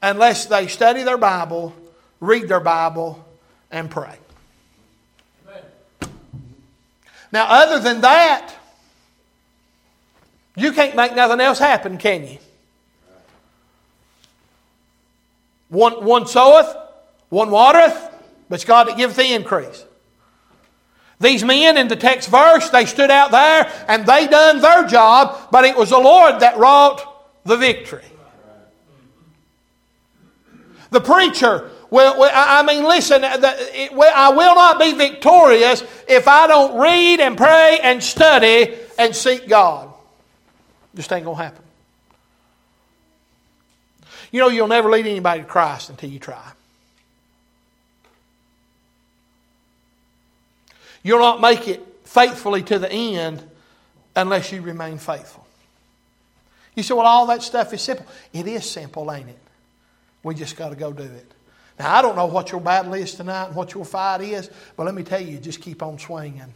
unless 0.00 0.46
they 0.46 0.68
study 0.68 1.02
their 1.02 1.18
Bible, 1.18 1.74
read 2.20 2.48
their 2.48 2.60
Bible, 2.60 3.24
and 3.70 3.90
pray. 3.90 4.16
Now, 7.32 7.46
other 7.48 7.80
than 7.80 8.02
that, 8.02 8.54
you 10.54 10.72
can't 10.72 10.94
make 10.94 11.14
nothing 11.16 11.40
else 11.40 11.58
happen, 11.58 11.96
can 11.96 12.26
you? 12.26 12.38
One, 15.70 16.04
one 16.04 16.26
soweth, 16.26 16.76
one 17.30 17.50
watereth, 17.50 18.10
but 18.50 18.56
it's 18.56 18.64
God 18.66 18.88
that 18.88 18.98
giveth 18.98 19.16
the 19.16 19.32
increase. 19.32 19.84
These 21.22 21.44
men 21.44 21.76
in 21.76 21.88
the 21.88 21.96
text 21.96 22.28
verse, 22.28 22.68
they 22.70 22.84
stood 22.84 23.10
out 23.10 23.30
there 23.30 23.70
and 23.88 24.04
they 24.04 24.26
done 24.26 24.60
their 24.60 24.86
job, 24.86 25.48
but 25.50 25.64
it 25.64 25.76
was 25.76 25.90
the 25.90 25.98
Lord 25.98 26.40
that 26.40 26.58
wrought 26.58 27.00
the 27.44 27.56
victory. 27.56 28.04
The 30.90 31.00
preacher 31.00 31.70
well, 31.92 32.30
I 32.32 32.62
mean, 32.62 32.84
listen, 32.84 33.22
uh, 33.22 33.38
I 33.38 34.32
will 34.34 34.54
not 34.54 34.80
be 34.80 34.94
victorious 34.94 35.84
if 36.08 36.26
I 36.26 36.46
don't 36.46 36.80
read 36.80 37.20
and 37.20 37.36
pray 37.36 37.80
and 37.82 38.02
study 38.02 38.74
and 38.98 39.14
seek 39.14 39.46
God. 39.46 39.92
Just 40.94 41.12
ain't 41.12 41.26
going 41.26 41.36
to 41.36 41.42
happen. 41.42 41.62
You 44.30 44.40
know, 44.40 44.48
you'll 44.48 44.68
never 44.68 44.88
lead 44.88 45.06
anybody 45.06 45.42
to 45.42 45.46
Christ 45.46 45.90
until 45.90 46.08
you 46.08 46.18
try. 46.18 46.52
You'll 51.02 51.18
not 51.18 51.40
make 51.40 51.68
it 51.68 51.84
faithfully 52.04 52.62
to 52.64 52.78
the 52.78 52.90
end 52.90 53.42
unless 54.14 54.52
you 54.52 54.62
remain 54.62 54.98
faithful. 54.98 55.46
You 56.74 56.82
say, 56.82 56.94
well, 56.94 57.06
all 57.06 57.26
that 57.26 57.42
stuff 57.42 57.72
is 57.74 57.82
simple. 57.82 58.06
It 58.32 58.46
is 58.46 58.68
simple, 58.68 59.10
ain't 59.12 59.28
it? 59.28 59.38
We 60.22 60.34
just 60.34 60.56
got 60.56 60.70
to 60.70 60.76
go 60.76 60.92
do 60.92 61.02
it. 61.02 61.32
Now, 61.78 61.96
I 61.96 62.02
don't 62.02 62.16
know 62.16 62.26
what 62.26 62.52
your 62.52 62.60
battle 62.60 62.94
is 62.94 63.14
tonight 63.14 63.46
and 63.46 63.56
what 63.56 63.74
your 63.74 63.84
fight 63.84 64.20
is, 64.20 64.50
but 64.76 64.84
let 64.84 64.94
me 64.94 65.02
tell 65.02 65.20
you, 65.20 65.38
just 65.38 65.60
keep 65.60 65.82
on 65.82 65.98
swinging 65.98 66.52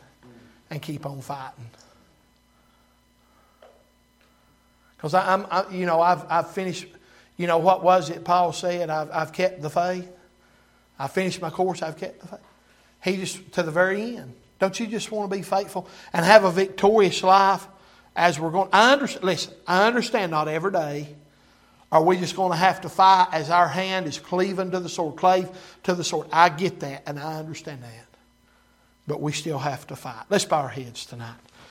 and 0.70 0.82
keep 0.82 1.04
on 1.04 1.20
fighting. 1.20 1.70
Because 4.96 5.14
I'm, 5.14 5.46
I, 5.50 5.68
you 5.70 5.86
know, 5.86 6.00
I've, 6.00 6.24
I've 6.30 6.50
finished, 6.50 6.86
you 7.36 7.46
know, 7.46 7.58
what 7.58 7.82
was 7.82 8.08
it 8.10 8.24
Paul 8.24 8.52
said? 8.52 8.88
I've, 8.88 9.10
I've 9.10 9.32
kept 9.32 9.60
the 9.60 9.70
faith. 9.70 10.10
I 10.98 11.08
finished 11.08 11.42
my 11.42 11.50
course, 11.50 11.82
I've 11.82 11.98
kept 11.98 12.20
the 12.20 12.28
faith. 12.28 12.40
He 13.06 13.16
just, 13.18 13.52
to 13.52 13.62
the 13.62 13.70
very 13.70 14.16
end. 14.16 14.34
Don't 14.58 14.78
you 14.80 14.86
just 14.88 15.12
want 15.12 15.30
to 15.30 15.36
be 15.36 15.42
faithful 15.42 15.88
and 16.12 16.24
have 16.24 16.42
a 16.42 16.50
victorious 16.50 17.22
life 17.22 17.64
as 18.16 18.40
we're 18.40 18.50
going? 18.50 18.68
I 18.72 18.92
understand, 18.92 19.24
listen, 19.24 19.54
I 19.64 19.86
understand 19.86 20.32
not 20.32 20.48
every 20.48 20.72
day 20.72 21.14
are 21.92 22.02
we 22.02 22.16
just 22.16 22.34
going 22.34 22.50
to 22.50 22.58
have 22.58 22.80
to 22.80 22.88
fight 22.88 23.28
as 23.30 23.48
our 23.48 23.68
hand 23.68 24.06
is 24.06 24.18
cleaving 24.18 24.72
to 24.72 24.80
the 24.80 24.88
sword, 24.88 25.14
clave 25.14 25.48
to 25.84 25.94
the 25.94 26.02
sword? 26.02 26.26
I 26.32 26.48
get 26.48 26.80
that 26.80 27.04
and 27.06 27.16
I 27.16 27.38
understand 27.38 27.84
that. 27.84 28.08
But 29.06 29.20
we 29.20 29.30
still 29.30 29.58
have 29.58 29.86
to 29.86 29.94
fight. 29.94 30.24
Let's 30.28 30.44
bow 30.44 30.62
our 30.62 30.68
heads 30.68 31.06
tonight. 31.06 31.36